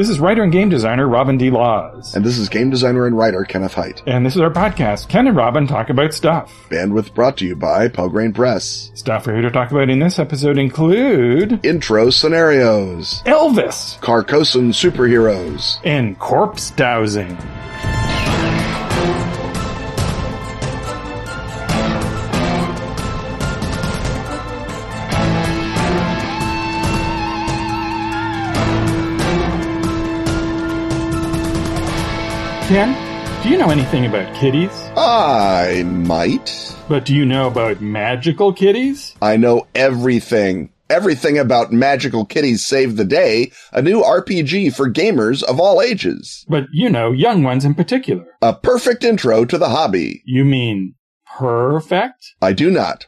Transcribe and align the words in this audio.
This 0.00 0.08
is 0.08 0.18
writer 0.18 0.42
and 0.42 0.50
game 0.50 0.70
designer 0.70 1.06
Robin 1.06 1.36
D. 1.36 1.50
Laws. 1.50 2.14
And 2.14 2.24
this 2.24 2.38
is 2.38 2.48
game 2.48 2.70
designer 2.70 3.04
and 3.04 3.18
writer 3.18 3.44
Kenneth 3.44 3.74
Hite. 3.74 4.02
And 4.06 4.24
this 4.24 4.34
is 4.34 4.40
our 4.40 4.48
podcast, 4.48 5.10
Ken 5.10 5.26
and 5.26 5.36
Robin 5.36 5.66
Talk 5.66 5.90
About 5.90 6.14
Stuff. 6.14 6.68
Bandwidth 6.70 7.12
brought 7.12 7.36
to 7.36 7.46
you 7.46 7.54
by 7.54 7.88
Pelgrane 7.88 8.32
Press. 8.32 8.90
Stuff 8.94 9.26
we're 9.26 9.34
here 9.34 9.42
to 9.42 9.50
talk 9.50 9.70
about 9.70 9.90
in 9.90 9.98
this 9.98 10.18
episode 10.18 10.56
include 10.56 11.62
Intro 11.66 12.08
scenarios, 12.08 13.22
Elvis, 13.26 14.00
Carcosan 14.00 14.70
superheroes, 14.72 15.78
and 15.84 16.18
corpse 16.18 16.70
dowsing. 16.70 17.36
Ken, 32.70 33.42
do 33.42 33.48
you 33.48 33.58
know 33.58 33.70
anything 33.70 34.06
about 34.06 34.32
kitties? 34.36 34.70
I 34.96 35.82
might. 35.84 36.72
But 36.88 37.04
do 37.04 37.12
you 37.12 37.26
know 37.26 37.48
about 37.48 37.80
magical 37.80 38.52
kitties? 38.52 39.16
I 39.20 39.36
know 39.38 39.66
everything. 39.74 40.70
Everything 40.88 41.36
about 41.36 41.72
Magical 41.72 42.24
Kitties 42.24 42.64
Save 42.64 42.96
the 42.96 43.04
Day, 43.04 43.50
a 43.72 43.82
new 43.82 44.02
RPG 44.02 44.72
for 44.76 44.88
gamers 44.88 45.42
of 45.42 45.58
all 45.58 45.82
ages. 45.82 46.46
But 46.48 46.66
you 46.72 46.88
know, 46.88 47.10
young 47.10 47.42
ones 47.42 47.64
in 47.64 47.74
particular. 47.74 48.24
A 48.40 48.54
perfect 48.54 49.02
intro 49.02 49.44
to 49.44 49.58
the 49.58 49.70
hobby. 49.70 50.22
You 50.24 50.44
mean 50.44 50.94
perfect? 51.26 52.34
I 52.40 52.52
do 52.52 52.70
not. 52.70 53.06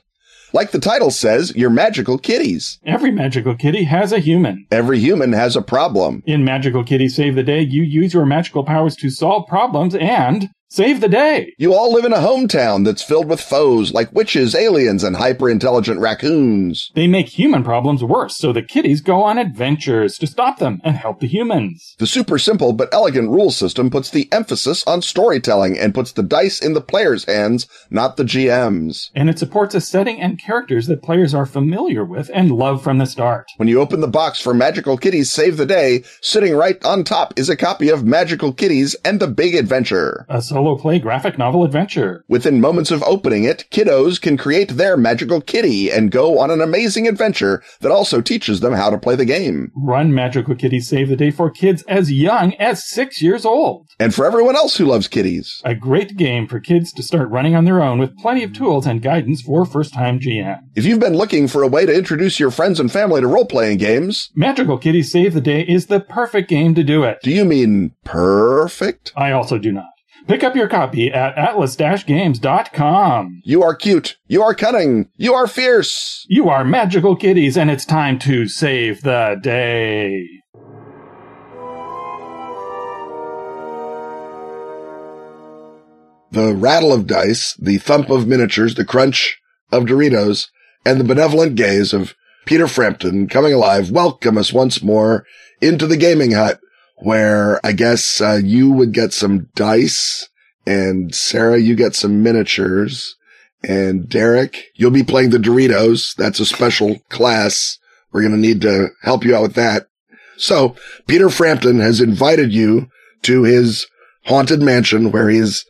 Like 0.55 0.71
the 0.71 0.79
title 0.79 1.11
says, 1.11 1.55
you're 1.57 1.71
magical 1.71 2.19
kitties. 2.19 2.79
Every 2.85 3.11
magical 3.11 3.55
kitty 3.55 3.85
has 3.85 4.13
a 4.13 4.19
human. 4.19 4.67
Every 4.71 4.99
human 4.99 5.33
has 5.33 5.57
a 5.57 5.63
problem. 5.63 6.23
In 6.27 6.45
Magical 6.45 6.85
Kitty 6.85 7.09
Save 7.09 7.37
the 7.37 7.43
Day, 7.43 7.61
you 7.61 7.83
use 7.83 8.13
your 8.13 8.27
magical 8.27 8.63
powers 8.63 8.95
to 8.97 9.09
solve 9.09 9.47
problems 9.49 9.95
and 9.95 10.51
save 10.73 11.03
the 11.03 11.09
day. 11.09 11.53
You 11.59 11.75
all 11.75 11.93
live 11.93 12.07
in 12.07 12.15
a 12.15 12.19
hometown 12.19 12.87
that's 12.87 13.03
filled 13.03 13.29
with 13.29 13.43
foes 13.43 13.93
like 13.93 14.11
witches, 14.15 14.55
aliens, 14.55 15.05
and 15.05 15.17
hyper 15.17 15.51
intelligent 15.51 16.01
raccoons. 16.01 16.91
They 16.95 17.07
make 17.07 17.29
human 17.29 17.63
problems 17.63 18.03
worse, 18.03 18.39
so 18.39 18.55
the 18.55 18.63
kitties 18.63 19.03
go 19.03 19.23
on 19.23 19.37
adventures 19.37 20.17
to 20.17 20.27
stop 20.27 20.61
them 20.61 20.81
and 20.83 20.97
help 20.97 21.21
the 21.21 21.27
humans. 21.27 21.95
The 21.99 22.07
super 22.07 22.39
simple 22.39 22.73
but 22.73 22.89
elegant 22.91 23.29
rule 23.29 23.51
system 23.51 23.91
puts 23.91 24.09
the 24.09 24.33
emphasis 24.33 24.83
on 24.87 25.03
storytelling 25.03 25.79
and 25.79 25.95
puts 25.95 26.13
the 26.13 26.23
dice 26.23 26.59
in 26.59 26.73
the 26.73 26.81
player's 26.81 27.27
hands, 27.27 27.67
not 27.91 28.17
the 28.17 28.25
GM's. 28.25 29.11
And 29.15 29.29
it 29.29 29.39
supports 29.39 29.75
a 29.75 29.81
setting 29.81 30.23
and 30.23 30.41
characters 30.41 30.87
that 30.87 31.03
players 31.03 31.35
are 31.35 31.45
familiar 31.45 32.03
with 32.03 32.31
and 32.33 32.51
love 32.51 32.83
from 32.83 32.97
the 32.97 33.05
start. 33.05 33.47
When 33.59 33.69
you 33.69 33.79
open 33.79 34.01
the 34.01 34.09
box 34.09 34.41
for 34.41 34.55
Magical 34.55 34.97
Kitties 34.97 35.31
Save 35.31 35.59
the 35.59 35.67
Day, 35.67 36.03
sitting 36.23 36.55
right 36.55 36.83
on 36.83 37.05
top 37.05 37.39
is 37.39 37.51
a 37.51 37.57
copy 37.57 37.91
of 37.91 38.07
Magical 38.07 38.55
Kitties 38.55 38.97
and 39.05 39.21
the 39.21 39.29
Big 39.29 39.55
Adventure. 39.55 40.25
A 40.31 40.41
solo 40.63 40.77
play 40.77 40.99
graphic 41.01 41.39
novel 41.39 41.65
adventure. 41.65 42.25
Within 42.29 42.61
moments 42.61 42.93
of 42.93 43.03
opening 43.03 43.43
it, 43.43 43.65
kiddos 43.73 44.21
can 44.21 44.37
create 44.37 44.71
their 44.77 44.97
magical 44.97 45.41
kitty 45.41 45.91
and 45.91 46.11
go 46.13 46.39
on 46.39 46.53
an 46.53 46.61
amazing 46.61 47.09
adventure 47.09 47.63
that 47.81 47.91
also 47.91 48.21
teaches 48.21 48.61
them 48.61 48.73
how 48.73 48.89
to 48.89 48.97
play 48.99 49.17
the 49.17 49.25
game. 49.25 49.73
Run 49.75 50.15
Magical 50.15 50.55
Kitty 50.55 50.79
Save 50.79 51.09
the 51.09 51.17
Day 51.17 51.33
for 51.33 51.51
kids 51.51 51.83
as 51.89 52.13
young 52.13 52.55
as 52.55 52.89
six 52.89 53.21
years 53.21 53.45
old. 53.45 53.89
And 53.99 54.15
for 54.15 54.25
everyone 54.25 54.55
else 54.55 54.77
who 54.77 54.85
loves 54.85 55.09
kitties. 55.09 55.61
A 55.65 55.75
great 55.75 56.17
game 56.17 56.47
for 56.47 56.61
kids 56.61 56.93
to 56.93 57.03
start 57.03 57.29
running 57.29 57.57
on 57.57 57.65
their 57.65 57.83
own 57.83 57.99
with 57.99 58.17
plenty 58.19 58.45
of 58.45 58.53
tools 58.53 58.87
and 58.87 59.03
guidance 59.03 59.43
for 59.43 59.65
first 59.67 59.93
time 59.93 60.21
GM. 60.21 60.61
If 60.77 60.85
you've 60.85 61.01
been 61.01 61.17
looking 61.17 61.49
for 61.49 61.65
a 61.65 61.69
way 61.69 61.87
to 61.87 61.93
introduce 61.95 62.39
your 62.39 62.53
friends 62.53 62.79
and 62.79 62.93
family 62.93 63.21
to 63.21 63.27
role 63.27 63.47
playing 63.47 63.79
games, 63.79 64.31
Magical 64.37 64.79
Kitty 64.79 65.03
Save 65.03 65.35
the 65.35 65.41
Day 65.41 65.63
is 65.63 65.87
the 65.87 65.99
perfect 65.99 66.49
game 66.49 66.77
to 66.77 66.85
do 66.85 67.03
it. 67.03 67.19
do 67.23 67.33
you 67.33 67.45
mean 67.45 67.93
perfect? 68.05 69.13
I 69.17 69.33
also 69.33 69.59
do 69.59 69.73
not. 69.73 69.87
Pick 70.27 70.45
up 70.45 70.55
your 70.55 70.69
copy 70.69 71.13
at 71.13 71.37
atlas-games.com. 71.37 73.43
You 73.45 73.63
are 73.63 73.75
cute. 73.75 74.17
You 74.29 74.43
are 74.43 74.55
cunning. 74.55 75.11
You 75.17 75.35
are 75.35 75.47
fierce. 75.47 76.25
You 76.29 76.49
are 76.49 76.65
magical 76.65 77.17
kitties, 77.17 77.57
and 77.57 77.71
it's 77.71 77.85
time 77.85 78.19
to 78.21 78.47
save 78.47 79.03
the 79.03 79.39
day. 79.43 80.27
The 86.31 86.55
rattle 86.55 86.93
of 86.93 87.07
dice, 87.07 87.55
the 87.55 87.79
thump 87.79 88.09
of 88.09 88.27
miniatures, 88.27 88.75
the 88.75 88.87
crunch 88.87 89.39
of 89.71 89.85
Doritos, 89.85 90.49
and 90.87 90.99
the 90.99 91.05
benevolent 91.05 91.57
gaze 91.57 91.93
of 91.93 92.15
Peter 92.47 92.67
Frampton 92.67 93.29
coming 93.29 93.53
alive 93.53 93.91
welcome 93.91 94.39
us 94.39 94.53
once 94.53 94.83
more 94.83 95.27
into 95.61 95.87
the 95.87 95.97
gaming 95.97 96.33
hut 96.33 96.59
where 97.03 97.65
I 97.65 97.73
guess 97.73 98.21
uh, 98.21 98.41
you 98.43 98.71
would 98.71 98.93
get 98.93 99.13
some 99.13 99.49
dice 99.55 100.29
and 100.65 101.15
Sarah, 101.15 101.59
you 101.59 101.75
get 101.75 101.95
some 101.95 102.23
miniatures 102.23 103.17
and 103.65 104.09
Derek, 104.09 104.67
you'll 104.75 104.93
be 104.93 105.03
playing 105.03 105.31
the 105.31 105.39
Doritos. 105.39 106.15
That's 106.15 106.41
a 106.41 106.47
special 106.47 107.01
class. 107.09 107.79
We're 108.13 108.23
going 108.23 108.35
to 108.35 108.39
need 108.39 108.61
to 108.63 108.89
help 109.03 109.25
you 109.25 109.35
out 109.35 109.43
with 109.43 109.55
that. 109.55 109.87
So 110.37 110.77
Peter 111.07 111.29
Frampton 111.29 111.81
has 111.81 112.01
invited 112.01 112.53
you 112.53 112.89
to 113.23 113.43
his 113.43 113.87
haunted 114.27 114.61
mansion 114.61 115.11
where 115.11 115.29
he's 115.29 115.65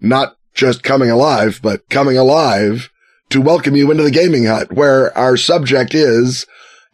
not 0.00 0.36
just 0.54 0.82
coming 0.82 1.10
alive, 1.10 1.60
but 1.62 1.88
coming 1.88 2.16
alive 2.16 2.90
to 3.30 3.40
welcome 3.40 3.76
you 3.76 3.90
into 3.90 4.02
the 4.02 4.10
gaming 4.10 4.44
hut 4.44 4.72
where 4.72 5.16
our 5.16 5.36
subject 5.36 5.94
is 5.94 6.46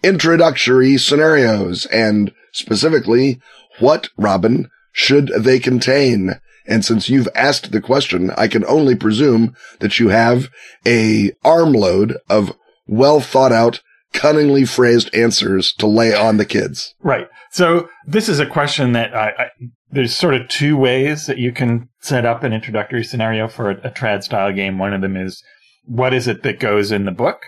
introductory 0.02 0.96
scenarios 0.96 1.86
and 1.86 2.32
specifically 2.52 3.40
what, 3.78 4.08
Robin, 4.16 4.70
should 4.92 5.28
they 5.38 5.58
contain? 5.58 6.40
And 6.66 6.84
since 6.84 7.08
you've 7.08 7.28
asked 7.34 7.72
the 7.72 7.80
question, 7.80 8.30
I 8.32 8.46
can 8.48 8.64
only 8.66 8.94
presume 8.94 9.54
that 9.80 9.98
you 9.98 10.08
have 10.08 10.48
a 10.86 11.32
armload 11.44 12.18
of 12.28 12.52
well 12.86 13.20
thought 13.20 13.52
out, 13.52 13.80
cunningly 14.12 14.64
phrased 14.64 15.14
answers 15.14 15.72
to 15.74 15.86
lay 15.86 16.14
on 16.14 16.36
the 16.36 16.44
kids. 16.44 16.94
Right. 17.00 17.26
So 17.50 17.88
this 18.06 18.28
is 18.28 18.40
a 18.40 18.46
question 18.46 18.92
that 18.92 19.14
I, 19.14 19.28
I 19.28 19.50
there's 19.90 20.14
sort 20.14 20.34
of 20.34 20.48
two 20.48 20.76
ways 20.76 21.26
that 21.26 21.38
you 21.38 21.52
can 21.52 21.88
set 22.00 22.26
up 22.26 22.42
an 22.42 22.52
introductory 22.52 23.02
scenario 23.02 23.48
for 23.48 23.70
a, 23.70 23.88
a 23.88 23.90
trad 23.90 24.22
style 24.22 24.52
game. 24.52 24.78
One 24.78 24.92
of 24.92 25.00
them 25.00 25.16
is 25.16 25.42
what 25.84 26.12
is 26.12 26.28
it 26.28 26.42
that 26.42 26.60
goes 26.60 26.92
in 26.92 27.06
the 27.06 27.10
book? 27.10 27.40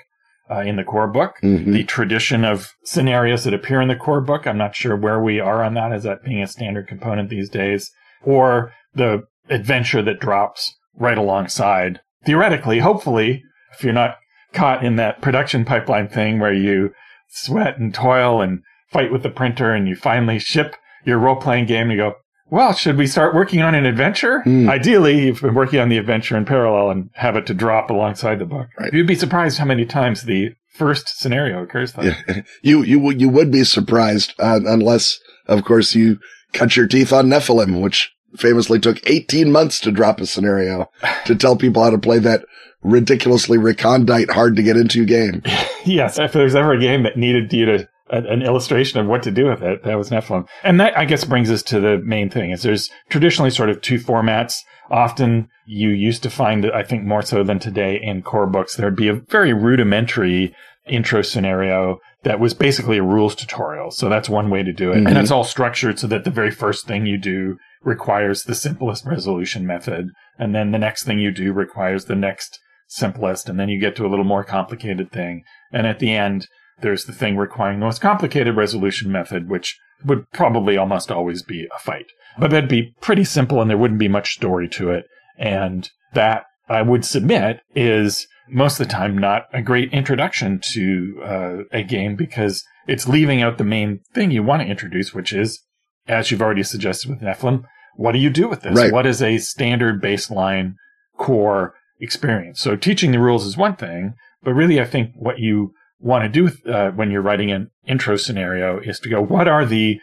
Uh, 0.50 0.62
in 0.62 0.74
the 0.74 0.82
core 0.82 1.06
book, 1.06 1.36
Mhm. 1.44 1.72
the 1.72 1.84
tradition 1.84 2.44
of 2.44 2.72
scenarios 2.82 3.44
that 3.44 3.54
appear 3.54 3.80
in 3.80 3.86
the 3.86 3.94
core 3.94 4.20
book. 4.20 4.46
I'm 4.48 4.58
not 4.58 4.74
sure 4.74 4.96
where 4.96 5.20
we 5.20 5.38
are 5.38 5.62
on 5.62 5.74
that. 5.74 5.92
Is 5.92 6.02
that 6.02 6.24
being 6.24 6.42
a 6.42 6.46
standard 6.48 6.88
component 6.88 7.28
these 7.30 7.48
days, 7.48 7.88
or 8.24 8.72
the 8.92 9.22
adventure 9.48 10.02
that 10.02 10.18
drops 10.18 10.74
right 10.98 11.16
alongside. 11.16 12.00
Theoretically, 12.24 12.80
hopefully, 12.80 13.44
if 13.72 13.84
you're 13.84 13.92
not 13.92 14.16
caught 14.52 14.84
in 14.84 14.96
that 14.96 15.20
production 15.20 15.64
pipeline 15.64 16.08
thing 16.08 16.40
where 16.40 16.52
you 16.52 16.92
sweat 17.28 17.78
and 17.78 17.94
toil 17.94 18.42
and 18.42 18.60
fight 18.90 19.12
with 19.12 19.22
the 19.22 19.30
printer 19.30 19.72
and 19.72 19.86
you 19.88 19.94
finally 19.94 20.40
ship 20.40 20.74
your 21.04 21.18
role 21.18 21.36
playing 21.36 21.66
game 21.66 21.82
and 21.82 21.92
you 21.92 21.96
go, 21.98 22.14
well, 22.50 22.72
should 22.72 22.96
we 22.96 23.06
start 23.06 23.34
working 23.34 23.62
on 23.62 23.74
an 23.74 23.86
adventure? 23.86 24.42
Hmm. 24.42 24.68
Ideally, 24.68 25.26
you've 25.26 25.40
been 25.40 25.54
working 25.54 25.78
on 25.80 25.88
the 25.88 25.98
adventure 25.98 26.36
in 26.36 26.44
parallel 26.44 26.90
and 26.90 27.10
have 27.14 27.36
it 27.36 27.46
to 27.46 27.54
drop 27.54 27.90
alongside 27.90 28.38
the 28.38 28.44
book. 28.46 28.68
Right. 28.78 28.92
You'd 28.92 29.06
be 29.06 29.14
surprised 29.14 29.58
how 29.58 29.64
many 29.64 29.84
times 29.86 30.22
the 30.22 30.50
first 30.74 31.18
scenario 31.20 31.62
occurs. 31.62 31.92
Though. 31.92 32.02
Yeah. 32.02 32.42
You, 32.62 32.82
you, 32.82 32.98
would- 33.00 33.20
you 33.20 33.28
would 33.28 33.50
be 33.50 33.64
surprised, 33.64 34.34
uh, 34.38 34.60
unless, 34.66 35.18
of 35.46 35.64
course, 35.64 35.94
you 35.94 36.18
cut 36.52 36.76
your 36.76 36.86
teeth 36.86 37.12
on 37.12 37.26
Nephilim, 37.26 37.80
which 37.82 38.12
famously 38.36 38.78
took 38.78 38.98
18 39.08 39.50
months 39.50 39.80
to 39.80 39.90
drop 39.90 40.20
a 40.20 40.26
scenario 40.26 40.90
to 41.26 41.34
tell 41.34 41.56
people 41.56 41.82
how 41.82 41.90
to 41.90 41.98
play 41.98 42.18
that 42.18 42.44
ridiculously 42.82 43.58
recondite, 43.58 44.30
hard 44.30 44.56
to 44.56 44.62
get 44.62 44.76
into 44.76 45.04
game. 45.04 45.42
yes, 45.84 46.18
if 46.18 46.32
there's 46.32 46.54
ever 46.54 46.72
a 46.72 46.80
game 46.80 47.02
that 47.02 47.16
needed 47.16 47.52
you 47.52 47.66
to 47.66 47.88
an 48.10 48.42
illustration 48.42 48.98
of 48.98 49.06
what 49.06 49.22
to 49.22 49.30
do 49.30 49.46
with 49.46 49.62
it, 49.62 49.84
that 49.84 49.96
was 49.96 50.10
Nephilim. 50.10 50.46
And 50.64 50.80
that 50.80 50.96
I 50.98 51.04
guess 51.04 51.24
brings 51.24 51.50
us 51.50 51.62
to 51.64 51.80
the 51.80 51.98
main 51.98 52.28
thing 52.28 52.50
is 52.50 52.62
there's 52.62 52.90
traditionally 53.08 53.50
sort 53.50 53.70
of 53.70 53.80
two 53.80 53.98
formats. 53.98 54.62
Often 54.90 55.48
you 55.66 55.90
used 55.90 56.22
to 56.24 56.30
find, 56.30 56.66
I 56.72 56.82
think 56.82 57.04
more 57.04 57.22
so 57.22 57.44
than 57.44 57.60
today 57.60 58.00
in 58.02 58.22
core 58.22 58.48
books, 58.48 58.74
there'd 58.74 58.96
be 58.96 59.08
a 59.08 59.14
very 59.14 59.52
rudimentary 59.52 60.54
intro 60.88 61.22
scenario 61.22 61.98
that 62.24 62.40
was 62.40 62.52
basically 62.52 62.98
a 62.98 63.02
rules 63.02 63.34
tutorial. 63.34 63.90
So 63.90 64.08
that's 64.08 64.28
one 64.28 64.50
way 64.50 64.62
to 64.62 64.72
do 64.72 64.90
it. 64.90 64.96
Mhm. 64.96 65.08
And 65.08 65.18
it's 65.18 65.30
all 65.30 65.44
structured 65.44 65.98
so 65.98 66.06
that 66.08 66.24
the 66.24 66.30
very 66.30 66.50
first 66.50 66.86
thing 66.86 67.06
you 67.06 67.16
do 67.16 67.56
requires 67.82 68.44
the 68.44 68.54
simplest 68.54 69.06
resolution 69.06 69.66
method. 69.66 70.08
And 70.38 70.54
then 70.54 70.72
the 70.72 70.78
next 70.78 71.04
thing 71.04 71.18
you 71.18 71.30
do 71.30 71.52
requires 71.52 72.06
the 72.06 72.16
next 72.16 72.58
simplest. 72.88 73.48
And 73.48 73.58
then 73.58 73.68
you 73.68 73.80
get 73.80 73.94
to 73.96 74.06
a 74.06 74.08
little 74.08 74.24
more 74.24 74.42
complicated 74.42 75.12
thing. 75.12 75.44
And 75.72 75.86
at 75.86 76.00
the 76.00 76.12
end, 76.12 76.48
there's 76.82 77.04
the 77.04 77.12
thing 77.12 77.36
requiring 77.36 77.80
the 77.80 77.86
most 77.86 78.00
complicated 78.00 78.56
resolution 78.56 79.10
method, 79.10 79.48
which 79.48 79.78
would 80.04 80.30
probably 80.32 80.76
almost 80.76 81.10
always 81.10 81.42
be 81.42 81.66
a 81.74 81.78
fight. 81.78 82.06
But 82.38 82.50
that'd 82.50 82.70
be 82.70 82.94
pretty 83.00 83.24
simple 83.24 83.60
and 83.60 83.68
there 83.68 83.78
wouldn't 83.78 84.00
be 84.00 84.08
much 84.08 84.34
story 84.34 84.68
to 84.70 84.90
it. 84.90 85.04
And 85.38 85.90
that 86.14 86.44
I 86.68 86.82
would 86.82 87.04
submit 87.04 87.60
is 87.74 88.26
most 88.48 88.80
of 88.80 88.86
the 88.86 88.92
time 88.92 89.16
not 89.16 89.44
a 89.52 89.62
great 89.62 89.92
introduction 89.92 90.60
to 90.72 91.22
uh, 91.24 91.56
a 91.72 91.82
game 91.82 92.16
because 92.16 92.64
it's 92.86 93.08
leaving 93.08 93.42
out 93.42 93.58
the 93.58 93.64
main 93.64 94.00
thing 94.14 94.30
you 94.30 94.42
want 94.42 94.62
to 94.62 94.68
introduce, 94.68 95.14
which 95.14 95.32
is 95.32 95.62
as 96.08 96.30
you've 96.30 96.42
already 96.42 96.62
suggested 96.62 97.10
with 97.10 97.20
Nephilim, 97.20 97.64
what 97.96 98.12
do 98.12 98.18
you 98.18 98.30
do 98.30 98.48
with 98.48 98.62
this? 98.62 98.76
Right. 98.76 98.92
What 98.92 99.06
is 99.06 99.22
a 99.22 99.38
standard 99.38 100.02
baseline 100.02 100.74
core 101.16 101.74
experience? 102.00 102.60
So 102.60 102.76
teaching 102.76 103.12
the 103.12 103.18
rules 103.18 103.46
is 103.46 103.56
one 103.56 103.76
thing, 103.76 104.14
but 104.42 104.54
really 104.54 104.80
I 104.80 104.86
think 104.86 105.12
what 105.14 105.38
you 105.38 105.72
want 106.00 106.24
to 106.24 106.28
do 106.28 106.70
uh, 106.70 106.90
when 106.90 107.10
you're 107.10 107.22
writing 107.22 107.52
an 107.52 107.70
intro 107.86 108.16
scenario 108.16 108.78
is 108.80 108.98
to 109.00 109.08
go, 109.08 109.22
what 109.22 109.46
are 109.46 109.64
the 109.64 110.00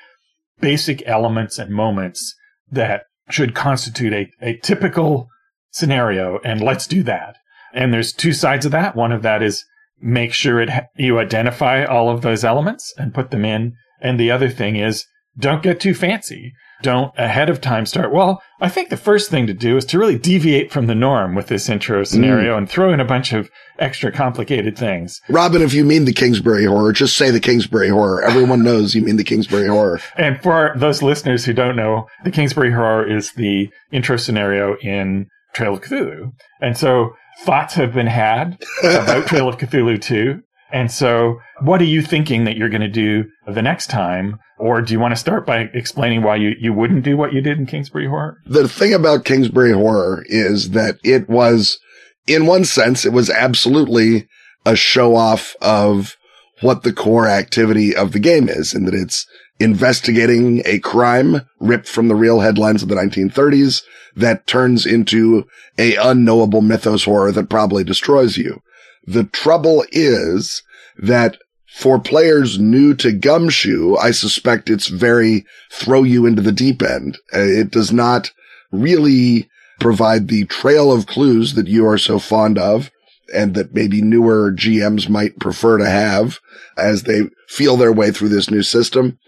basic 0.59 1.05
elements 1.07 1.57
and 1.57 1.71
moments 1.71 2.35
that 2.71 3.03
should 3.29 3.55
constitute 3.55 4.13
a, 4.13 4.31
a 4.41 4.57
typical 4.57 5.27
scenario? 5.71 6.39
And 6.43 6.61
let's 6.61 6.87
do 6.87 7.03
that. 7.03 7.37
And 7.73 7.93
there's 7.93 8.13
two 8.13 8.33
sides 8.33 8.65
of 8.65 8.71
that. 8.71 8.95
One 8.95 9.11
of 9.11 9.23
that 9.23 9.41
is 9.41 9.65
make 9.99 10.33
sure 10.33 10.61
it 10.61 10.69
you 10.95 11.19
identify 11.19 11.83
all 11.83 12.09
of 12.09 12.21
those 12.21 12.43
elements 12.43 12.93
and 12.97 13.13
put 13.13 13.31
them 13.31 13.43
in. 13.43 13.73
And 13.99 14.19
the 14.19 14.31
other 14.31 14.49
thing 14.49 14.75
is 14.75 15.05
don't 15.37 15.63
get 15.63 15.79
too 15.79 15.93
fancy. 15.93 16.53
Don't 16.83 17.11
ahead 17.17 17.49
of 17.49 17.59
time 17.59 17.85
start. 17.85 18.13
Well, 18.13 18.41
I 18.61 18.69
think 18.69 18.89
the 18.89 18.97
first 18.97 19.29
thing 19.29 19.47
to 19.47 19.53
do 19.53 19.77
is 19.77 19.85
to 19.85 19.99
really 19.99 20.17
deviate 20.17 20.71
from 20.71 20.87
the 20.87 20.95
norm 20.95 21.35
with 21.35 21.47
this 21.47 21.69
intro 21.69 22.03
scenario 22.03 22.55
mm. 22.55 22.57
and 22.59 22.69
throw 22.69 22.93
in 22.93 22.99
a 22.99 23.05
bunch 23.05 23.33
of 23.33 23.49
extra 23.79 24.11
complicated 24.11 24.77
things. 24.77 25.19
Robin, 25.29 25.61
if 25.61 25.73
you 25.73 25.83
mean 25.83 26.05
the 26.05 26.13
Kingsbury 26.13 26.65
horror, 26.65 26.93
just 26.93 27.17
say 27.17 27.31
the 27.31 27.39
Kingsbury 27.39 27.89
horror. 27.89 28.23
Everyone 28.23 28.63
knows 28.63 28.95
you 28.95 29.01
mean 29.01 29.17
the 29.17 29.23
Kingsbury 29.23 29.67
horror. 29.67 29.99
And 30.17 30.41
for 30.41 30.73
those 30.75 31.01
listeners 31.01 31.45
who 31.45 31.53
don't 31.53 31.75
know, 31.75 32.07
the 32.23 32.31
Kingsbury 32.31 32.71
Horror 32.71 33.09
is 33.09 33.31
the 33.33 33.69
intro 33.91 34.17
scenario 34.17 34.77
in 34.77 35.27
Trail 35.53 35.73
of 35.73 35.81
Cthulhu. 35.81 36.31
And 36.61 36.77
so 36.77 37.13
thoughts 37.43 37.75
have 37.75 37.93
been 37.93 38.07
had 38.07 38.61
about 38.83 39.27
Trail 39.27 39.47
of 39.47 39.57
Cthulhu 39.57 40.01
2. 40.01 40.41
And 40.71 40.91
so 40.91 41.39
what 41.61 41.81
are 41.81 41.85
you 41.85 42.01
thinking 42.01 42.43
that 42.43 42.57
you're 42.57 42.69
going 42.69 42.81
to 42.81 42.87
do 42.87 43.25
the 43.47 43.61
next 43.61 43.89
time? 43.89 44.39
Or 44.59 44.81
do 44.81 44.93
you 44.93 44.99
want 44.99 45.11
to 45.11 45.19
start 45.19 45.45
by 45.45 45.69
explaining 45.73 46.23
why 46.23 46.37
you, 46.37 46.55
you 46.59 46.73
wouldn't 46.73 47.03
do 47.03 47.15
what 47.15 47.33
you 47.33 47.41
did 47.41 47.57
in 47.59 47.65
Kingsbury 47.65 48.07
Horror? 48.07 48.37
The 48.45 48.67
thing 48.67 48.93
about 48.93 49.25
Kingsbury 49.25 49.71
horror 49.71 50.23
is 50.27 50.71
that 50.71 50.97
it 51.03 51.29
was, 51.29 51.79
in 52.25 52.47
one 52.47 52.65
sense, 52.65 53.05
it 53.05 53.13
was 53.13 53.29
absolutely 53.29 54.27
a 54.65 54.75
show 54.75 55.15
off 55.15 55.55
of 55.61 56.17
what 56.61 56.83
the 56.83 56.91
core 56.91 57.27
activity 57.27 57.95
of 57.95 58.11
the 58.11 58.19
game 58.19 58.49
is 58.49 58.73
and 58.73 58.87
that 58.87 58.95
it's 58.95 59.27
investigating 59.59 60.61
a 60.65 60.79
crime 60.79 61.41
ripped 61.59 61.87
from 61.87 62.07
the 62.07 62.15
real 62.15 62.39
headlines 62.39 62.83
of 62.83 62.89
the 62.89 62.95
1930s 62.95 63.83
that 64.15 64.47
turns 64.47 64.85
into 64.85 65.45
a 65.77 65.95
unknowable 65.95 66.61
mythos 66.61 67.05
horror 67.05 67.31
that 67.31 67.49
probably 67.49 67.83
destroys 67.83 68.37
you. 68.37 68.59
The 69.07 69.23
trouble 69.23 69.85
is 69.91 70.61
that 70.97 71.37
for 71.73 71.99
players 71.99 72.59
new 72.59 72.93
to 72.95 73.11
Gumshoe, 73.11 73.95
I 73.97 74.11
suspect 74.11 74.69
it's 74.69 74.87
very 74.87 75.45
throw 75.71 76.03
you 76.03 76.25
into 76.25 76.41
the 76.41 76.51
deep 76.51 76.81
end. 76.81 77.17
Uh, 77.33 77.39
It 77.39 77.71
does 77.71 77.91
not 77.91 78.31
really 78.71 79.49
provide 79.79 80.27
the 80.27 80.45
trail 80.45 80.91
of 80.91 81.05
clues 81.05 81.53
that 81.53 81.67
you 81.67 81.85
are 81.87 81.97
so 81.97 82.19
fond 82.19 82.57
of 82.57 82.89
and 83.33 83.53
that 83.53 83.73
maybe 83.73 84.01
newer 84.01 84.51
GMs 84.51 85.07
might 85.07 85.39
prefer 85.39 85.77
to 85.77 85.89
have 85.89 86.39
as 86.77 87.03
they 87.03 87.29
feel 87.47 87.77
their 87.77 87.91
way 87.91 88.11
through 88.11 88.29
this 88.29 88.49
new 88.49 88.63
system. 88.63 89.19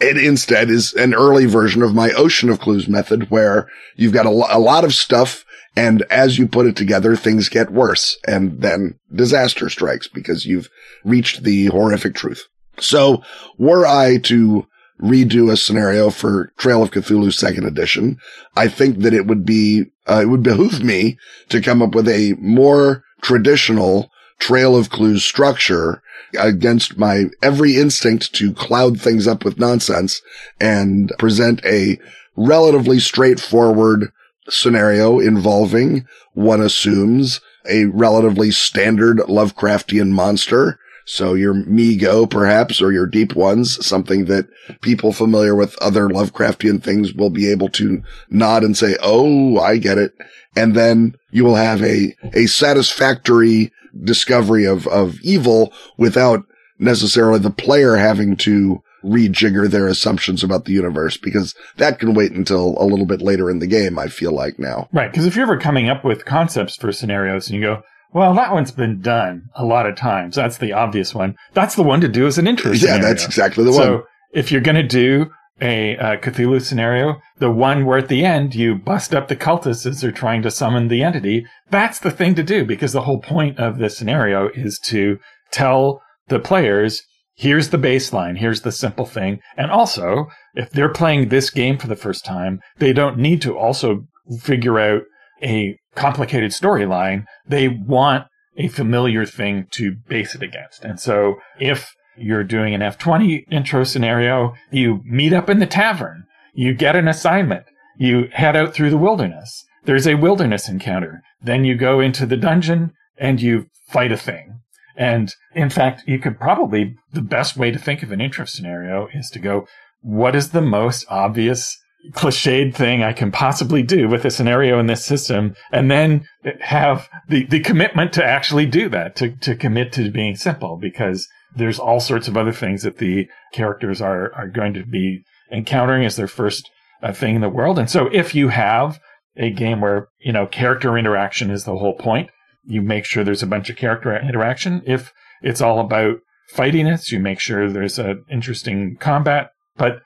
It 0.00 0.16
instead 0.16 0.70
is 0.70 0.92
an 0.94 1.14
early 1.14 1.46
version 1.46 1.82
of 1.82 1.94
my 1.94 2.10
ocean 2.12 2.48
of 2.48 2.58
clues 2.58 2.88
method 2.88 3.30
where 3.30 3.68
you've 3.94 4.12
got 4.12 4.26
a, 4.26 4.30
lo- 4.30 4.48
a 4.50 4.58
lot 4.58 4.84
of 4.84 4.94
stuff 4.94 5.44
and 5.76 6.02
as 6.10 6.38
you 6.38 6.46
put 6.46 6.66
it 6.66 6.76
together, 6.76 7.16
things 7.16 7.48
get 7.48 7.70
worse 7.70 8.18
and 8.26 8.60
then 8.60 8.98
disaster 9.14 9.70
strikes 9.70 10.08
because 10.08 10.44
you've 10.44 10.68
reached 11.04 11.44
the 11.44 11.66
horrific 11.66 12.14
truth. 12.14 12.46
So 12.78 13.22
were 13.58 13.86
I 13.86 14.18
to 14.18 14.66
redo 15.00 15.50
a 15.50 15.56
scenario 15.56 16.10
for 16.10 16.52
Trail 16.58 16.82
of 16.82 16.90
Cthulhu 16.90 17.32
second 17.32 17.66
edition, 17.66 18.18
I 18.54 18.68
think 18.68 18.98
that 19.00 19.14
it 19.14 19.26
would 19.26 19.44
be, 19.44 19.86
uh, 20.08 20.20
it 20.22 20.26
would 20.26 20.42
behoove 20.42 20.82
me 20.82 21.18
to 21.48 21.60
come 21.60 21.82
up 21.82 21.94
with 21.94 22.08
a 22.08 22.34
more 22.38 23.04
traditional 23.22 24.10
Trail 24.38 24.76
of 24.76 24.90
Clues 24.90 25.24
structure 25.24 26.02
against 26.38 26.98
my 26.98 27.26
every 27.42 27.76
instinct 27.76 28.32
to 28.34 28.52
cloud 28.52 29.00
things 29.00 29.26
up 29.26 29.44
with 29.44 29.58
nonsense 29.58 30.20
and 30.60 31.12
present 31.18 31.64
a 31.64 31.98
relatively 32.36 32.98
straightforward 32.98 34.10
scenario 34.52 35.18
involving 35.18 36.06
one 36.34 36.60
assumes 36.60 37.40
a 37.68 37.86
relatively 37.86 38.50
standard 38.50 39.18
Lovecraftian 39.18 40.10
monster. 40.10 40.78
So 41.04 41.34
your 41.34 41.54
Mi-Go, 41.54 42.26
perhaps, 42.26 42.80
or 42.80 42.92
your 42.92 43.06
deep 43.06 43.34
ones, 43.34 43.84
something 43.84 44.26
that 44.26 44.46
people 44.82 45.12
familiar 45.12 45.54
with 45.54 45.76
other 45.82 46.08
Lovecraftian 46.08 46.82
things 46.82 47.12
will 47.12 47.30
be 47.30 47.50
able 47.50 47.68
to 47.70 48.02
nod 48.30 48.62
and 48.62 48.76
say, 48.76 48.96
Oh, 49.02 49.58
I 49.58 49.78
get 49.78 49.98
it. 49.98 50.12
And 50.56 50.76
then 50.76 51.16
you 51.30 51.44
will 51.44 51.56
have 51.56 51.82
a, 51.82 52.14
a 52.34 52.46
satisfactory 52.46 53.72
discovery 54.04 54.64
of, 54.64 54.86
of 54.86 55.20
evil 55.22 55.72
without 55.96 56.44
necessarily 56.78 57.38
the 57.38 57.50
player 57.50 57.96
having 57.96 58.36
to 58.36 58.82
rejigger 59.04 59.68
their 59.70 59.86
assumptions 59.86 60.42
about 60.44 60.64
the 60.64 60.72
universe 60.72 61.16
because 61.16 61.54
that 61.76 61.98
can 61.98 62.14
wait 62.14 62.32
until 62.32 62.76
a 62.78 62.84
little 62.84 63.06
bit 63.06 63.20
later 63.22 63.50
in 63.50 63.58
the 63.58 63.66
game, 63.66 63.98
I 63.98 64.08
feel 64.08 64.32
like 64.32 64.58
now. 64.58 64.88
Right. 64.92 65.10
Because 65.10 65.26
if 65.26 65.34
you're 65.36 65.44
ever 65.44 65.58
coming 65.58 65.88
up 65.88 66.04
with 66.04 66.24
concepts 66.24 66.76
for 66.76 66.92
scenarios 66.92 67.48
and 67.48 67.56
you 67.58 67.62
go, 67.62 67.82
well, 68.12 68.34
that 68.34 68.52
one's 68.52 68.72
been 68.72 69.00
done 69.00 69.44
a 69.54 69.64
lot 69.64 69.86
of 69.86 69.96
times. 69.96 70.36
That's 70.36 70.58
the 70.58 70.72
obvious 70.72 71.14
one. 71.14 71.34
That's 71.54 71.74
the 71.74 71.82
one 71.82 72.00
to 72.02 72.08
do 72.08 72.26
as 72.26 72.38
an 72.38 72.46
intro 72.46 72.70
Yeah, 72.72 72.78
scenario. 72.78 73.02
that's 73.02 73.24
exactly 73.24 73.64
the 73.64 73.72
so 73.72 73.78
one. 73.78 73.86
So 74.02 74.06
if 74.34 74.52
you're 74.52 74.60
going 74.60 74.76
to 74.76 74.82
do 74.82 75.30
a 75.60 75.96
uh, 75.96 76.16
Cthulhu 76.16 76.60
scenario, 76.60 77.20
the 77.38 77.50
one 77.50 77.86
where 77.86 77.98
at 77.98 78.08
the 78.08 78.24
end 78.24 78.54
you 78.54 78.74
bust 78.74 79.14
up 79.14 79.28
the 79.28 79.36
cultists 79.36 79.86
as 79.86 80.00
they're 80.00 80.10
trying 80.12 80.42
to 80.42 80.50
summon 80.50 80.88
the 80.88 81.02
entity, 81.02 81.46
that's 81.70 82.00
the 82.00 82.10
thing 82.10 82.34
to 82.34 82.42
do 82.42 82.64
because 82.64 82.92
the 82.92 83.02
whole 83.02 83.20
point 83.20 83.58
of 83.58 83.78
the 83.78 83.88
scenario 83.88 84.48
is 84.54 84.78
to 84.86 85.18
tell 85.50 86.02
the 86.28 86.38
players, 86.40 87.02
here's 87.34 87.70
the 87.70 87.78
baseline, 87.78 88.38
here's 88.38 88.62
the 88.62 88.72
simple 88.72 89.06
thing. 89.06 89.40
And 89.56 89.70
also, 89.70 90.26
if 90.54 90.70
they're 90.70 90.92
playing 90.92 91.28
this 91.28 91.50
game 91.50 91.78
for 91.78 91.88
the 91.88 91.96
first 91.96 92.24
time, 92.24 92.60
they 92.78 92.92
don't 92.92 93.18
need 93.18 93.42
to 93.42 93.56
also 93.56 94.06
figure 94.40 94.78
out 94.78 95.02
a 95.42 95.76
complicated 95.94 96.52
storyline. 96.52 97.24
They 97.46 97.68
want 97.68 98.26
a 98.56 98.68
familiar 98.68 99.26
thing 99.26 99.66
to 99.72 99.96
base 100.08 100.34
it 100.34 100.42
against. 100.42 100.84
And 100.84 101.00
so 101.00 101.36
if 101.58 101.94
you're 102.16 102.44
doing 102.44 102.74
an 102.74 102.80
F20 102.80 103.44
intro 103.50 103.84
scenario, 103.84 104.52
you 104.70 105.00
meet 105.04 105.32
up 105.32 105.48
in 105.48 105.58
the 105.58 105.66
tavern, 105.66 106.24
you 106.54 106.74
get 106.74 106.96
an 106.96 107.08
assignment, 107.08 107.64
you 107.96 108.28
head 108.32 108.56
out 108.56 108.74
through 108.74 108.90
the 108.90 108.98
wilderness. 108.98 109.64
There's 109.84 110.06
a 110.06 110.14
wilderness 110.14 110.68
encounter. 110.68 111.22
Then 111.40 111.64
you 111.64 111.76
go 111.76 112.00
into 112.00 112.26
the 112.26 112.36
dungeon 112.36 112.92
and 113.16 113.40
you 113.40 113.66
fight 113.88 114.12
a 114.12 114.16
thing. 114.16 114.60
And 114.96 115.32
in 115.54 115.70
fact, 115.70 116.02
you 116.06 116.18
could 116.18 116.38
probably, 116.38 116.96
the 117.12 117.22
best 117.22 117.56
way 117.56 117.70
to 117.70 117.78
think 117.78 118.02
of 118.02 118.12
an 118.12 118.20
intro 118.20 118.44
scenario 118.44 119.08
is 119.12 119.30
to 119.30 119.38
go, 119.38 119.66
what 120.00 120.34
is 120.34 120.50
the 120.50 120.60
most 120.60 121.06
obvious 121.08 121.78
cliched 122.10 122.74
thing 122.74 123.02
I 123.02 123.12
can 123.12 123.30
possibly 123.30 123.82
do 123.82 124.08
with 124.08 124.24
a 124.24 124.30
scenario 124.30 124.78
in 124.80 124.86
this 124.86 125.04
system? 125.04 125.54
And 125.70 125.90
then 125.90 126.26
have 126.60 127.08
the, 127.28 127.44
the 127.46 127.60
commitment 127.60 128.12
to 128.14 128.24
actually 128.24 128.66
do 128.66 128.88
that, 128.88 129.16
to, 129.16 129.30
to 129.36 129.54
commit 129.54 129.92
to 129.92 130.10
being 130.10 130.36
simple 130.36 130.76
because 130.76 131.28
there's 131.54 131.78
all 131.78 132.00
sorts 132.00 132.28
of 132.28 132.36
other 132.36 132.52
things 132.52 132.82
that 132.82 132.98
the 132.98 133.28
characters 133.52 134.00
are, 134.00 134.32
are 134.34 134.48
going 134.48 134.74
to 134.74 134.84
be 134.84 135.22
encountering 135.50 136.04
as 136.04 136.16
their 136.16 136.28
first 136.28 136.68
uh, 137.02 137.12
thing 137.12 137.36
in 137.36 137.40
the 137.40 137.48
world. 137.48 137.78
And 137.78 137.90
so 137.90 138.08
if 138.12 138.34
you 138.34 138.48
have 138.48 138.98
a 139.36 139.50
game 139.50 139.80
where, 139.80 140.08
you 140.20 140.32
know, 140.32 140.46
character 140.46 140.98
interaction 140.98 141.50
is 141.50 141.64
the 141.64 141.76
whole 141.76 141.96
point, 141.96 142.30
you 142.64 142.82
make 142.82 143.04
sure 143.04 143.24
there's 143.24 143.42
a 143.42 143.46
bunch 143.46 143.70
of 143.70 143.76
character 143.76 144.16
interaction. 144.16 144.82
If 144.86 145.12
it's 145.42 145.60
all 145.60 145.80
about 145.80 146.16
fightiness, 146.54 147.10
you 147.10 147.18
make 147.18 147.40
sure 147.40 147.70
there's 147.70 147.98
an 147.98 148.24
interesting 148.30 148.96
combat, 149.00 149.50
but 149.76 150.02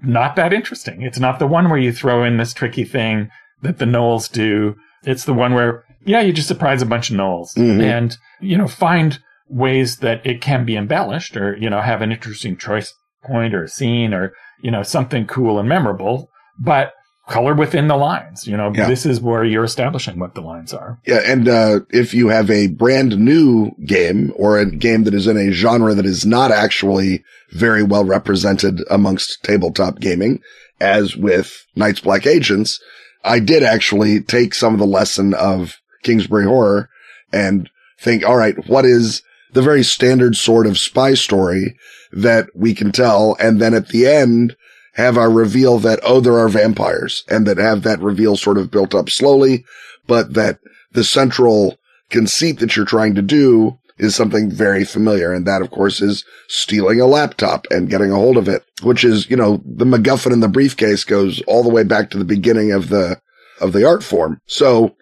not 0.00 0.36
that 0.36 0.52
interesting. 0.52 1.02
It's 1.02 1.18
not 1.18 1.38
the 1.38 1.46
one 1.46 1.68
where 1.68 1.78
you 1.78 1.92
throw 1.92 2.24
in 2.24 2.36
this 2.36 2.54
tricky 2.54 2.84
thing 2.84 3.30
that 3.62 3.78
the 3.78 3.84
gnolls 3.84 4.30
do. 4.30 4.76
It's 5.02 5.24
the 5.24 5.34
one 5.34 5.54
where, 5.54 5.84
yeah, 6.04 6.20
you 6.20 6.32
just 6.32 6.48
surprise 6.48 6.82
a 6.82 6.86
bunch 6.86 7.10
of 7.10 7.16
gnolls 7.16 7.56
Mhm. 7.56 7.82
and, 7.82 8.16
you 8.40 8.56
know, 8.56 8.68
find 8.68 9.18
ways 9.48 9.98
that 9.98 10.24
it 10.24 10.40
can 10.40 10.64
be 10.64 10.76
embellished 10.76 11.36
or, 11.36 11.56
you 11.56 11.68
know, 11.68 11.80
have 11.80 12.02
an 12.02 12.12
interesting 12.12 12.56
choice 12.56 12.94
point 13.24 13.54
or 13.54 13.64
a 13.64 13.68
scene 13.68 14.14
or, 14.14 14.32
you 14.62 14.70
know, 14.70 14.82
something 14.82 15.26
cool 15.26 15.58
and 15.58 15.68
memorable, 15.68 16.28
but 16.58 16.92
color 17.28 17.54
within 17.54 17.88
the 17.88 17.96
lines. 17.96 18.46
You 18.46 18.56
know, 18.56 18.72
Yeah. 18.74 18.88
this 18.88 19.06
is 19.06 19.20
where 19.20 19.44
you're 19.44 19.64
establishing 19.64 20.18
what 20.18 20.34
the 20.34 20.40
lines 20.40 20.72
are. 20.72 20.98
Yeah, 21.06 21.20
and 21.24 21.48
uh, 21.48 21.80
if 21.90 22.14
you 22.14 22.28
have 22.28 22.50
a 22.50 22.66
brand 22.68 23.18
new 23.18 23.70
game 23.86 24.32
or 24.36 24.58
a 24.58 24.66
game 24.66 25.04
that 25.04 25.14
is 25.14 25.26
in 25.26 25.36
a 25.36 25.52
genre 25.52 25.94
that 25.94 26.06
is 26.06 26.26
not 26.26 26.50
actually 26.50 27.22
very 27.52 27.82
well 27.82 28.04
represented 28.04 28.80
amongst 28.90 29.42
tabletop 29.44 30.00
gaming, 30.00 30.40
as 30.80 31.16
with 31.16 31.64
Night's 31.76 32.00
Black 32.00 32.26
Agents, 32.26 32.80
I 33.24 33.40
did 33.40 33.62
actually 33.62 34.20
take 34.22 34.54
some 34.54 34.72
of 34.74 34.80
the 34.80 34.86
lesson 34.86 35.34
of 35.34 35.76
Kingsbury 36.02 36.44
Horror 36.46 36.88
and 37.32 37.68
think, 38.00 38.24
all 38.24 38.36
right, 38.36 38.56
what 38.68 38.84
is 38.84 39.22
the 39.52 39.62
very 39.62 39.82
standard 39.82 40.36
sort 40.36 40.66
of 40.66 40.78
spy 40.78 41.14
story 41.14 41.76
that 42.12 42.46
we 42.54 42.74
can 42.74 42.92
tell? 42.92 43.36
And 43.40 43.60
then 43.60 43.74
at 43.74 43.88
the 43.88 44.06
end, 44.06 44.56
have 44.98 45.16
a 45.16 45.28
reveal 45.28 45.78
that, 45.78 46.00
oh, 46.02 46.20
there 46.20 46.36
are 46.38 46.48
vampires 46.48 47.22
and 47.28 47.46
that 47.46 47.56
have 47.56 47.84
that 47.84 48.00
reveal 48.00 48.36
sort 48.36 48.58
of 48.58 48.70
built 48.70 48.96
up 48.96 49.08
slowly, 49.08 49.64
but 50.08 50.34
that 50.34 50.58
the 50.90 51.04
central 51.04 51.78
conceit 52.10 52.58
that 52.58 52.74
you're 52.74 52.84
trying 52.84 53.14
to 53.14 53.22
do 53.22 53.78
is 53.96 54.16
something 54.16 54.50
very 54.50 54.84
familiar. 54.84 55.32
And 55.32 55.46
that, 55.46 55.62
of 55.62 55.70
course, 55.70 56.00
is 56.00 56.24
stealing 56.48 57.00
a 57.00 57.06
laptop 57.06 57.68
and 57.70 57.88
getting 57.88 58.10
a 58.10 58.16
hold 58.16 58.36
of 58.36 58.48
it, 58.48 58.64
which 58.82 59.04
is, 59.04 59.30
you 59.30 59.36
know, 59.36 59.62
the 59.64 59.84
MacGuffin 59.84 60.32
in 60.32 60.40
the 60.40 60.48
briefcase 60.48 61.04
goes 61.04 61.40
all 61.42 61.62
the 61.62 61.68
way 61.68 61.84
back 61.84 62.10
to 62.10 62.18
the 62.18 62.24
beginning 62.24 62.72
of 62.72 62.88
the, 62.88 63.20
of 63.60 63.72
the 63.72 63.86
art 63.86 64.02
form. 64.02 64.40
So 64.46 64.96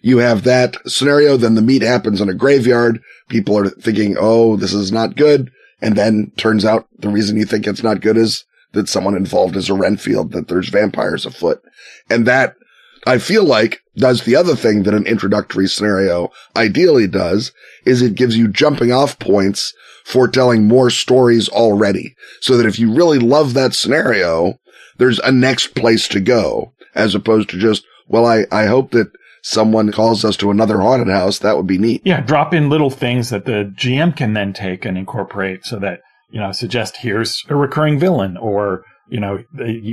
you 0.00 0.18
have 0.18 0.44
that 0.44 0.76
scenario. 0.86 1.36
Then 1.36 1.56
the 1.56 1.62
meet 1.62 1.82
happens 1.82 2.22
in 2.22 2.30
a 2.30 2.34
graveyard. 2.34 3.02
People 3.28 3.58
are 3.58 3.68
thinking, 3.68 4.16
Oh, 4.18 4.56
this 4.56 4.72
is 4.72 4.90
not 4.90 5.14
good. 5.14 5.52
And 5.82 5.94
then 5.94 6.32
turns 6.38 6.64
out 6.64 6.88
the 6.98 7.10
reason 7.10 7.36
you 7.36 7.44
think 7.44 7.66
it's 7.66 7.82
not 7.82 8.00
good 8.00 8.16
is 8.16 8.46
that 8.72 8.88
someone 8.88 9.16
involved 9.16 9.56
is 9.56 9.68
a 9.68 9.74
Renfield, 9.74 10.32
that 10.32 10.48
there's 10.48 10.68
vampires 10.68 11.26
afoot. 11.26 11.62
And 12.10 12.26
that 12.26 12.56
I 13.06 13.18
feel 13.18 13.44
like 13.44 13.80
does 13.96 14.22
the 14.22 14.36
other 14.36 14.56
thing 14.56 14.84
that 14.84 14.94
an 14.94 15.06
introductory 15.06 15.68
scenario 15.68 16.30
ideally 16.56 17.06
does 17.06 17.52
is 17.84 18.00
it 18.00 18.14
gives 18.14 18.36
you 18.36 18.48
jumping 18.48 18.92
off 18.92 19.18
points 19.18 19.74
for 20.04 20.28
telling 20.28 20.66
more 20.66 20.90
stories 20.90 21.48
already. 21.48 22.14
So 22.40 22.56
that 22.56 22.66
if 22.66 22.78
you 22.78 22.92
really 22.92 23.18
love 23.18 23.54
that 23.54 23.74
scenario, 23.74 24.58
there's 24.98 25.18
a 25.20 25.32
next 25.32 25.74
place 25.74 26.08
to 26.08 26.20
go 26.20 26.72
as 26.94 27.14
opposed 27.14 27.50
to 27.50 27.58
just, 27.58 27.84
well, 28.08 28.26
I, 28.26 28.46
I 28.50 28.66
hope 28.66 28.90
that 28.92 29.10
someone 29.42 29.90
calls 29.90 30.24
us 30.24 30.36
to 30.38 30.50
another 30.50 30.80
haunted 30.80 31.08
house. 31.08 31.38
That 31.40 31.56
would 31.56 31.66
be 31.66 31.78
neat. 31.78 32.02
Yeah. 32.04 32.20
Drop 32.20 32.54
in 32.54 32.68
little 32.68 32.90
things 32.90 33.30
that 33.30 33.44
the 33.44 33.72
GM 33.76 34.16
can 34.16 34.34
then 34.34 34.52
take 34.52 34.84
and 34.84 34.96
incorporate 34.96 35.64
so 35.64 35.78
that, 35.80 36.00
you 36.32 36.40
know, 36.40 36.50
suggest 36.50 36.96
here's 36.96 37.44
a 37.48 37.54
recurring 37.54 37.98
villain 37.98 38.36
or, 38.36 38.84
you 39.08 39.20
know, 39.20 39.44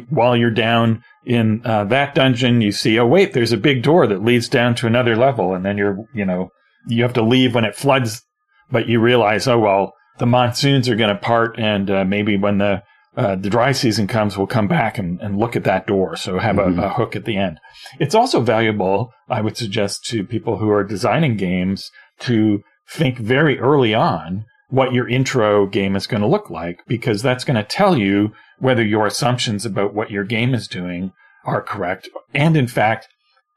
while 0.09 0.37
you're 0.37 0.49
down 0.49 1.03
in 1.25 1.61
uh, 1.65 1.83
that 1.83 2.15
dungeon, 2.15 2.61
you 2.61 2.71
see, 2.71 2.97
oh, 2.97 3.05
wait, 3.05 3.33
there's 3.33 3.51
a 3.51 3.57
big 3.57 3.83
door 3.83 4.07
that 4.07 4.23
leads 4.23 4.47
down 4.47 4.73
to 4.75 4.87
another 4.87 5.17
level. 5.17 5.53
And 5.53 5.65
then 5.65 5.77
you're, 5.77 6.05
you 6.13 6.25
know, 6.25 6.49
you 6.87 7.03
have 7.03 7.13
to 7.13 7.21
leave 7.21 7.53
when 7.53 7.65
it 7.65 7.75
floods, 7.75 8.23
but 8.71 8.87
you 8.87 9.01
realize, 9.01 9.47
oh, 9.47 9.59
well, 9.59 9.93
the 10.17 10.25
monsoons 10.25 10.87
are 10.87 10.95
going 10.95 11.13
to 11.13 11.21
part. 11.21 11.59
And 11.59 11.91
uh, 11.91 12.05
maybe 12.05 12.37
when 12.37 12.59
the, 12.59 12.83
uh, 13.17 13.35
the 13.35 13.49
dry 13.49 13.73
season 13.73 14.07
comes, 14.07 14.37
we'll 14.37 14.47
come 14.47 14.69
back 14.69 14.97
and, 14.97 15.19
and 15.19 15.37
look 15.37 15.57
at 15.57 15.65
that 15.65 15.87
door. 15.87 16.15
So 16.15 16.39
have 16.39 16.55
mm-hmm. 16.55 16.79
a, 16.79 16.85
a 16.85 16.89
hook 16.89 17.17
at 17.17 17.25
the 17.25 17.35
end. 17.35 17.59
It's 17.99 18.15
also 18.15 18.39
valuable, 18.39 19.11
I 19.27 19.41
would 19.41 19.57
suggest 19.57 20.05
to 20.05 20.23
people 20.23 20.57
who 20.57 20.69
are 20.69 20.85
designing 20.85 21.35
games 21.35 21.91
to 22.19 22.61
think 22.89 23.17
very 23.17 23.59
early 23.59 23.93
on 23.93 24.45
what 24.69 24.93
your 24.93 25.07
intro 25.09 25.65
game 25.65 25.95
is 25.95 26.07
going 26.07 26.21
to 26.21 26.27
look 26.27 26.49
like 26.49 26.83
because 26.87 27.21
that's 27.21 27.43
going 27.43 27.55
to 27.55 27.63
tell 27.63 27.97
you 27.97 28.31
whether 28.59 28.83
your 28.83 29.07
assumptions 29.07 29.65
about 29.65 29.93
what 29.93 30.11
your 30.11 30.23
game 30.23 30.53
is 30.53 30.67
doing 30.67 31.11
are 31.45 31.61
correct. 31.61 32.09
And 32.33 32.55
in 32.55 32.67
fact, 32.67 33.07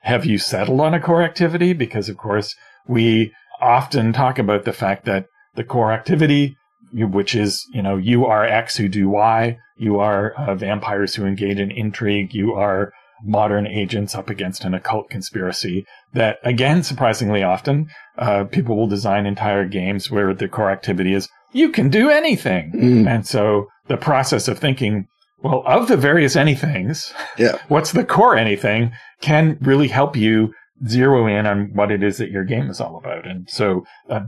have 0.00 0.24
you 0.24 0.38
settled 0.38 0.80
on 0.80 0.94
a 0.94 1.00
core 1.00 1.22
activity? 1.22 1.72
Because 1.72 2.08
of 2.08 2.16
course, 2.16 2.54
we 2.86 3.32
often 3.60 4.12
talk 4.12 4.38
about 4.38 4.64
the 4.64 4.72
fact 4.72 5.04
that 5.04 5.26
the 5.54 5.64
core 5.64 5.92
activity, 5.92 6.56
which 6.92 7.34
is, 7.34 7.66
you 7.72 7.82
know, 7.82 7.96
you 7.96 8.24
are 8.24 8.44
X 8.44 8.76
who 8.76 8.88
do 8.88 9.08
Y, 9.08 9.58
you 9.76 10.00
are 10.00 10.32
uh, 10.32 10.54
vampires 10.54 11.14
who 11.14 11.26
engage 11.26 11.58
in 11.58 11.70
intrigue, 11.70 12.34
you 12.34 12.54
are 12.54 12.92
modern 13.24 13.66
agents 13.66 14.14
up 14.14 14.28
against 14.28 14.64
an 14.64 14.74
occult 14.74 15.08
conspiracy 15.10 15.84
that 16.12 16.38
again 16.44 16.82
surprisingly 16.82 17.42
often 17.42 17.88
uh, 18.18 18.44
people 18.44 18.76
will 18.76 18.86
design 18.86 19.26
entire 19.26 19.66
games 19.66 20.10
where 20.10 20.34
the 20.34 20.48
core 20.48 20.70
activity 20.70 21.14
is 21.14 21.28
you 21.52 21.68
can 21.68 21.88
do 21.88 22.10
anything 22.10 22.72
mm. 22.72 23.08
and 23.08 23.26
so 23.26 23.66
the 23.88 23.96
process 23.96 24.48
of 24.48 24.58
thinking, 24.58 25.06
well, 25.42 25.62
of 25.66 25.88
the 25.88 25.96
various 25.96 26.36
anythings, 26.36 27.12
yeah. 27.36 27.58
what's 27.68 27.92
the 27.92 28.04
core 28.04 28.36
anything 28.36 28.92
can 29.20 29.58
really 29.60 29.88
help 29.88 30.16
you 30.16 30.54
zero 30.86 31.26
in 31.26 31.46
on 31.46 31.70
what 31.74 31.90
it 31.90 32.02
is 32.02 32.18
that 32.18 32.30
your 32.30 32.44
game 32.44 32.70
is 32.70 32.80
all 32.80 32.96
about. 32.96 33.26
And 33.26 33.48
so, 33.48 33.84
uh, 34.08 34.22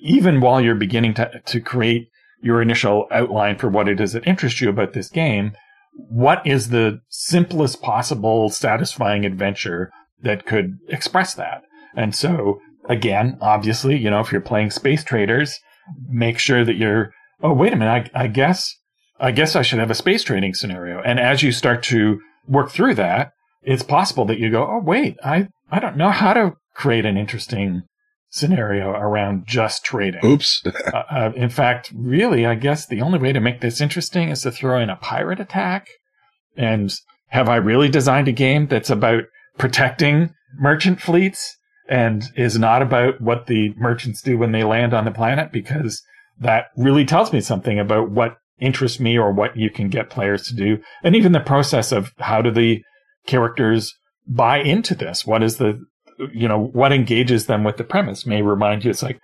even 0.00 0.40
while 0.40 0.60
you're 0.60 0.74
beginning 0.74 1.14
to, 1.14 1.42
to 1.44 1.60
create 1.60 2.08
your 2.40 2.62
initial 2.62 3.08
outline 3.10 3.58
for 3.58 3.68
what 3.68 3.88
it 3.88 4.00
is 4.00 4.12
that 4.12 4.26
interests 4.26 4.60
you 4.60 4.68
about 4.68 4.92
this 4.92 5.08
game, 5.08 5.52
what 5.98 6.46
is 6.46 6.70
the 6.70 7.00
simplest 7.08 7.82
possible 7.82 8.48
satisfying 8.50 9.24
adventure 9.24 9.90
that 10.22 10.46
could 10.46 10.78
express 10.88 11.34
that? 11.34 11.64
And 11.96 12.14
so, 12.14 12.60
again, 12.88 13.36
obviously, 13.40 13.96
you 13.96 14.08
know, 14.08 14.20
if 14.20 14.30
you're 14.30 14.40
playing 14.40 14.70
Space 14.70 15.02
Traders, 15.02 15.58
make 16.08 16.38
sure 16.38 16.64
that 16.64 16.76
you're, 16.76 17.12
oh, 17.42 17.52
wait 17.52 17.72
a 17.72 17.76
minute, 17.76 18.10
I, 18.14 18.24
I 18.24 18.26
guess 18.28 18.74
I 19.20 19.32
guess 19.32 19.56
I 19.56 19.62
should 19.62 19.80
have 19.80 19.90
a 19.90 19.96
space 19.96 20.22
trading 20.22 20.54
scenario. 20.54 21.02
And 21.02 21.18
as 21.18 21.42
you 21.42 21.50
start 21.50 21.82
to 21.84 22.20
work 22.46 22.70
through 22.70 22.94
that, 22.94 23.32
it's 23.62 23.82
possible 23.82 24.24
that 24.26 24.38
you 24.38 24.50
go, 24.50 24.64
oh, 24.64 24.80
wait, 24.82 25.16
I, 25.24 25.48
I 25.70 25.80
don't 25.80 25.96
know 25.96 26.10
how 26.10 26.32
to 26.34 26.54
create 26.74 27.04
an 27.04 27.16
interesting 27.16 27.82
scenario 28.30 28.90
around 28.90 29.46
just 29.46 29.84
trading. 29.84 30.24
Oops. 30.24 30.62
uh, 30.92 31.02
uh, 31.10 31.32
in 31.34 31.48
fact, 31.48 31.92
really, 31.94 32.46
I 32.46 32.54
guess 32.54 32.86
the 32.86 33.00
only 33.00 33.18
way 33.18 33.32
to 33.32 33.40
make 33.40 33.60
this 33.60 33.80
interesting 33.80 34.28
is 34.28 34.42
to 34.42 34.50
throw 34.50 34.80
in 34.80 34.90
a 34.90 34.96
pirate 34.96 35.40
attack. 35.40 35.88
And 36.56 36.92
have 37.28 37.48
I 37.48 37.56
really 37.56 37.88
designed 37.88 38.28
a 38.28 38.32
game 38.32 38.66
that's 38.66 38.90
about 38.90 39.24
protecting 39.58 40.34
merchant 40.58 41.00
fleets 41.00 41.56
and 41.88 42.24
is 42.36 42.58
not 42.58 42.82
about 42.82 43.20
what 43.20 43.46
the 43.46 43.74
merchants 43.76 44.22
do 44.22 44.36
when 44.36 44.52
they 44.52 44.64
land 44.64 44.92
on 44.92 45.04
the 45.04 45.10
planet? 45.10 45.52
Because 45.52 46.02
that 46.38 46.66
really 46.76 47.04
tells 47.04 47.32
me 47.32 47.40
something 47.40 47.78
about 47.78 48.10
what 48.10 48.36
interests 48.60 49.00
me 49.00 49.16
or 49.16 49.32
what 49.32 49.56
you 49.56 49.70
can 49.70 49.88
get 49.88 50.10
players 50.10 50.42
to 50.48 50.54
do. 50.54 50.78
And 51.02 51.14
even 51.14 51.32
the 51.32 51.40
process 51.40 51.92
of 51.92 52.12
how 52.18 52.42
do 52.42 52.50
the 52.50 52.82
characters 53.26 53.94
buy 54.26 54.58
into 54.58 54.94
this? 54.94 55.24
What 55.26 55.42
is 55.42 55.56
the, 55.56 55.80
you 56.32 56.48
know, 56.48 56.58
what 56.58 56.92
engages 56.92 57.46
them 57.46 57.64
with 57.64 57.76
the 57.76 57.84
premise 57.84 58.26
may 58.26 58.42
remind 58.42 58.84
you 58.84 58.90
it's 58.90 59.02
like, 59.02 59.20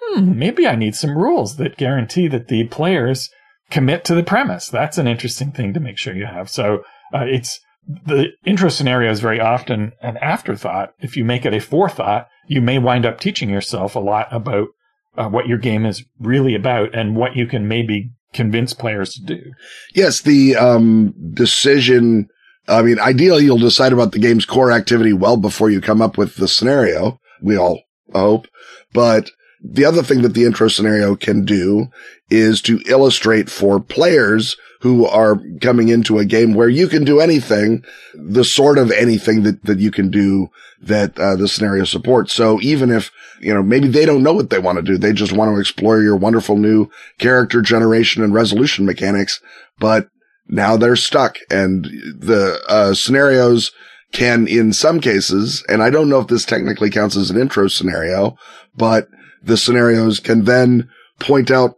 hmm, 0.00 0.38
maybe 0.38 0.66
I 0.66 0.76
need 0.76 0.94
some 0.94 1.16
rules 1.16 1.56
that 1.56 1.76
guarantee 1.76 2.28
that 2.28 2.48
the 2.48 2.64
players 2.64 3.30
commit 3.70 4.04
to 4.04 4.14
the 4.14 4.22
premise. 4.22 4.68
That's 4.68 4.98
an 4.98 5.08
interesting 5.08 5.52
thing 5.52 5.74
to 5.74 5.80
make 5.80 5.98
sure 5.98 6.14
you 6.14 6.26
have. 6.26 6.50
So 6.50 6.82
uh, 7.12 7.24
it's, 7.26 7.60
the 8.06 8.28
intro 8.46 8.68
scenario 8.68 9.10
is 9.10 9.20
very 9.20 9.40
often 9.40 9.92
an 10.00 10.16
afterthought. 10.18 10.94
If 11.00 11.16
you 11.16 11.24
make 11.24 11.44
it 11.44 11.54
a 11.54 11.60
forethought, 11.60 12.28
you 12.46 12.60
may 12.60 12.78
wind 12.78 13.04
up 13.04 13.20
teaching 13.20 13.50
yourself 13.50 13.94
a 13.94 14.00
lot 14.00 14.28
about 14.30 14.68
uh, 15.16 15.28
what 15.28 15.46
your 15.46 15.58
game 15.58 15.86
is 15.86 16.04
really 16.18 16.54
about 16.54 16.94
and 16.94 17.16
what 17.16 17.36
you 17.36 17.46
can 17.46 17.68
maybe 17.68 18.10
convince 18.32 18.72
players 18.72 19.14
to 19.14 19.22
do. 19.22 19.40
Yes, 19.94 20.22
the 20.22 20.56
um, 20.56 21.14
decision. 21.32 22.28
I 22.66 22.82
mean, 22.82 22.98
ideally, 22.98 23.44
you'll 23.44 23.58
decide 23.58 23.92
about 23.92 24.12
the 24.12 24.18
game's 24.18 24.46
core 24.46 24.72
activity 24.72 25.12
well 25.12 25.36
before 25.36 25.70
you 25.70 25.80
come 25.80 26.00
up 26.00 26.16
with 26.16 26.36
the 26.36 26.48
scenario. 26.48 27.20
We 27.42 27.56
all 27.56 27.82
hope, 28.12 28.46
but 28.92 29.30
the 29.62 29.84
other 29.84 30.02
thing 30.02 30.22
that 30.22 30.34
the 30.34 30.44
intro 30.44 30.68
scenario 30.68 31.16
can 31.16 31.44
do 31.44 31.88
is 32.30 32.60
to 32.62 32.82
illustrate 32.86 33.48
for 33.48 33.80
players 33.80 34.56
who 34.80 35.06
are 35.06 35.40
coming 35.62 35.88
into 35.88 36.18
a 36.18 36.26
game 36.26 36.52
where 36.52 36.68
you 36.68 36.86
can 36.88 37.04
do 37.04 37.18
anything, 37.18 37.82
the 38.14 38.44
sort 38.44 38.76
of 38.76 38.90
anything 38.90 39.42
that, 39.42 39.64
that 39.64 39.78
you 39.78 39.90
can 39.90 40.10
do 40.10 40.48
that 40.82 41.18
uh, 41.18 41.34
the 41.34 41.48
scenario 41.48 41.84
supports. 41.84 42.34
So 42.34 42.60
even 42.60 42.90
if, 42.90 43.10
you 43.40 43.54
know, 43.54 43.62
maybe 43.62 43.88
they 43.88 44.04
don't 44.04 44.22
know 44.22 44.34
what 44.34 44.50
they 44.50 44.58
want 44.58 44.76
to 44.76 44.82
do, 44.82 44.98
they 44.98 45.14
just 45.14 45.32
want 45.32 45.54
to 45.54 45.58
explore 45.58 46.02
your 46.02 46.16
wonderful 46.16 46.58
new 46.58 46.90
character 47.18 47.62
generation 47.62 48.22
and 48.22 48.34
resolution 48.34 48.84
mechanics, 48.84 49.40
but 49.78 50.08
now 50.46 50.76
they're 50.76 50.96
stuck 50.96 51.38
and 51.50 51.84
the 51.84 52.60
uh, 52.68 52.94
scenarios 52.94 53.72
can 54.12 54.46
in 54.46 54.72
some 54.72 55.00
cases, 55.00 55.64
and 55.68 55.82
I 55.82 55.90
don't 55.90 56.08
know 56.08 56.20
if 56.20 56.28
this 56.28 56.44
technically 56.44 56.88
counts 56.88 57.16
as 57.16 57.30
an 57.30 57.40
intro 57.40 57.68
scenario, 57.68 58.36
but 58.76 59.08
the 59.42 59.56
scenarios 59.56 60.20
can 60.20 60.44
then 60.44 60.88
point 61.18 61.50
out 61.50 61.76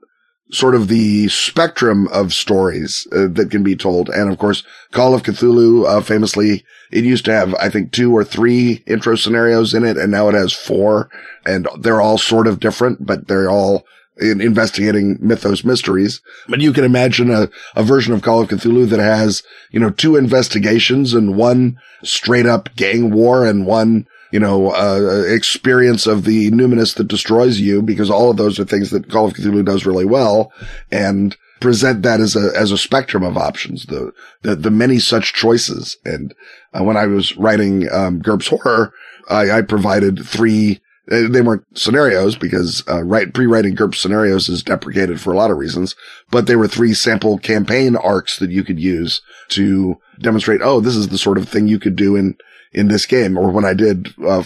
sort 0.52 0.74
of 0.76 0.86
the 0.86 1.28
spectrum 1.28 2.06
of 2.08 2.32
stories 2.32 3.06
uh, 3.10 3.26
that 3.32 3.50
can 3.50 3.64
be 3.64 3.74
told. 3.74 4.08
And 4.10 4.30
of 4.30 4.38
course, 4.38 4.62
Call 4.92 5.14
of 5.14 5.24
Cthulhu, 5.24 5.86
uh, 5.86 6.00
famously, 6.00 6.64
it 6.92 7.04
used 7.04 7.24
to 7.24 7.32
have, 7.32 7.54
I 7.56 7.68
think, 7.68 7.90
two 7.90 8.16
or 8.16 8.22
three 8.22 8.84
intro 8.86 9.16
scenarios 9.16 9.74
in 9.74 9.84
it, 9.84 9.96
and 9.96 10.12
now 10.12 10.28
it 10.28 10.34
has 10.34 10.52
four, 10.52 11.10
and 11.44 11.66
they're 11.80 12.00
all 12.00 12.18
sort 12.18 12.46
of 12.46 12.60
different, 12.60 13.04
but 13.04 13.26
they're 13.26 13.50
all 13.50 13.84
in 14.18 14.40
investigating 14.40 15.18
mythos 15.20 15.64
mysteries. 15.64 16.20
But 16.48 16.60
you 16.60 16.72
can 16.72 16.84
imagine 16.84 17.30
a, 17.30 17.50
a 17.74 17.82
version 17.82 18.14
of 18.14 18.22
Call 18.22 18.40
of 18.40 18.48
Cthulhu 18.48 18.88
that 18.88 19.00
has, 19.00 19.42
you 19.70 19.80
know, 19.80 19.90
two 19.90 20.16
investigations 20.16 21.14
and 21.14 21.36
one 21.36 21.78
straight 22.02 22.46
up 22.46 22.74
gang 22.76 23.10
war 23.10 23.44
and 23.44 23.66
one 23.66 24.06
you 24.32 24.40
know, 24.40 24.72
uh, 24.72 25.22
experience 25.28 26.06
of 26.06 26.24
the 26.24 26.50
numinous 26.50 26.96
that 26.96 27.08
destroys 27.08 27.60
you 27.60 27.80
because 27.80 28.10
all 28.10 28.30
of 28.30 28.36
those 28.36 28.58
are 28.58 28.64
things 28.64 28.90
that 28.90 29.08
Call 29.08 29.26
of 29.26 29.34
Cthulhu 29.34 29.64
does 29.64 29.86
really 29.86 30.04
well 30.04 30.52
and 30.90 31.36
present 31.60 32.02
that 32.02 32.20
as 32.20 32.36
a, 32.36 32.52
as 32.56 32.70
a 32.70 32.78
spectrum 32.78 33.22
of 33.22 33.36
options, 33.36 33.86
the, 33.86 34.12
the, 34.42 34.56
the 34.56 34.70
many 34.70 34.98
such 34.98 35.32
choices. 35.32 35.96
And 36.04 36.34
uh, 36.74 36.84
when 36.84 36.96
I 36.96 37.06
was 37.06 37.36
writing, 37.36 37.90
um, 37.90 38.20
GURPS 38.20 38.48
Horror, 38.48 38.92
I, 39.28 39.50
I 39.50 39.62
provided 39.62 40.26
three 40.26 40.80
They 41.08 41.40
weren't 41.40 41.64
scenarios 41.78 42.36
because 42.36 42.82
uh, 42.88 43.02
pre-writing 43.32 43.76
GURP 43.76 43.94
scenarios 43.94 44.48
is 44.48 44.64
deprecated 44.64 45.20
for 45.20 45.32
a 45.32 45.36
lot 45.36 45.52
of 45.52 45.56
reasons, 45.56 45.94
but 46.30 46.46
they 46.46 46.56
were 46.56 46.66
three 46.66 46.94
sample 46.94 47.38
campaign 47.38 47.94
arcs 47.94 48.38
that 48.40 48.50
you 48.50 48.64
could 48.64 48.80
use 48.80 49.22
to 49.50 50.00
demonstrate, 50.20 50.62
oh, 50.62 50.80
this 50.80 50.96
is 50.96 51.08
the 51.08 51.18
sort 51.18 51.38
of 51.38 51.48
thing 51.48 51.68
you 51.68 51.78
could 51.78 51.94
do 51.94 52.16
in, 52.16 52.36
in 52.72 52.88
this 52.88 53.06
game. 53.06 53.38
Or 53.38 53.50
when 53.50 53.64
I 53.64 53.72
did, 53.72 54.08
uh, 54.26 54.44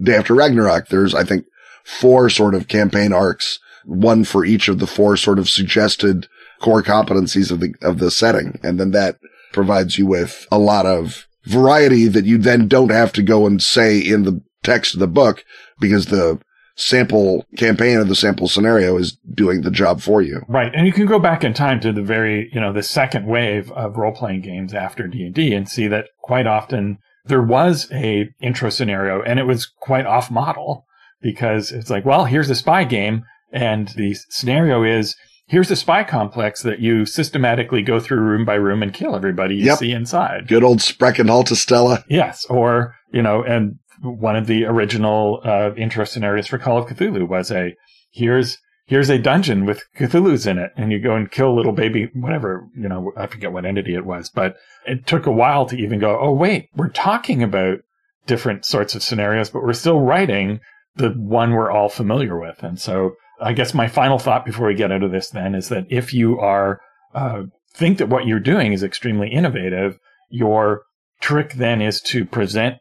Day 0.00 0.14
After 0.14 0.34
Ragnarok, 0.34 0.88
there's, 0.88 1.16
I 1.16 1.24
think, 1.24 1.46
four 1.84 2.30
sort 2.30 2.54
of 2.54 2.68
campaign 2.68 3.12
arcs, 3.12 3.58
one 3.84 4.22
for 4.22 4.44
each 4.44 4.68
of 4.68 4.78
the 4.78 4.86
four 4.86 5.16
sort 5.16 5.40
of 5.40 5.48
suggested 5.48 6.28
core 6.60 6.82
competencies 6.82 7.50
of 7.50 7.58
the, 7.58 7.74
of 7.82 7.98
the 7.98 8.12
setting. 8.12 8.60
And 8.62 8.78
then 8.78 8.92
that 8.92 9.18
provides 9.52 9.98
you 9.98 10.06
with 10.06 10.46
a 10.52 10.58
lot 10.58 10.86
of 10.86 11.26
variety 11.44 12.06
that 12.06 12.24
you 12.24 12.38
then 12.38 12.68
don't 12.68 12.90
have 12.90 13.12
to 13.14 13.22
go 13.22 13.46
and 13.46 13.60
say 13.60 13.98
in 13.98 14.22
the 14.22 14.40
text 14.62 14.94
of 14.94 15.00
the 15.00 15.08
book 15.08 15.44
because 15.80 16.06
the 16.06 16.38
sample 16.76 17.44
campaign 17.56 17.96
or 17.98 18.04
the 18.04 18.14
sample 18.14 18.46
scenario 18.46 18.96
is 18.96 19.18
doing 19.34 19.62
the 19.62 19.70
job 19.70 20.00
for 20.00 20.22
you. 20.22 20.42
Right. 20.48 20.72
And 20.72 20.86
you 20.86 20.92
can 20.92 21.06
go 21.06 21.18
back 21.18 21.42
in 21.42 21.52
time 21.52 21.80
to 21.80 21.92
the 21.92 22.02
very, 22.02 22.48
you 22.52 22.60
know, 22.60 22.72
the 22.72 22.84
second 22.84 23.26
wave 23.26 23.70
of 23.72 23.96
role-playing 23.96 24.42
games 24.42 24.72
after 24.72 25.08
D&D 25.08 25.52
and 25.54 25.68
see 25.68 25.88
that 25.88 26.06
quite 26.22 26.46
often 26.46 26.98
there 27.24 27.42
was 27.42 27.88
a 27.92 28.28
intro 28.40 28.70
scenario 28.70 29.20
and 29.22 29.40
it 29.40 29.44
was 29.44 29.66
quite 29.80 30.06
off 30.06 30.30
model 30.30 30.86
because 31.20 31.72
it's 31.72 31.90
like, 31.90 32.04
well, 32.04 32.26
here's 32.26 32.48
a 32.48 32.54
spy 32.54 32.84
game 32.84 33.24
and 33.52 33.88
the 33.96 34.14
scenario 34.28 34.84
is 34.84 35.16
here's 35.48 35.70
a 35.70 35.76
spy 35.76 36.04
complex 36.04 36.62
that 36.62 36.78
you 36.78 37.04
systematically 37.06 37.82
go 37.82 37.98
through 37.98 38.20
room 38.20 38.44
by 38.44 38.54
room 38.54 38.82
and 38.82 38.94
kill 38.94 39.16
everybody 39.16 39.56
you 39.56 39.64
Yep. 39.64 39.78
see 39.78 39.92
inside. 39.92 40.46
Good 40.46 40.62
old 40.62 40.78
Spreck 40.78 41.18
and 41.18 41.28
Haltestella. 41.28 42.04
Yes, 42.08 42.44
or 42.48 42.94
you 43.12 43.22
know, 43.22 43.42
and 43.42 43.78
one 44.02 44.36
of 44.36 44.46
the 44.46 44.64
original 44.64 45.40
uh, 45.44 45.74
intro 45.76 46.04
scenarios 46.04 46.46
for 46.46 46.58
Call 46.58 46.78
of 46.78 46.86
Cthulhu 46.86 47.28
was 47.28 47.50
a 47.50 47.74
here's 48.10 48.58
here's 48.86 49.10
a 49.10 49.18
dungeon 49.18 49.64
with 49.64 49.82
Cthulhu's 49.96 50.46
in 50.46 50.58
it, 50.58 50.72
and 50.76 50.92
you 50.92 51.00
go 51.00 51.14
and 51.14 51.30
kill 51.30 51.54
little 51.54 51.72
baby 51.72 52.10
whatever 52.14 52.66
you 52.76 52.88
know. 52.88 53.12
I 53.16 53.26
forget 53.26 53.52
what 53.52 53.64
entity 53.64 53.94
it 53.94 54.06
was, 54.06 54.30
but 54.30 54.56
it 54.86 55.06
took 55.06 55.26
a 55.26 55.32
while 55.32 55.66
to 55.66 55.76
even 55.76 55.98
go. 55.98 56.18
Oh 56.20 56.32
wait, 56.32 56.68
we're 56.76 56.88
talking 56.88 57.42
about 57.42 57.78
different 58.26 58.64
sorts 58.64 58.94
of 58.94 59.02
scenarios, 59.02 59.50
but 59.50 59.62
we're 59.62 59.72
still 59.72 60.00
writing 60.00 60.60
the 60.96 61.10
one 61.10 61.52
we're 61.52 61.70
all 61.70 61.88
familiar 61.88 62.38
with, 62.38 62.62
and 62.62 62.78
so. 62.80 63.12
I 63.40 63.52
guess 63.52 63.72
my 63.72 63.86
final 63.86 64.18
thought 64.18 64.44
before 64.44 64.66
we 64.66 64.74
get 64.74 64.90
out 64.90 65.04
of 65.04 65.12
this 65.12 65.30
then 65.30 65.54
is 65.54 65.68
that 65.68 65.86
if 65.88 66.12
you 66.12 66.40
are 66.40 66.80
uh, 67.14 67.44
think 67.72 67.98
that 67.98 68.08
what 68.08 68.26
you're 68.26 68.40
doing 68.40 68.72
is 68.72 68.82
extremely 68.82 69.28
innovative, 69.28 69.96
your 70.28 70.82
trick 71.20 71.52
then 71.52 71.80
is 71.80 72.00
to 72.00 72.24
present 72.24 72.78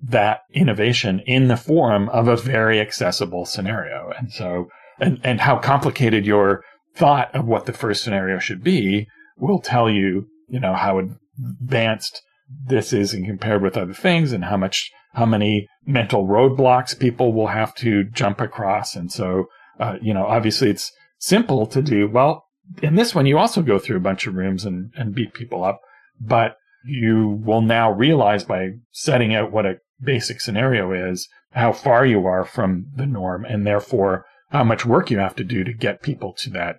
that 0.00 0.40
innovation 0.52 1.20
in 1.20 1.48
the 1.48 1.56
form 1.56 2.08
of 2.10 2.28
a 2.28 2.36
very 2.36 2.80
accessible 2.80 3.44
scenario. 3.44 4.12
And 4.16 4.32
so, 4.32 4.68
and, 5.00 5.20
and 5.24 5.40
how 5.40 5.58
complicated 5.58 6.24
your 6.24 6.62
thought 6.94 7.34
of 7.34 7.46
what 7.46 7.66
the 7.66 7.72
first 7.72 8.02
scenario 8.02 8.38
should 8.38 8.62
be 8.62 9.08
will 9.36 9.60
tell 9.60 9.90
you, 9.90 10.26
you 10.48 10.60
know, 10.60 10.74
how 10.74 10.98
advanced 10.98 12.22
this 12.66 12.92
is 12.92 13.12
and 13.12 13.26
compared 13.26 13.62
with 13.62 13.76
other 13.76 13.92
things 13.92 14.32
and 14.32 14.44
how 14.44 14.56
much, 14.56 14.90
how 15.14 15.26
many 15.26 15.68
mental 15.86 16.26
roadblocks 16.26 16.98
people 16.98 17.32
will 17.32 17.48
have 17.48 17.74
to 17.76 18.04
jump 18.04 18.40
across. 18.40 18.96
And 18.96 19.12
so, 19.12 19.46
uh, 19.78 19.96
you 20.00 20.14
know, 20.14 20.26
obviously 20.26 20.70
it's 20.70 20.92
simple 21.18 21.66
to 21.66 21.82
do. 21.82 22.08
Well, 22.08 22.44
in 22.82 22.94
this 22.94 23.14
one, 23.14 23.26
you 23.26 23.38
also 23.38 23.62
go 23.62 23.78
through 23.78 23.96
a 23.96 24.00
bunch 24.00 24.26
of 24.26 24.34
rooms 24.34 24.64
and, 24.64 24.92
and 24.96 25.14
beat 25.14 25.34
people 25.34 25.64
up, 25.64 25.80
but 26.20 26.56
you 26.88 27.40
will 27.44 27.62
now 27.62 27.92
realize 27.92 28.44
by 28.44 28.70
setting 28.90 29.34
out 29.34 29.52
what 29.52 29.66
a 29.66 29.76
basic 30.02 30.40
scenario 30.40 30.92
is, 30.92 31.28
how 31.52 31.72
far 31.72 32.06
you 32.06 32.26
are 32.26 32.44
from 32.44 32.86
the 32.94 33.06
norm 33.06 33.44
and 33.44 33.66
therefore 33.66 34.24
how 34.50 34.64
much 34.64 34.86
work 34.86 35.10
you 35.10 35.18
have 35.18 35.36
to 35.36 35.44
do 35.44 35.64
to 35.64 35.72
get 35.72 36.02
people 36.02 36.34
to 36.38 36.50
that, 36.50 36.76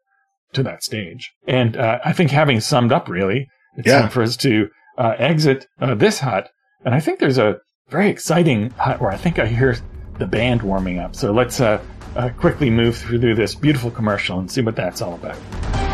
to 0.53 0.63
that 0.63 0.83
stage. 0.83 1.31
And, 1.47 1.77
uh, 1.77 1.99
I 2.03 2.13
think 2.13 2.31
having 2.31 2.59
summed 2.59 2.91
up 2.91 3.07
really, 3.07 3.47
it's 3.77 3.87
Yeah. 3.87 4.01
time 4.01 4.09
for 4.09 4.23
us 4.23 4.35
to, 4.37 4.69
uh, 4.97 5.15
exit, 5.17 5.67
uh, 5.79 5.95
this 5.95 6.19
hut. 6.21 6.49
And 6.83 6.95
I 6.95 6.99
think 6.99 7.19
there's 7.19 7.37
a 7.37 7.57
very 7.89 8.09
exciting 8.09 8.71
hut 8.71 9.01
where 9.01 9.11
I 9.11 9.17
think 9.17 9.37
I 9.37 9.45
hear 9.45 9.75
the 10.17 10.27
band 10.27 10.61
warming 10.63 10.99
up. 10.99 11.15
So 11.15 11.31
let's, 11.31 11.59
uh, 11.61 11.79
uh, 12.15 12.29
quickly 12.29 12.69
move 12.69 12.97
through 12.97 13.35
this 13.35 13.53
beautiful 13.55 13.91
commercial 13.91 14.39
and 14.39 14.49
see 14.49 14.61
what 14.61 14.75
that's 14.75 15.01
all 15.01 15.13
about. 15.13 15.88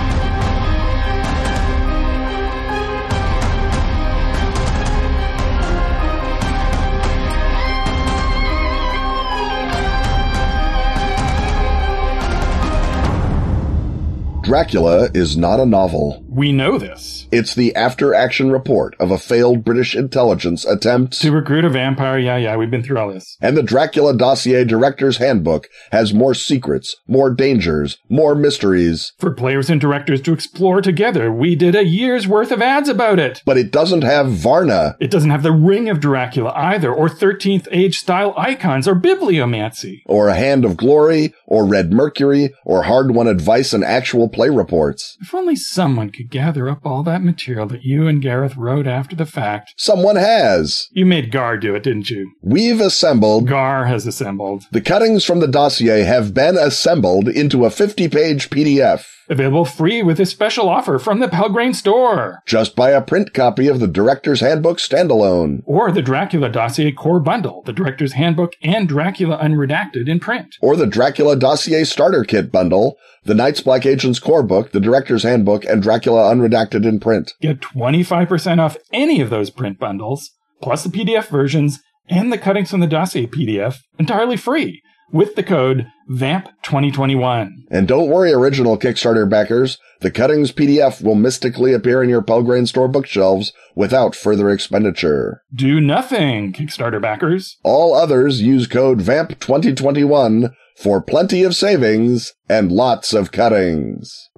Dracula 14.55 15.09
is 15.13 15.35
not 15.35 15.59
a 15.59 15.65
novel. 15.65 16.23
We 16.29 16.53
know 16.53 16.77
this. 16.77 17.27
It's 17.29 17.53
the 17.53 17.75
after 17.75 18.13
action 18.13 18.51
report 18.53 18.95
of 19.01 19.11
a 19.11 19.17
failed 19.17 19.65
British 19.65 19.97
intelligence 19.97 20.63
attempt. 20.63 21.19
To 21.19 21.33
recruit 21.33 21.65
a 21.65 21.69
vampire, 21.69 22.17
yeah, 22.17 22.37
yeah, 22.37 22.55
we've 22.55 22.71
been 22.71 22.81
through 22.81 22.97
all 22.97 23.11
this. 23.11 23.35
And 23.41 23.57
the 23.57 23.63
Dracula 23.63 24.15
Dossier 24.15 24.63
Director's 24.63 25.17
Handbook 25.17 25.67
has 25.91 26.13
more 26.13 26.33
secrets, 26.33 26.95
more 27.05 27.31
dangers, 27.31 27.97
more 28.07 28.33
mysteries, 28.33 29.11
For 29.19 29.31
players 29.31 29.69
and 29.69 29.81
directors 29.81 30.21
to 30.21 30.31
explore 30.31 30.81
together, 30.81 31.33
we 31.33 31.57
did 31.57 31.75
a 31.75 31.83
year's 31.83 32.25
worth 32.25 32.51
of 32.53 32.61
ads 32.61 32.87
about 32.87 33.19
it. 33.19 33.41
but 33.45 33.57
it 33.57 33.71
doesn't 33.73 34.03
have 34.03 34.31
Varna. 34.31 34.95
It 35.01 35.11
doesn't 35.11 35.31
have 35.31 35.43
the 35.43 35.51
ring 35.51 35.89
of 35.89 35.99
Dracula 35.99 36.53
either, 36.55 36.93
or 36.93 37.09
13th 37.09 37.67
age 37.71 37.97
style 37.97 38.33
icons, 38.37 38.87
or 38.87 38.95
bibliomancy. 38.95 40.03
or 40.05 40.29
a 40.29 40.35
hand 40.35 40.63
of 40.63 40.77
glory, 40.77 41.33
or 41.47 41.65
red 41.65 41.91
mercury, 41.91 42.53
or 42.65 42.83
hard-won 42.83 43.27
advice 43.27 43.73
and 43.73 43.83
actual 43.83 44.27
play 44.29 44.49
reports. 44.49 45.17
If 45.21 45.33
only 45.33 45.55
someone 45.55 46.09
could 46.09 46.29
gather 46.29 46.69
up 46.69 46.85
all 46.85 47.03
that 47.03 47.23
material 47.23 47.67
that 47.67 47.83
you 47.83 48.07
and 48.07 48.21
Gareth 48.21 48.55
wrote 48.55 48.87
after 48.87 49.15
the 49.15 49.25
fact. 49.25 49.73
Someone 49.77 50.15
has. 50.15 50.87
You 50.91 51.05
made 51.05 51.31
Gar 51.31 51.57
do 51.57 51.75
it, 51.75 51.83
didn't 51.83 52.09
you? 52.09 52.31
We've 52.41 52.81
assembled. 52.81 53.47
Gar 53.47 53.85
has 53.85 54.07
assembled. 54.07 54.63
The 54.71 54.81
cuttings 54.81 55.23
from 55.23 55.39
the 55.39 55.47
dossier 55.47 56.03
have 56.03 56.33
been 56.33 56.57
assembled 56.57 57.27
into 57.27 57.65
a 57.65 57.69
50-page 57.69 58.49
PDF. 58.49 59.05
Available 59.27 59.65
free 59.65 60.03
with 60.03 60.19
a 60.19 60.25
special 60.25 60.69
offer 60.69 60.99
from 60.99 61.19
the 61.19 61.27
Pelgrane 61.27 61.73
store. 61.73 62.43
Just 62.45 62.75
buy 62.75 62.91
a 62.91 63.01
print 63.01 63.33
copy 63.33 63.67
of 63.67 63.79
the 63.79 63.87
Director's 63.87 64.41
Handbook 64.41 64.77
standalone. 64.77 65.63
Or 65.65 65.91
the 65.91 66.03
Dracula 66.03 66.49
Dossier 66.49 66.91
Core 66.91 67.19
Bundle, 67.19 67.63
the 67.63 67.73
Director's 67.73 68.13
Handbook 68.13 68.53
and 68.61 68.87
Dracula 68.87 69.39
Unredacted 69.39 70.07
in 70.07 70.19
print. 70.19 70.55
Or 70.61 70.75
the 70.75 70.85
Dracula 70.85 71.35
Dossier 71.35 71.85
Starter 71.85 72.23
Kit 72.23 72.51
Bundle, 72.51 72.97
the 73.23 73.33
Night's 73.33 73.61
Black 73.61 73.85
Agents 73.85 74.19
Core 74.19 74.43
Book, 74.43 74.71
the 74.71 74.79
Director's 74.79 75.23
Handbook, 75.23 75.65
and 75.65 75.81
Dracula 75.81 76.31
Unredacted 76.31 76.85
in 76.85 76.99
print. 76.99 77.33
Get 77.41 77.61
25% 77.61 78.59
off 78.59 78.77
any 78.93 79.21
of 79.21 79.31
those 79.31 79.49
print 79.49 79.79
bundles, 79.79 80.31
plus 80.61 80.83
the 80.83 80.89
PDF 80.89 81.27
versions 81.29 81.79
and 82.07 82.31
the 82.31 82.37
cuttings 82.37 82.69
from 82.69 82.81
the 82.81 82.87
dossier 82.87 83.25
PDF 83.25 83.77
entirely 83.97 84.37
free 84.37 84.83
with 85.15 85.35
the 85.35 85.43
code 85.43 85.87
VAMP2021. 86.11 87.49
And 87.71 87.87
don't 87.87 88.09
worry, 88.09 88.33
original 88.33 88.77
Kickstarter 88.77 89.27
backers, 89.27 89.77
the 90.01 90.11
cuttings 90.11 90.51
PDF 90.51 91.01
will 91.01 91.15
mystically 91.15 91.71
appear 91.71 92.03
in 92.03 92.09
your 92.09 92.21
Pelgrane 92.21 92.67
store 92.67 92.89
bookshelves 92.89 93.53
without 93.75 94.13
further 94.13 94.49
expenditure. 94.49 95.41
Do 95.53 95.79
nothing, 95.79 96.51
Kickstarter 96.51 97.01
backers. 97.01 97.57
All 97.63 97.95
others 97.95 98.41
use 98.41 98.67
code 98.67 98.99
VAMP2021 98.99 100.53
for 100.77 101.01
plenty 101.01 101.43
of 101.43 101.55
savings 101.55 102.33
and 102.49 102.69
lots 102.69 103.13
of 103.13 103.31
cuttings. 103.31 104.29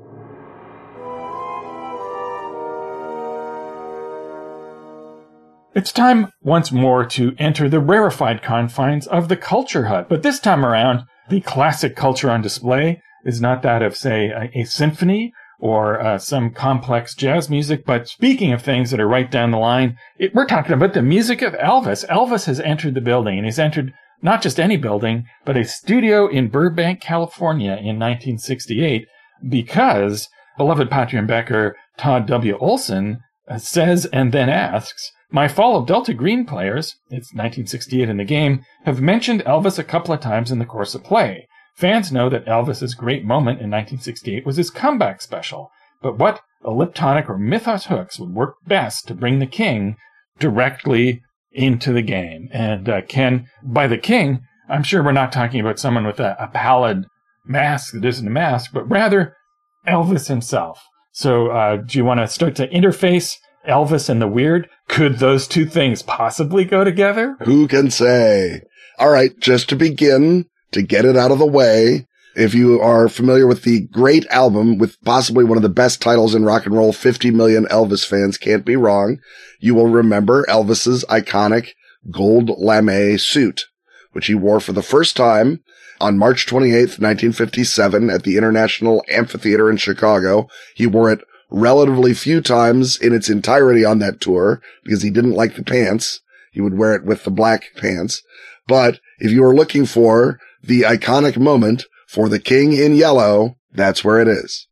It's 5.78 5.92
time 5.92 6.32
once 6.42 6.72
more 6.72 7.06
to 7.06 7.36
enter 7.38 7.70
the 7.70 7.80
rarefied 7.80 8.42
confines 8.42 9.06
of 9.06 9.28
the 9.28 9.38
culture 9.38 9.86
hut, 9.86 10.10
but 10.10 10.24
this 10.24 10.40
time 10.40 10.66
around, 10.66 11.04
the 11.30 11.40
classic 11.40 11.96
culture 11.96 12.32
on 12.32 12.42
display 12.42 13.00
is 13.26 13.40
not 13.40 13.62
that 13.62 13.84
of, 13.84 13.96
say, 13.96 14.30
a, 14.30 14.50
a 14.60 14.64
symphony 14.64 15.34
or 15.60 16.02
uh, 16.02 16.18
some 16.18 16.50
complex 16.50 17.14
jazz 17.14 17.48
music, 17.48 17.86
but 17.86 18.08
speaking 18.08 18.52
of 18.52 18.64
things 18.64 18.90
that 18.90 19.00
are 19.00 19.08
right 19.08 19.30
down 19.30 19.52
the 19.52 19.60
line, 19.60 20.00
it, 20.18 20.34
we're 20.34 20.48
talking 20.48 20.72
about 20.72 20.96
the 20.96 21.04
music 21.04 21.44
of 21.44 21.54
Elvis. 21.54 22.04
Elvis 22.08 22.46
has 22.46 22.60
entered 22.60 22.96
the 22.96 23.00
building, 23.00 23.38
and 23.38 23.46
he's 23.46 23.60
entered 23.60 23.94
not 24.24 24.42
just 24.42 24.60
any 24.60 24.78
building, 24.78 25.26
but 25.46 25.58
a 25.58 25.64
studio 25.64 26.28
in 26.28 26.48
Burbank, 26.48 27.02
California 27.02 27.74
in 27.74 28.00
1968, 28.00 29.06
because 29.48 30.28
beloved 30.58 30.90
Patreon 30.90 31.28
Becker 31.28 31.76
Todd 31.98 32.26
W. 32.26 32.58
Olson 32.58 33.20
uh, 33.48 33.60
says 33.60 34.08
and 34.08 34.32
then 34.32 34.50
asks, 34.50 35.12
my 35.30 35.48
Fall 35.48 35.78
of 35.78 35.88
Delta 35.88 36.14
Green 36.14 36.46
players, 36.46 36.96
it's 37.10 37.34
1968 37.34 38.10
in 38.10 38.18
the 38.18 38.24
game, 38.24 38.64
have 38.86 39.02
mentioned 39.02 39.44
Elvis 39.44 39.78
a 39.78 39.84
couple 39.84 40.14
of 40.14 40.22
times 40.22 40.52
in 40.52 40.60
the 40.60 40.66
course 40.66 40.96
of 40.96 41.04
play. 41.04 41.48
Fans 41.76 42.12
know 42.12 42.30
that 42.30 42.46
Elvis's 42.46 42.96
great 42.96 43.24
moment 43.24 43.60
in 43.60 43.70
1968 43.70 44.46
was 44.46 44.58
his 44.58 44.72
comeback 44.72 45.22
special, 45.22 45.70
but 46.02 46.18
what 46.18 46.42
elliptonic 46.64 47.30
or 47.30 47.38
mythos 47.38 47.86
hooks 47.86 48.20
would 48.20 48.34
work 48.34 48.56
best 48.66 49.08
to 49.08 49.14
bring 49.14 49.40
the 49.40 49.46
king 49.46 49.96
directly 50.40 51.22
into 51.52 51.92
the 51.92 52.02
game? 52.02 52.50
And 52.52 52.88
uh, 52.88 53.02
Ken, 53.02 53.48
by 53.62 53.88
the 53.88 53.98
king, 53.98 54.42
I'm 54.70 54.84
sure 54.84 55.04
we're 55.04 55.12
not 55.12 55.32
talking 55.32 55.60
about 55.60 55.80
someone 55.80 56.06
with 56.06 56.20
a, 56.20 56.36
a 56.40 56.48
pallid 56.48 57.06
mask 57.46 57.94
that 57.94 58.06
isn't 58.06 58.28
a 58.28 58.32
mask, 58.32 58.72
but 58.74 58.90
rather 58.90 59.36
Elvis 59.88 60.28
himself. 60.28 60.84
So, 61.12 61.48
uh, 61.48 61.78
do 61.78 61.98
you 61.98 62.06
want 62.06 62.20
to 62.20 62.28
start 62.28 62.56
to 62.58 62.68
interface 62.68 63.38
Elvis 63.68 64.10
and 64.10 64.22
the 64.22 64.28
weird? 64.28 64.70
Could 64.88 65.20
those 65.20 65.48
two 65.48 65.66
things 65.66 66.02
possibly 66.02 66.66
go 66.66 66.84
together? 66.84 67.38
Who 67.42 67.68
can 67.68 67.92
say? 67.92 68.62
All 68.98 69.10
right, 69.10 69.38
just 69.40 69.70
to 69.70 69.76
begin, 69.76 70.46
to 70.72 70.82
get 70.82 71.06
it 71.06 71.18
out 71.18 71.32
of 71.32 71.40
the 71.40 71.46
way, 71.46 72.08
if 72.36 72.54
you 72.54 72.80
are 72.80 73.10
familiar 73.10 73.48
with 73.48 73.64
the 73.64 73.82
great 73.88 74.26
album 74.28 74.78
with 74.78 75.02
possibly 75.04 75.44
one 75.44 75.58
of 75.58 75.64
the 75.64 75.70
best 75.70 76.02
titles 76.02 76.36
in 76.36 76.46
rock 76.46 76.66
and 76.66 76.76
roll, 76.76 76.94
50 76.94 77.32
million 77.32 77.66
Elvis 77.66 78.06
fans 78.06 78.38
can't 78.38 78.64
be 78.64 78.76
wrong, 78.76 79.20
you 79.60 79.74
will 79.74 79.88
remember 79.88 80.46
Elvis's 80.46 81.04
iconic 81.10 81.72
gold 82.12 82.52
lame 82.58 83.18
suit, 83.18 83.66
which 84.14 84.28
he 84.28 84.36
wore 84.36 84.60
for 84.60 84.72
the 84.72 84.84
first 84.84 85.18
time 85.18 85.64
on 86.00 86.18
March 86.18 86.46
28th, 86.46 87.00
1957 87.00 88.10
at 88.10 88.24
the 88.24 88.38
International 88.38 89.04
Amphitheater 89.10 89.70
in 89.70 89.78
Chicago. 89.78 90.48
He 90.76 90.86
wore 90.86 91.12
it 91.12 91.22
relatively 91.50 92.14
few 92.14 92.42
times 92.42 92.98
in 92.98 93.14
its 93.14 93.30
entirety 93.30 93.86
on 93.86 94.00
that 94.00 94.20
tour 94.20 94.62
because 94.84 95.02
he 95.02 95.10
didn't 95.10 95.32
like 95.32 95.56
the 95.56 95.64
pants. 95.64 96.22
He 96.52 96.62
would 96.62 96.78
wear 96.78 96.96
it 96.96 97.06
with 97.06 97.24
the 97.24 97.32
black 97.32 97.66
pants. 97.76 98.22
But 98.68 99.00
if 99.20 99.32
you 99.32 99.44
are 99.44 99.56
looking 99.56 99.86
for 99.86 100.40
the 100.62 100.82
iconic 100.82 101.38
moment 101.38 101.86
for 102.08 102.30
the 102.30 102.40
king 102.40 102.74
in 102.74 102.96
yellow, 102.96 103.58
that's 103.72 104.04
where 104.04 104.20
it 104.20 104.28
is. 104.28 104.68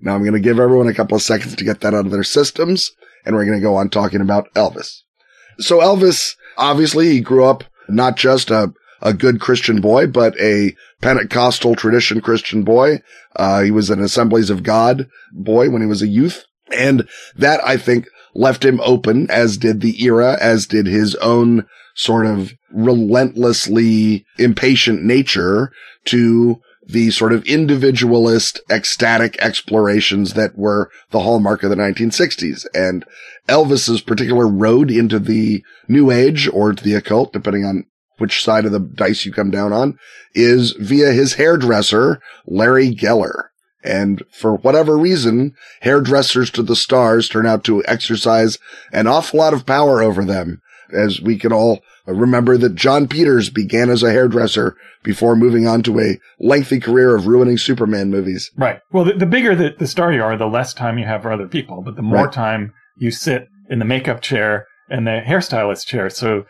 Now 0.00 0.14
I'm 0.14 0.22
going 0.22 0.32
to 0.32 0.40
give 0.40 0.58
everyone 0.58 0.88
a 0.88 0.94
couple 0.94 1.16
of 1.16 1.22
seconds 1.22 1.56
to 1.56 1.64
get 1.64 1.80
that 1.80 1.94
out 1.94 2.06
of 2.06 2.12
their 2.12 2.24
systems 2.24 2.92
and 3.24 3.34
we're 3.34 3.44
going 3.44 3.58
to 3.58 3.62
go 3.62 3.76
on 3.76 3.90
talking 3.90 4.20
about 4.20 4.52
Elvis. 4.54 5.02
So 5.58 5.80
Elvis, 5.80 6.34
obviously 6.56 7.10
he 7.10 7.20
grew 7.20 7.44
up 7.44 7.64
not 7.88 8.16
just 8.16 8.50
a, 8.50 8.72
a 9.00 9.14
good 9.14 9.40
Christian 9.40 9.80
boy, 9.80 10.06
but 10.06 10.38
a 10.40 10.74
Pentecostal 11.00 11.74
tradition 11.74 12.20
Christian 12.20 12.62
boy. 12.62 13.00
Uh, 13.36 13.62
he 13.62 13.70
was 13.70 13.90
an 13.90 14.02
Assemblies 14.02 14.50
of 14.50 14.62
God 14.62 15.08
boy 15.32 15.70
when 15.70 15.82
he 15.82 15.88
was 15.88 16.02
a 16.02 16.08
youth. 16.08 16.44
And 16.72 17.08
that 17.36 17.60
I 17.64 17.76
think 17.76 18.06
left 18.34 18.64
him 18.64 18.80
open, 18.82 19.30
as 19.30 19.56
did 19.56 19.80
the 19.80 20.02
era, 20.04 20.36
as 20.40 20.66
did 20.66 20.86
his 20.86 21.14
own 21.16 21.66
sort 21.94 22.26
of 22.26 22.52
relentlessly 22.70 24.24
impatient 24.38 25.02
nature 25.02 25.72
to 26.04 26.60
the 26.88 27.10
sort 27.10 27.32
of 27.32 27.44
individualist, 27.44 28.60
ecstatic 28.70 29.36
explorations 29.42 30.32
that 30.32 30.56
were 30.56 30.90
the 31.10 31.20
hallmark 31.20 31.62
of 31.62 31.70
the 31.70 31.76
1960s. 31.76 32.66
And 32.74 33.04
Elvis's 33.46 34.00
particular 34.00 34.48
road 34.48 34.90
into 34.90 35.18
the 35.18 35.62
new 35.86 36.10
age 36.10 36.48
or 36.52 36.72
to 36.72 36.82
the 36.82 36.94
occult, 36.94 37.32
depending 37.32 37.64
on 37.64 37.84
which 38.18 38.42
side 38.44 38.64
of 38.64 38.72
the 38.72 38.80
dice 38.80 39.24
you 39.24 39.32
come 39.32 39.50
down 39.50 39.72
on, 39.72 39.98
is 40.34 40.72
via 40.72 41.12
his 41.12 41.34
hairdresser, 41.34 42.20
Larry 42.46 42.94
Geller. 42.94 43.44
And 43.84 44.22
for 44.32 44.56
whatever 44.56 44.98
reason, 44.98 45.54
hairdressers 45.80 46.50
to 46.52 46.62
the 46.62 46.76
stars 46.76 47.28
turn 47.28 47.46
out 47.46 47.64
to 47.64 47.84
exercise 47.86 48.58
an 48.92 49.06
awful 49.06 49.38
lot 49.38 49.54
of 49.54 49.64
power 49.66 50.02
over 50.02 50.24
them, 50.24 50.60
as 50.92 51.20
we 51.20 51.38
can 51.38 51.52
all 51.52 51.80
remember 52.06 52.56
that 52.56 52.74
Jon 52.74 53.06
Peters 53.06 53.50
began 53.50 53.88
as 53.90 54.02
a 54.02 54.10
hairdresser 54.10 54.76
before 55.04 55.36
moving 55.36 55.66
on 55.66 55.82
to 55.84 56.00
a 56.00 56.18
lengthy 56.40 56.80
career 56.80 57.14
of 57.14 57.26
ruining 57.26 57.56
Superman 57.56 58.10
movies. 58.10 58.50
Right. 58.56 58.80
Well, 58.90 59.04
the, 59.04 59.12
the 59.12 59.26
bigger 59.26 59.54
the, 59.54 59.74
the 59.78 59.86
star 59.86 60.12
you 60.12 60.22
are, 60.22 60.36
the 60.36 60.46
less 60.46 60.74
time 60.74 60.98
you 60.98 61.04
have 61.04 61.22
for 61.22 61.30
other 61.32 61.46
people, 61.46 61.82
but 61.82 61.96
the 61.96 62.02
more 62.02 62.24
Right. 62.24 62.32
time 62.32 62.72
you 62.96 63.10
sit 63.10 63.48
in 63.70 63.78
the 63.78 63.84
makeup 63.84 64.20
chair 64.22 64.66
and 64.90 65.06
the 65.06 65.20
hairstylist 65.24 65.86
chair. 65.86 66.10
So 66.10 66.44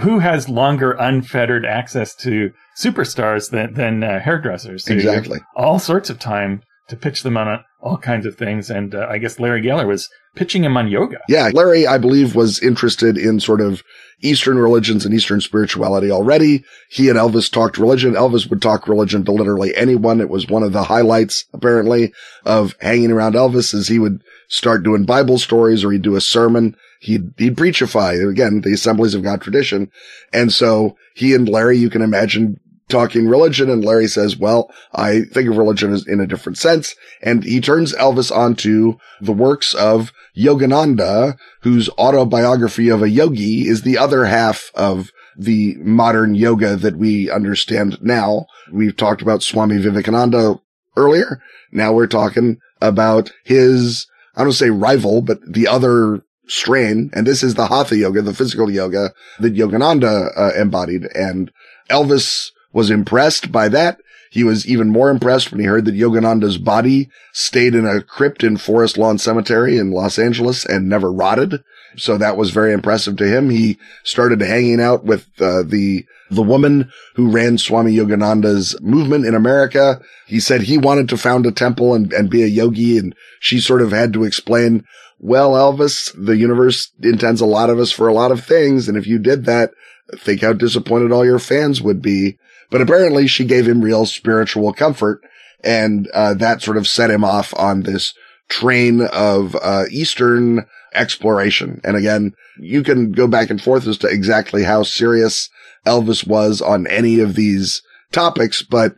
who 0.00 0.18
has 0.20 0.48
longer 0.48 0.92
unfettered 0.92 1.64
access 1.66 2.14
to 2.16 2.52
superstars 2.78 3.50
than, 3.50 3.74
than 3.74 4.02
uh, 4.02 4.20
hairdressers? 4.20 4.84
So 4.84 4.94
Exactly. 4.94 5.40
all 5.56 5.78
sorts 5.78 6.10
of 6.10 6.18
time 6.18 6.62
to 6.88 6.96
pitch 6.96 7.22
them 7.22 7.36
on 7.36 7.64
all 7.80 7.96
kinds 7.96 8.26
of 8.26 8.36
things. 8.36 8.70
And 8.70 8.94
uh, 8.94 9.06
I 9.08 9.18
guess 9.18 9.40
Larry 9.40 9.62
Geller 9.62 9.86
was 9.86 10.08
pitching 10.34 10.64
him 10.64 10.76
on 10.76 10.88
yoga. 10.88 11.18
Yeah, 11.28 11.50
Larry, 11.52 11.86
I 11.86 11.96
believe, 11.98 12.34
was 12.34 12.60
interested 12.60 13.16
in 13.16 13.40
sort 13.40 13.60
of 13.60 13.82
Eastern 14.20 14.58
religions 14.58 15.04
and 15.04 15.14
Eastern 15.14 15.40
spirituality 15.40 16.10
already. 16.10 16.64
He 16.90 17.08
and 17.08 17.18
Elvis 17.18 17.50
talked 17.50 17.78
religion. 17.78 18.14
Elvis 18.14 18.50
would 18.50 18.60
talk 18.60 18.86
religion 18.88 19.24
to 19.24 19.32
literally 19.32 19.74
anyone. 19.76 20.20
It 20.20 20.28
was 20.28 20.46
one 20.46 20.62
of 20.62 20.72
the 20.72 20.84
highlights, 20.84 21.44
apparently, 21.52 22.12
of 22.44 22.74
hanging 22.80 23.10
around 23.10 23.34
Elvis 23.34 23.74
is 23.74 23.88
he 23.88 23.98
would 23.98 24.22
start 24.48 24.82
doing 24.82 25.04
Bible 25.04 25.38
stories 25.38 25.84
or 25.84 25.92
he'd 25.92 26.02
do 26.02 26.16
a 26.16 26.20
sermon. 26.20 26.76
He'd, 27.04 27.34
he'd 27.36 27.56
preachify, 27.56 28.28
again, 28.28 28.62
the 28.62 28.72
Assemblies 28.72 29.14
of 29.14 29.22
God 29.22 29.42
tradition. 29.42 29.90
And 30.32 30.50
so 30.50 30.96
he 31.14 31.34
and 31.34 31.46
Larry, 31.46 31.76
you 31.76 31.90
can 31.90 32.00
imagine 32.00 32.58
talking 32.88 33.28
religion. 33.28 33.68
And 33.68 33.84
Larry 33.84 34.08
says, 34.08 34.38
well, 34.38 34.70
I 34.94 35.22
think 35.22 35.48
of 35.50 35.58
religion 35.58 35.92
as 35.92 36.06
in 36.06 36.20
a 36.20 36.26
different 36.26 36.56
sense. 36.56 36.94
And 37.22 37.44
he 37.44 37.60
turns 37.60 37.94
Elvis 37.94 38.34
onto 38.34 38.96
the 39.20 39.32
works 39.32 39.74
of 39.74 40.12
Yogananda, 40.34 41.36
whose 41.60 41.90
autobiography 41.90 42.88
of 42.88 43.02
a 43.02 43.10
yogi 43.10 43.68
is 43.68 43.82
the 43.82 43.98
other 43.98 44.24
half 44.24 44.70
of 44.74 45.10
the 45.36 45.76
modern 45.80 46.34
yoga 46.34 46.74
that 46.76 46.96
we 46.96 47.30
understand 47.30 47.98
now. 48.00 48.46
We've 48.72 48.96
talked 48.96 49.20
about 49.20 49.42
Swami 49.42 49.76
Vivekananda 49.76 50.58
earlier. 50.96 51.42
Now 51.70 51.92
we're 51.92 52.06
talking 52.06 52.58
about 52.80 53.30
his, 53.44 54.06
I 54.36 54.42
don't 54.42 54.52
say 54.52 54.70
rival, 54.70 55.20
but 55.20 55.40
the 55.46 55.68
other 55.68 56.22
strain. 56.46 57.10
And 57.12 57.26
this 57.26 57.42
is 57.42 57.54
the 57.54 57.66
Hatha 57.66 57.96
yoga, 57.96 58.22
the 58.22 58.34
physical 58.34 58.70
yoga 58.70 59.12
that 59.38 59.54
Yogananda 59.54 60.32
uh, 60.36 60.52
embodied. 60.58 61.04
And 61.14 61.52
Elvis 61.90 62.50
was 62.72 62.90
impressed 62.90 63.52
by 63.52 63.68
that. 63.68 63.98
He 64.30 64.42
was 64.42 64.66
even 64.66 64.90
more 64.90 65.10
impressed 65.10 65.52
when 65.52 65.60
he 65.60 65.66
heard 65.66 65.84
that 65.84 65.94
Yogananda's 65.94 66.58
body 66.58 67.08
stayed 67.32 67.74
in 67.74 67.86
a 67.86 68.02
crypt 68.02 68.42
in 68.42 68.56
Forest 68.56 68.98
Lawn 68.98 69.16
Cemetery 69.16 69.78
in 69.78 69.92
Los 69.92 70.18
Angeles 70.18 70.66
and 70.66 70.88
never 70.88 71.12
rotted. 71.12 71.62
So 71.96 72.18
that 72.18 72.36
was 72.36 72.50
very 72.50 72.72
impressive 72.72 73.16
to 73.18 73.28
him. 73.28 73.50
He 73.50 73.78
started 74.02 74.40
hanging 74.40 74.80
out 74.80 75.04
with 75.04 75.28
uh, 75.40 75.62
the 75.62 76.04
the 76.30 76.42
woman 76.42 76.90
who 77.14 77.30
ran 77.30 77.58
Swami 77.58 77.92
Yogananda's 77.92 78.76
movement 78.80 79.24
in 79.24 79.36
America. 79.36 80.00
He 80.26 80.40
said 80.40 80.62
he 80.62 80.78
wanted 80.78 81.08
to 81.10 81.16
found 81.16 81.46
a 81.46 81.52
temple 81.52 81.94
and, 81.94 82.12
and 82.12 82.28
be 82.28 82.42
a 82.42 82.46
yogi, 82.46 82.98
and 82.98 83.14
she 83.38 83.60
sort 83.60 83.82
of 83.82 83.92
had 83.92 84.12
to 84.14 84.24
explain, 84.24 84.84
well, 85.24 85.52
Elvis, 85.52 86.12
the 86.22 86.36
universe 86.36 86.92
intends 87.02 87.40
a 87.40 87.46
lot 87.46 87.70
of 87.70 87.78
us 87.78 87.90
for 87.90 88.08
a 88.08 88.12
lot 88.12 88.30
of 88.30 88.44
things, 88.44 88.88
and 88.88 88.98
if 88.98 89.06
you 89.06 89.18
did 89.18 89.46
that, 89.46 89.70
think 90.18 90.42
how 90.42 90.52
disappointed 90.52 91.12
all 91.12 91.24
your 91.24 91.38
fans 91.38 91.80
would 91.80 92.02
be. 92.02 92.36
But 92.70 92.82
apparently 92.82 93.26
she 93.26 93.46
gave 93.46 93.66
him 93.66 93.80
real 93.80 94.04
spiritual 94.04 94.74
comfort, 94.74 95.22
and 95.64 96.08
uh, 96.08 96.34
that 96.34 96.60
sort 96.60 96.76
of 96.76 96.86
set 96.86 97.10
him 97.10 97.24
off 97.24 97.54
on 97.56 97.84
this 97.84 98.12
train 98.50 99.00
of 99.00 99.56
uh, 99.62 99.84
Eastern 99.90 100.66
exploration. 100.92 101.80
And 101.84 101.96
again, 101.96 102.34
you 102.58 102.82
can 102.82 103.12
go 103.12 103.26
back 103.26 103.48
and 103.48 103.62
forth 103.62 103.86
as 103.86 103.96
to 103.98 104.08
exactly 104.08 104.64
how 104.64 104.82
serious 104.82 105.48
Elvis 105.86 106.26
was 106.26 106.60
on 106.60 106.86
any 106.86 107.20
of 107.20 107.34
these 107.34 107.80
topics, 108.12 108.62
but 108.62 108.96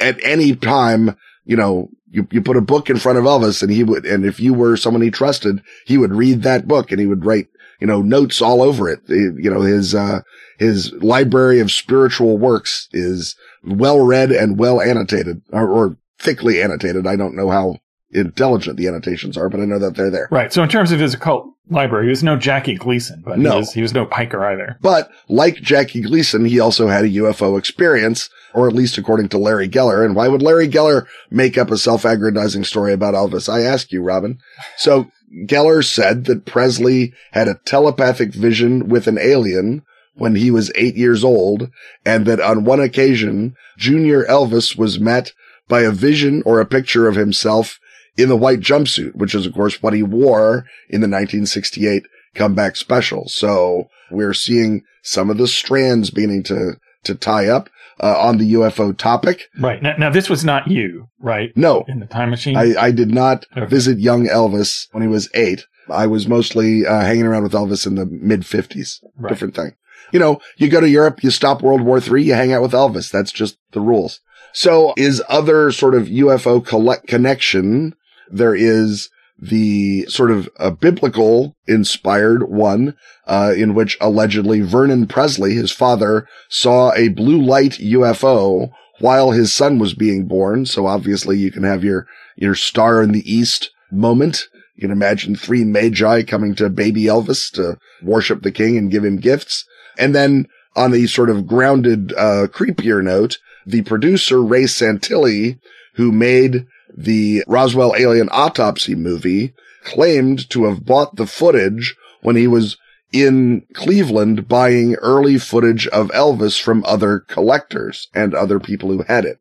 at 0.00 0.18
any 0.24 0.56
time, 0.56 1.18
you 1.44 1.56
know, 1.56 1.90
you, 2.16 2.26
you 2.32 2.42
put 2.42 2.56
a 2.56 2.60
book 2.62 2.90
in 2.90 2.96
front 2.98 3.18
of 3.18 3.24
Elvis 3.24 3.62
and 3.62 3.70
he 3.70 3.84
would, 3.84 4.04
and 4.06 4.24
if 4.24 4.40
you 4.40 4.54
were 4.54 4.76
someone 4.76 5.02
he 5.02 5.10
trusted, 5.10 5.60
he 5.86 5.98
would 5.98 6.12
read 6.12 6.42
that 6.42 6.66
book 6.66 6.90
and 6.90 6.98
he 6.98 7.06
would 7.06 7.24
write, 7.24 7.46
you 7.80 7.86
know, 7.86 8.02
notes 8.02 8.40
all 8.42 8.62
over 8.62 8.88
it. 8.88 9.00
You 9.08 9.50
know, 9.50 9.60
his, 9.60 9.94
uh, 9.94 10.20
his 10.58 10.92
library 10.94 11.60
of 11.60 11.70
spiritual 11.70 12.38
works 12.38 12.88
is 12.92 13.36
well 13.62 14.00
read 14.00 14.32
and 14.32 14.58
well 14.58 14.80
annotated 14.80 15.42
or, 15.52 15.68
or 15.68 15.96
thickly 16.18 16.62
annotated. 16.62 17.06
I 17.06 17.16
don't 17.16 17.36
know 17.36 17.50
how 17.50 17.76
intelligent 18.10 18.76
the 18.78 18.88
annotations 18.88 19.36
are, 19.36 19.48
but 19.48 19.60
I 19.60 19.64
know 19.64 19.78
that 19.78 19.96
they're 19.96 20.10
there. 20.10 20.28
Right. 20.30 20.52
So 20.52 20.62
in 20.62 20.68
terms 20.68 20.92
of 20.92 21.00
his 21.00 21.12
occult 21.14 21.46
library, 21.68 22.06
he 22.06 22.10
was 22.10 22.22
no 22.22 22.36
Jackie 22.36 22.76
Gleason, 22.76 23.22
but 23.24 23.38
No. 23.38 23.50
he, 23.52 23.56
was, 23.58 23.72
he 23.74 23.82
was 23.82 23.92
no 23.92 24.06
Piker 24.06 24.44
either. 24.46 24.78
But 24.80 25.10
like 25.28 25.56
Jackie 25.56 26.00
Gleason, 26.02 26.44
he 26.44 26.60
also 26.60 26.86
had 26.88 27.04
a 27.04 27.08
UFO 27.08 27.58
experience, 27.58 28.30
or 28.56 28.66
at 28.66 28.74
least 28.74 28.96
according 28.96 29.28
to 29.28 29.38
Larry 29.38 29.68
Geller. 29.68 30.02
And 30.02 30.16
why 30.16 30.28
would 30.28 30.42
Larry 30.42 30.66
Geller 30.66 31.06
make 31.30 31.58
up 31.58 31.70
a 31.70 31.76
self-aggrandizing 31.76 32.64
story 32.64 32.94
about 32.94 33.14
Elvis? 33.14 33.52
I 33.52 33.60
ask 33.60 33.92
you, 33.92 34.02
Robin. 34.02 34.38
So 34.78 35.10
Geller 35.44 35.84
said 35.84 36.24
that 36.24 36.46
Presley 36.46 37.12
had 37.32 37.48
a 37.48 37.60
telepathic 37.66 38.32
vision 38.32 38.88
with 38.88 39.06
an 39.06 39.18
alien 39.18 39.82
when 40.14 40.36
he 40.36 40.50
was 40.50 40.72
eight 40.74 40.96
years 40.96 41.22
old, 41.22 41.70
and 42.06 42.24
that 42.24 42.40
on 42.40 42.64
one 42.64 42.80
occasion, 42.80 43.54
Junior 43.76 44.24
Elvis 44.24 44.74
was 44.74 44.98
met 44.98 45.32
by 45.68 45.82
a 45.82 45.90
vision 45.90 46.42
or 46.46 46.58
a 46.58 46.64
picture 46.66 47.06
of 47.06 47.16
himself 47.16 47.78
in 48.16 48.30
the 48.30 48.36
white 48.36 48.60
jumpsuit, 48.60 49.14
which 49.16 49.34
is 49.34 49.44
of 49.44 49.52
course 49.52 49.82
what 49.82 49.92
he 49.92 50.02
wore 50.02 50.64
in 50.88 51.02
the 51.02 51.08
1968 51.08 52.04
comeback 52.34 52.76
special. 52.76 53.28
So 53.28 53.90
we're 54.10 54.32
seeing 54.32 54.82
some 55.02 55.28
of 55.28 55.36
the 55.36 55.46
strands 55.46 56.08
beginning 56.10 56.44
to, 56.44 56.78
to 57.04 57.14
tie 57.14 57.48
up, 57.48 57.68
uh, 58.02 58.18
on 58.18 58.38
the 58.38 58.52
UFO 58.54 58.96
topic. 58.96 59.42
Right. 59.58 59.82
Now, 59.82 59.94
now 59.96 60.10
this 60.10 60.28
was 60.28 60.44
not 60.44 60.68
you, 60.68 61.08
right? 61.18 61.56
No, 61.56 61.84
In 61.88 62.00
the 62.00 62.06
time 62.06 62.30
machine? 62.30 62.56
I, 62.56 62.74
I 62.78 62.90
did 62.90 63.10
not 63.12 63.46
Okay. 63.56 63.66
visit 63.66 63.98
young 63.98 64.26
Elvis 64.26 64.88
when 64.92 65.02
he 65.02 65.08
was 65.08 65.28
eight. 65.34 65.66
I 65.88 66.06
was 66.06 66.26
mostly 66.26 66.84
uh, 66.86 67.00
hanging 67.00 67.24
around 67.24 67.44
with 67.44 67.52
Elvis 67.52 67.86
in 67.86 67.94
the 67.94 68.06
mid 68.06 68.42
50s. 68.42 69.02
Right. 69.16 69.28
Different 69.30 69.54
thing. 69.54 69.74
You 70.12 70.18
know, 70.18 70.40
you 70.56 70.68
go 70.68 70.80
to 70.80 70.88
Europe, 70.88 71.22
you 71.24 71.30
stop 71.30 71.62
World 71.62 71.80
War 71.82 71.98
III, 72.00 72.22
you 72.22 72.34
hang 72.34 72.52
out 72.52 72.62
with 72.62 72.72
Elvis. 72.72 73.10
That's 73.10 73.32
just 73.32 73.56
the 73.72 73.80
rules. 73.80 74.20
So 74.52 74.94
is 74.96 75.22
other 75.28 75.70
sort 75.72 75.94
of 75.94 76.06
UFO 76.06 76.64
collect 76.64 77.06
connection. 77.06 77.94
There 78.30 78.54
is 78.54 79.10
the 79.38 80.06
sort 80.06 80.30
of 80.30 80.48
a 80.56 80.70
biblical 80.70 81.56
inspired 81.66 82.48
one, 82.48 82.96
uh, 83.26 83.52
in 83.56 83.74
which 83.74 83.98
allegedly 84.00 84.60
Vernon 84.60 85.06
Presley, 85.06 85.54
his 85.54 85.70
father, 85.70 86.26
saw 86.48 86.92
a 86.94 87.08
blue 87.08 87.40
light 87.40 87.72
UFO 87.72 88.70
while 88.98 89.32
his 89.32 89.52
son 89.52 89.78
was 89.78 89.94
being 89.94 90.26
born. 90.26 90.64
So 90.64 90.86
obviously 90.86 91.36
you 91.36 91.50
can 91.50 91.64
have 91.64 91.84
your, 91.84 92.06
your 92.36 92.54
star 92.54 93.02
in 93.02 93.12
the 93.12 93.30
east 93.30 93.70
moment. 93.90 94.44
You 94.74 94.82
can 94.82 94.90
imagine 94.90 95.36
three 95.36 95.64
magi 95.64 96.22
coming 96.22 96.54
to 96.56 96.70
baby 96.70 97.04
Elvis 97.04 97.50
to 97.52 97.78
worship 98.02 98.42
the 98.42 98.52
king 98.52 98.76
and 98.76 98.90
give 98.90 99.04
him 99.04 99.18
gifts. 99.18 99.66
And 99.98 100.14
then 100.14 100.46
on 100.74 100.90
the 100.90 101.06
sort 101.06 101.30
of 101.30 101.46
grounded, 101.46 102.12
uh, 102.14 102.46
creepier 102.50 103.02
note, 103.02 103.38
the 103.66 103.82
producer 103.82 104.42
Ray 104.42 104.64
Santilli, 104.64 105.58
who 105.94 106.12
made 106.12 106.66
the 106.96 107.44
Roswell 107.46 107.94
alien 107.96 108.28
autopsy 108.30 108.94
movie, 108.94 109.54
claimed 109.84 110.48
to 110.50 110.64
have 110.64 110.84
bought 110.84 111.16
the 111.16 111.26
footage 111.26 111.94
when 112.22 112.36
he 112.36 112.46
was 112.46 112.76
in 113.12 113.64
Cleveland 113.72 114.48
buying 114.48 114.94
early 114.96 115.38
footage 115.38 115.86
of 115.88 116.08
Elvis 116.08 116.60
from 116.60 116.84
other 116.86 117.20
collectors 117.20 118.08
and 118.14 118.34
other 118.34 118.58
people 118.58 118.90
who 118.90 119.04
had 119.04 119.24
it. 119.24 119.38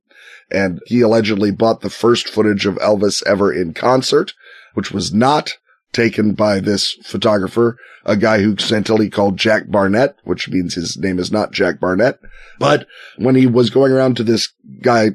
And 0.52 0.80
he 0.86 1.02
allegedly 1.02 1.52
bought 1.52 1.82
the 1.82 1.90
first 1.90 2.30
footage 2.30 2.66
of 2.66 2.76
Elvis 2.76 3.26
ever 3.26 3.52
in 3.52 3.74
concert, 3.74 4.34
which 4.76 4.92
was 4.92 5.14
not 5.14 5.58
taken 5.92 6.34
by 6.34 6.60
this 6.60 6.94
photographer, 7.04 7.78
a 8.04 8.16
guy 8.16 8.42
who 8.42 8.56
Santilli 8.56 9.12
called 9.12 9.38
Jack 9.38 9.70
Barnett, 9.70 10.18
which 10.24 10.50
means 10.50 10.76
his 10.76 10.98
name 10.98 11.18
is 11.18 11.32
not 11.32 11.52
Jack 11.52 11.80
Barnett. 11.80 12.20
But 12.60 12.86
when 13.18 13.36
he 13.36 13.48
was 13.48 13.70
going 13.70 13.92
around 13.92 14.18
to 14.18 14.24
this 14.24 14.54
guy, 14.82 15.12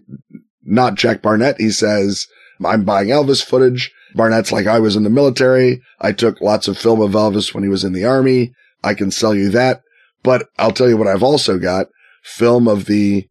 not 0.64 0.94
Jack 0.94 1.22
Barnett, 1.22 1.60
he 1.60 1.70
says, 1.70 2.26
I'm 2.64 2.84
buying 2.84 3.08
Elvis 3.08 3.44
footage. 3.44 3.92
Barnett's 4.14 4.52
like, 4.52 4.66
I 4.66 4.78
was 4.78 4.96
in 4.96 5.04
the 5.04 5.10
military. 5.10 5.80
I 6.00 6.12
took 6.12 6.40
lots 6.40 6.68
of 6.68 6.76
film 6.76 7.00
of 7.00 7.12
Elvis 7.12 7.54
when 7.54 7.62
he 7.62 7.70
was 7.70 7.84
in 7.84 7.92
the 7.92 8.04
army. 8.04 8.52
I 8.82 8.94
can 8.94 9.10
sell 9.10 9.34
you 9.34 9.50
that. 9.50 9.82
But 10.22 10.48
I'll 10.58 10.72
tell 10.72 10.88
you 10.88 10.96
what 10.96 11.08
I've 11.08 11.22
also 11.22 11.58
got 11.58 11.86
film 12.22 12.68
of 12.68 12.86
the 12.86 13.26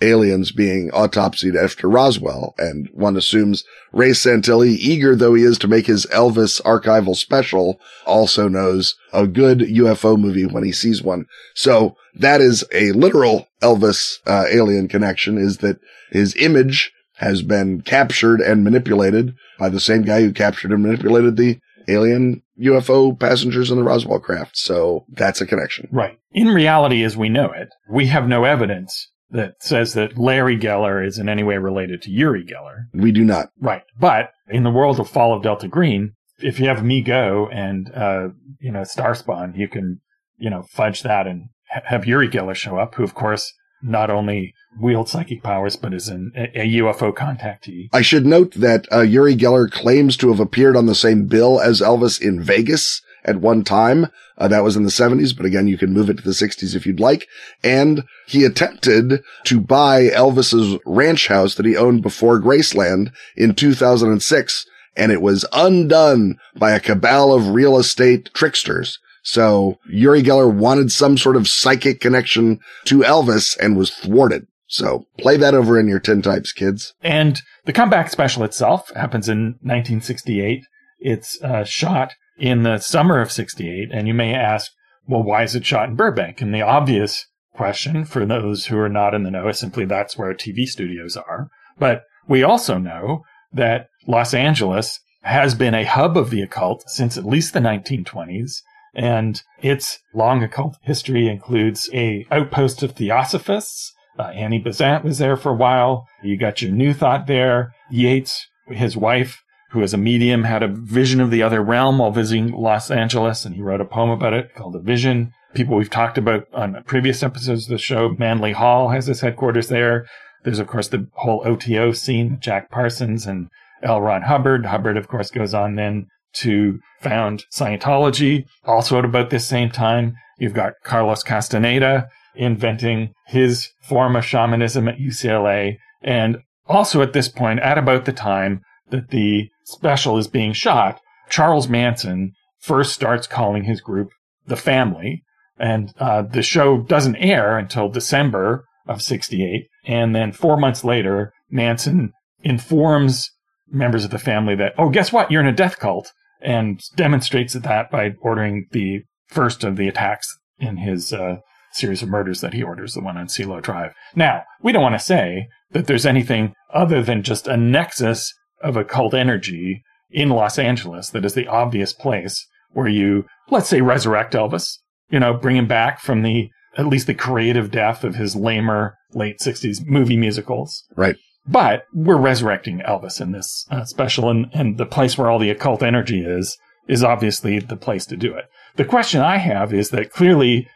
aliens 0.00 0.50
being 0.50 0.90
autopsied 0.90 1.56
after 1.56 1.88
Roswell. 1.88 2.54
And 2.58 2.88
one 2.92 3.16
assumes 3.16 3.64
Ray 3.92 4.10
Santilli, 4.10 4.76
eager 4.78 5.14
though 5.14 5.34
he 5.34 5.44
is 5.44 5.58
to 5.58 5.68
make 5.68 5.86
his 5.86 6.06
Elvis 6.06 6.60
archival 6.62 7.14
special, 7.14 7.80
also 8.04 8.48
knows 8.48 8.96
a 9.12 9.26
good 9.26 9.60
UFO 9.60 10.18
movie 10.18 10.46
when 10.46 10.64
he 10.64 10.72
sees 10.72 11.02
one. 11.02 11.26
So 11.54 11.96
that 12.14 12.40
is 12.40 12.64
a 12.72 12.92
literal 12.92 13.48
Elvis 13.62 14.18
uh, 14.26 14.44
alien 14.50 14.88
connection 14.88 15.38
is 15.38 15.58
that 15.58 15.78
his 16.10 16.36
image 16.36 16.92
has 17.16 17.42
been 17.42 17.80
captured 17.80 18.40
and 18.40 18.64
manipulated 18.64 19.34
by 19.58 19.68
the 19.68 19.80
same 19.80 20.02
guy 20.02 20.22
who 20.22 20.32
captured 20.32 20.72
and 20.72 20.82
manipulated 20.82 21.36
the 21.36 21.58
alien 21.88 22.42
UFO 22.60 23.18
passengers 23.18 23.70
in 23.70 23.76
the 23.76 23.82
Roswell 23.82 24.20
craft. 24.20 24.56
So 24.56 25.04
that's 25.08 25.40
a 25.40 25.46
connection. 25.46 25.88
Right. 25.90 26.18
In 26.32 26.48
reality, 26.48 27.02
as 27.02 27.16
we 27.16 27.28
know 27.28 27.52
it, 27.52 27.68
we 27.88 28.06
have 28.06 28.28
no 28.28 28.44
evidence 28.44 29.08
that 29.30 29.62
says 29.62 29.94
that 29.94 30.18
Larry 30.18 30.58
Geller 30.58 31.04
is 31.04 31.18
in 31.18 31.28
any 31.28 31.42
way 31.42 31.56
related 31.56 32.02
to 32.02 32.10
Uri 32.10 32.44
Geller. 32.44 32.86
We 32.92 33.12
do 33.12 33.24
not. 33.24 33.48
Right. 33.58 33.82
But 33.98 34.30
in 34.48 34.62
the 34.62 34.70
world 34.70 35.00
of 35.00 35.08
Fall 35.08 35.34
of 35.34 35.42
Delta 35.42 35.68
Green, 35.68 36.12
if 36.38 36.60
you 36.60 36.66
have 36.66 36.84
Mi-Go 36.84 37.48
and, 37.50 37.90
uh, 37.94 38.28
you 38.60 38.70
know, 38.70 38.82
Starspawn, 38.82 39.56
you 39.56 39.68
can, 39.68 40.00
you 40.36 40.50
know, 40.50 40.62
fudge 40.62 41.02
that 41.02 41.26
and 41.26 41.48
have 41.84 42.06
Uri 42.06 42.28
Geller 42.28 42.54
show 42.54 42.78
up, 42.78 42.94
who, 42.94 43.04
of 43.04 43.14
course, 43.14 43.52
not 43.82 44.10
only 44.10 44.54
wields 44.80 45.10
psychic 45.10 45.42
powers, 45.42 45.76
but 45.76 45.92
is 45.92 46.08
an, 46.08 46.32
a, 46.36 46.78
UFO 46.78 47.12
contactee. 47.12 47.88
I 47.92 48.02
should 48.02 48.24
note 48.24 48.54
that 48.54 48.86
uh, 48.92 49.00
Uri 49.00 49.36
Geller 49.36 49.70
claims 49.70 50.16
to 50.18 50.28
have 50.28 50.40
appeared 50.40 50.76
on 50.76 50.86
the 50.86 50.94
same 50.94 51.26
bill 51.26 51.60
as 51.60 51.80
Elvis 51.80 52.20
in 52.20 52.40
Vegas 52.42 53.02
at 53.24 53.36
one 53.36 53.64
time. 53.64 54.06
Uh, 54.38 54.48
that 54.48 54.64
was 54.64 54.76
in 54.76 54.84
the 54.84 54.90
70s, 54.90 55.36
but 55.36 55.46
again, 55.46 55.68
you 55.68 55.78
can 55.78 55.92
move 55.92 56.10
it 56.10 56.16
to 56.16 56.22
the 56.22 56.30
60s 56.30 56.74
if 56.74 56.86
you'd 56.86 57.00
like. 57.00 57.28
And 57.62 58.04
he 58.26 58.44
attempted 58.44 59.22
to 59.44 59.60
buy 59.60 60.08
Elvis's 60.08 60.78
ranch 60.86 61.28
house 61.28 61.54
that 61.56 61.66
he 61.66 61.76
owned 61.76 62.02
before 62.02 62.40
Graceland 62.40 63.12
in 63.36 63.54
2006, 63.54 64.66
and 64.96 65.12
it 65.12 65.22
was 65.22 65.44
undone 65.52 66.38
by 66.56 66.72
a 66.72 66.80
cabal 66.80 67.32
of 67.32 67.50
real 67.50 67.78
estate 67.78 68.30
tricksters. 68.34 68.98
So 69.22 69.78
Uri 69.88 70.22
Geller 70.22 70.52
wanted 70.52 70.90
some 70.90 71.16
sort 71.16 71.36
of 71.36 71.48
psychic 71.48 72.00
connection 72.00 72.60
to 72.84 72.98
Elvis 72.98 73.56
and 73.58 73.76
was 73.76 73.90
thwarted. 73.90 74.46
So 74.66 75.06
play 75.18 75.36
that 75.36 75.54
over 75.54 75.78
in 75.78 75.86
your 75.86 76.00
tintypes, 76.00 76.54
kids. 76.54 76.94
And 77.02 77.40
the 77.64 77.72
comeback 77.72 78.10
special 78.10 78.42
itself 78.42 78.90
happens 78.94 79.28
in 79.28 79.58
1968. 79.60 80.64
It's 80.98 81.40
uh, 81.42 81.64
shot 81.64 82.14
in 82.38 82.62
the 82.62 82.78
summer 82.78 83.20
of 83.20 83.30
68. 83.30 83.90
And 83.92 84.08
you 84.08 84.14
may 84.14 84.34
ask, 84.34 84.72
well, 85.06 85.22
why 85.22 85.42
is 85.42 85.54
it 85.54 85.66
shot 85.66 85.88
in 85.88 85.94
Burbank? 85.94 86.40
And 86.40 86.54
the 86.54 86.62
obvious 86.62 87.26
question 87.54 88.04
for 88.04 88.24
those 88.24 88.66
who 88.66 88.78
are 88.78 88.88
not 88.88 89.14
in 89.14 89.24
the 89.24 89.30
know 89.30 89.48
is 89.48 89.58
simply 89.58 89.84
that's 89.84 90.16
where 90.16 90.32
TV 90.34 90.64
studios 90.64 91.16
are. 91.16 91.48
But 91.78 92.04
we 92.26 92.42
also 92.42 92.78
know 92.78 93.22
that 93.52 93.88
Los 94.06 94.32
Angeles 94.34 95.00
has 95.22 95.54
been 95.54 95.74
a 95.74 95.84
hub 95.84 96.16
of 96.16 96.30
the 96.30 96.42
occult 96.42 96.82
since 96.88 97.16
at 97.16 97.26
least 97.26 97.52
the 97.52 97.60
1920s. 97.60 98.62
And 98.94 99.42
its 99.60 99.98
long 100.12 100.42
occult 100.42 100.76
history 100.82 101.28
includes 101.28 101.88
a 101.92 102.26
outpost 102.30 102.82
of 102.82 102.92
theosophists. 102.92 103.92
Uh, 104.18 104.24
Annie 104.34 104.58
Besant 104.58 105.04
was 105.04 105.18
there 105.18 105.36
for 105.36 105.50
a 105.52 105.56
while. 105.56 106.06
You 106.22 106.36
got 106.36 106.60
your 106.60 106.70
New 106.70 106.92
Thought 106.92 107.26
there. 107.26 107.72
Yeats, 107.90 108.46
his 108.68 108.96
wife, 108.96 109.42
who 109.70 109.82
is 109.82 109.94
a 109.94 109.98
medium, 109.98 110.44
had 110.44 110.62
a 110.62 110.68
vision 110.68 111.20
of 111.20 111.30
the 111.30 111.42
other 111.42 111.62
realm 111.62 111.98
while 111.98 112.10
visiting 112.10 112.52
Los 112.52 112.90
Angeles, 112.90 113.46
and 113.46 113.54
he 113.54 113.62
wrote 113.62 113.80
a 113.80 113.86
poem 113.86 114.10
about 114.10 114.34
it 114.34 114.54
called 114.54 114.74
The 114.74 114.80
Vision. 114.80 115.32
People 115.54 115.76
we've 115.76 115.90
talked 115.90 116.18
about 116.18 116.46
on 116.52 116.82
previous 116.86 117.22
episodes 117.22 117.64
of 117.64 117.70
the 117.70 117.78
show, 117.78 118.14
Manly 118.18 118.52
Hall 118.52 118.90
has 118.90 119.06
his 119.06 119.22
headquarters 119.22 119.68
there. 119.68 120.06
There's, 120.44 120.58
of 120.58 120.66
course, 120.66 120.88
the 120.88 121.08
whole 121.14 121.42
OTO 121.46 121.92
scene, 121.92 122.38
Jack 122.40 122.70
Parsons 122.70 123.26
and 123.26 123.48
L. 123.82 124.00
Ron 124.00 124.22
Hubbard. 124.22 124.66
Hubbard, 124.66 124.96
of 124.96 125.08
course, 125.08 125.30
goes 125.30 125.54
on 125.54 125.76
then 125.76 126.08
to 126.34 126.78
found 127.00 127.44
Scientology. 127.52 128.46
Also 128.64 128.98
at 128.98 129.04
about 129.04 129.30
this 129.30 129.46
same 129.46 129.70
time, 129.70 130.14
you've 130.38 130.54
got 130.54 130.74
Carlos 130.84 131.22
Castaneda 131.22 132.08
inventing 132.34 133.12
his 133.26 133.68
form 133.82 134.16
of 134.16 134.24
shamanism 134.24 134.88
at 134.88 134.98
UCLA. 134.98 135.76
And 136.02 136.38
also 136.66 137.02
at 137.02 137.12
this 137.12 137.28
point, 137.28 137.60
at 137.60 137.78
about 137.78 138.04
the 138.04 138.12
time 138.12 138.62
that 138.90 139.10
the 139.10 139.48
special 139.64 140.18
is 140.18 140.28
being 140.28 140.52
shot, 140.52 141.00
Charles 141.28 141.68
Manson 141.68 142.32
first 142.58 142.92
starts 142.92 143.26
calling 143.26 143.64
his 143.64 143.80
group 143.80 144.10
the 144.46 144.56
family. 144.56 145.22
And 145.58 145.92
uh, 145.98 146.22
the 146.22 146.42
show 146.42 146.78
doesn't 146.82 147.16
air 147.16 147.58
until 147.58 147.88
December 147.88 148.64
of 148.86 149.02
68. 149.02 149.68
And 149.84 150.14
then 150.14 150.32
four 150.32 150.56
months 150.56 150.84
later, 150.84 151.32
Manson 151.50 152.12
informs 152.42 153.30
members 153.68 154.04
of 154.04 154.10
the 154.10 154.18
family 154.18 154.54
that, 154.56 154.74
oh, 154.78 154.90
guess 154.90 155.12
what? 155.12 155.30
You're 155.30 155.40
in 155.40 155.46
a 155.46 155.52
death 155.52 155.78
cult 155.78 156.12
and 156.42 156.80
demonstrates 156.96 157.54
that 157.54 157.90
by 157.90 158.12
ordering 158.20 158.66
the 158.72 159.02
first 159.28 159.64
of 159.64 159.76
the 159.76 159.88
attacks 159.88 160.28
in 160.58 160.78
his 160.78 161.12
uh, 161.12 161.36
series 161.72 162.02
of 162.02 162.08
murders 162.08 162.40
that 162.40 162.54
he 162.54 162.62
orders, 162.62 162.94
the 162.94 163.00
one 163.00 163.16
on 163.16 163.28
Cielo 163.28 163.60
Drive. 163.60 163.92
Now, 164.14 164.42
we 164.60 164.72
don't 164.72 164.82
want 164.82 164.94
to 164.94 164.98
say 164.98 165.48
that 165.70 165.86
there's 165.86 166.06
anything 166.06 166.54
other 166.72 167.02
than 167.02 167.22
just 167.22 167.48
a 167.48 167.56
nexus 167.56 168.32
of 168.62 168.76
occult 168.76 169.14
energy 169.14 169.82
in 170.10 170.28
Los 170.28 170.58
Angeles 170.58 171.10
that 171.10 171.24
is 171.24 171.34
the 171.34 171.48
obvious 171.48 171.92
place 171.92 172.46
where 172.72 172.88
you, 172.88 173.24
let's 173.50 173.68
say, 173.68 173.80
resurrect 173.80 174.34
Elvis, 174.34 174.78
you 175.10 175.18
know, 175.18 175.34
bring 175.34 175.56
him 175.56 175.66
back 175.66 176.00
from 176.00 176.22
the, 176.22 176.50
at 176.76 176.86
least 176.86 177.06
the 177.06 177.14
creative 177.14 177.70
death 177.70 178.04
of 178.04 178.14
his 178.14 178.36
lamer 178.36 178.96
late 179.12 179.38
60s 179.40 179.84
movie 179.86 180.16
musicals. 180.16 180.84
Right. 180.96 181.16
But 181.46 181.84
we're 181.92 182.16
resurrecting 182.16 182.80
Elvis 182.80 183.20
in 183.20 183.32
this 183.32 183.66
uh, 183.70 183.84
special, 183.84 184.30
and, 184.30 184.46
and 184.52 184.78
the 184.78 184.86
place 184.86 185.18
where 185.18 185.28
all 185.28 185.38
the 185.38 185.50
occult 185.50 185.82
energy 185.82 186.24
is, 186.24 186.56
is 186.88 187.02
obviously 187.02 187.58
the 187.58 187.76
place 187.76 188.06
to 188.06 188.16
do 188.16 188.34
it. 188.34 188.44
The 188.76 188.84
question 188.84 189.20
I 189.20 189.38
have 189.38 189.74
is 189.74 189.90
that 189.90 190.12
clearly 190.12 190.68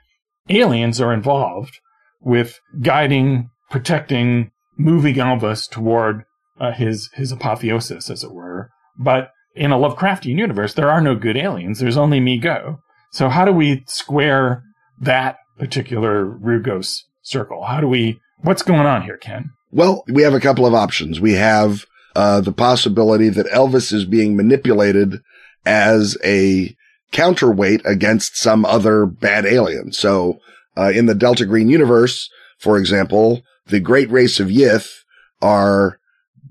aliens 0.49 1.01
are 1.01 1.13
involved 1.13 1.79
with 2.21 2.61
guiding, 2.83 3.51
protecting, 3.71 4.51
moving 4.77 5.15
Elvis 5.17 5.69
toward 5.71 6.25
uh, 6.61 6.73
his 6.73 7.11
his 7.15 7.33
apotheosis, 7.33 8.11
as 8.11 8.25
it 8.25 8.33
were. 8.33 8.71
But 8.99 9.31
in 9.55 9.73
a 9.73 9.79
Lovecraftian 9.79 10.39
universe, 10.39 10.75
there 10.75 10.91
are 10.91 11.01
no 11.01 11.15
good 11.15 11.37
aliens. 11.37 11.79
There's 11.79 11.97
only 11.97 12.21
Mi-Go. 12.21 12.79
So 13.13 13.29
how 13.29 13.45
do 13.45 13.53
we 13.53 13.85
square 13.87 14.63
that 15.01 15.37
particular 15.59 16.25
Rugos 16.25 17.05
circle? 17.23 17.65
How 17.65 17.81
do 17.81 17.89
we? 17.89 18.21
What's 18.39 18.63
going 18.63 18.87
on 18.87 19.03
here, 19.03 19.17
Ken? 19.17 19.51
Well, 19.77 20.05
we 20.09 20.23
have 20.23 20.33
a 20.33 20.41
couple 20.41 20.65
of 20.65 20.73
options. 20.73 21.21
We 21.21 21.35
have 21.35 21.85
uh, 22.15 22.41
the 22.41 22.51
possibility 22.51 23.29
that 23.29 23.45
Elvis 23.49 23.93
is 23.93 24.07
being 24.07 24.35
manipulated 24.35 25.21
as 25.67 26.17
a 26.25 26.75
counterweight 27.13 27.83
against 27.85 28.39
some 28.39 28.65
other 28.65 29.05
bad 29.05 29.45
alien. 29.45 29.93
So, 29.93 30.41
uh, 30.79 30.93
in 30.95 31.05
the 31.05 31.15
Delta 31.15 31.45
Green 31.45 31.69
universe, 31.69 32.31
for 32.59 32.79
example, 32.79 33.43
the 33.67 33.79
great 33.79 34.11
race 34.11 34.41
of 34.41 34.49
Yith 34.49 35.01
are 35.43 35.99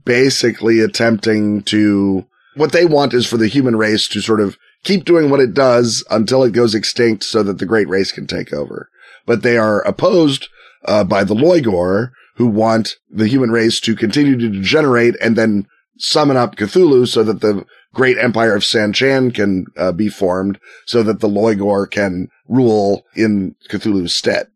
basically 0.06 0.80
attempting 0.80 1.64
to, 1.64 2.28
what 2.54 2.74
they 2.74 2.86
want 2.86 3.16
is 3.16 3.26
for 3.26 3.38
the 3.38 3.48
human 3.48 3.76
race 3.76 4.08
to 4.10 4.22
sort 4.22 4.40
of 4.40 4.56
keep 4.84 5.04
doing 5.04 5.32
what 5.32 5.40
it 5.40 5.56
does 5.56 6.06
until 6.12 6.44
it 6.44 6.52
goes 6.54 6.76
extinct 6.76 7.24
so 7.24 7.42
that 7.42 7.58
the 7.58 7.66
great 7.66 7.90
race 7.90 8.12
can 8.12 8.28
take 8.28 8.54
over. 8.54 8.88
But 9.26 9.42
they 9.42 9.58
are 9.58 9.82
opposed, 9.82 10.48
uh, 10.88 11.04
by 11.06 11.24
the 11.24 11.34
Lloigor 11.34 12.12
who 12.36 12.48
want 12.48 12.96
the 13.10 13.28
human 13.28 13.52
race 13.52 13.80
to 13.82 13.96
continue 13.96 14.38
to 14.38 14.50
degenerate 14.50 15.16
and 15.22 15.36
then 15.36 15.68
summon 15.98 16.38
up 16.38 16.56
Cthulhu 16.56 17.08
so 17.08 17.24
that 17.24 17.42
the 17.42 17.66
great 17.94 18.18
empire 18.18 18.56
of 18.56 18.64
Tsan-Chan 18.64 19.32
can 19.32 19.66
uh, 19.78 19.92
be 19.92 20.10
formed 20.10 20.60
so 20.86 21.02
that 21.04 21.22
the 21.22 21.30
Lloigor 21.30 21.90
can 21.90 22.28
rule 22.48 23.06
in 23.16 23.56
Cthulhu's 23.70 24.14
stead. 24.14 24.48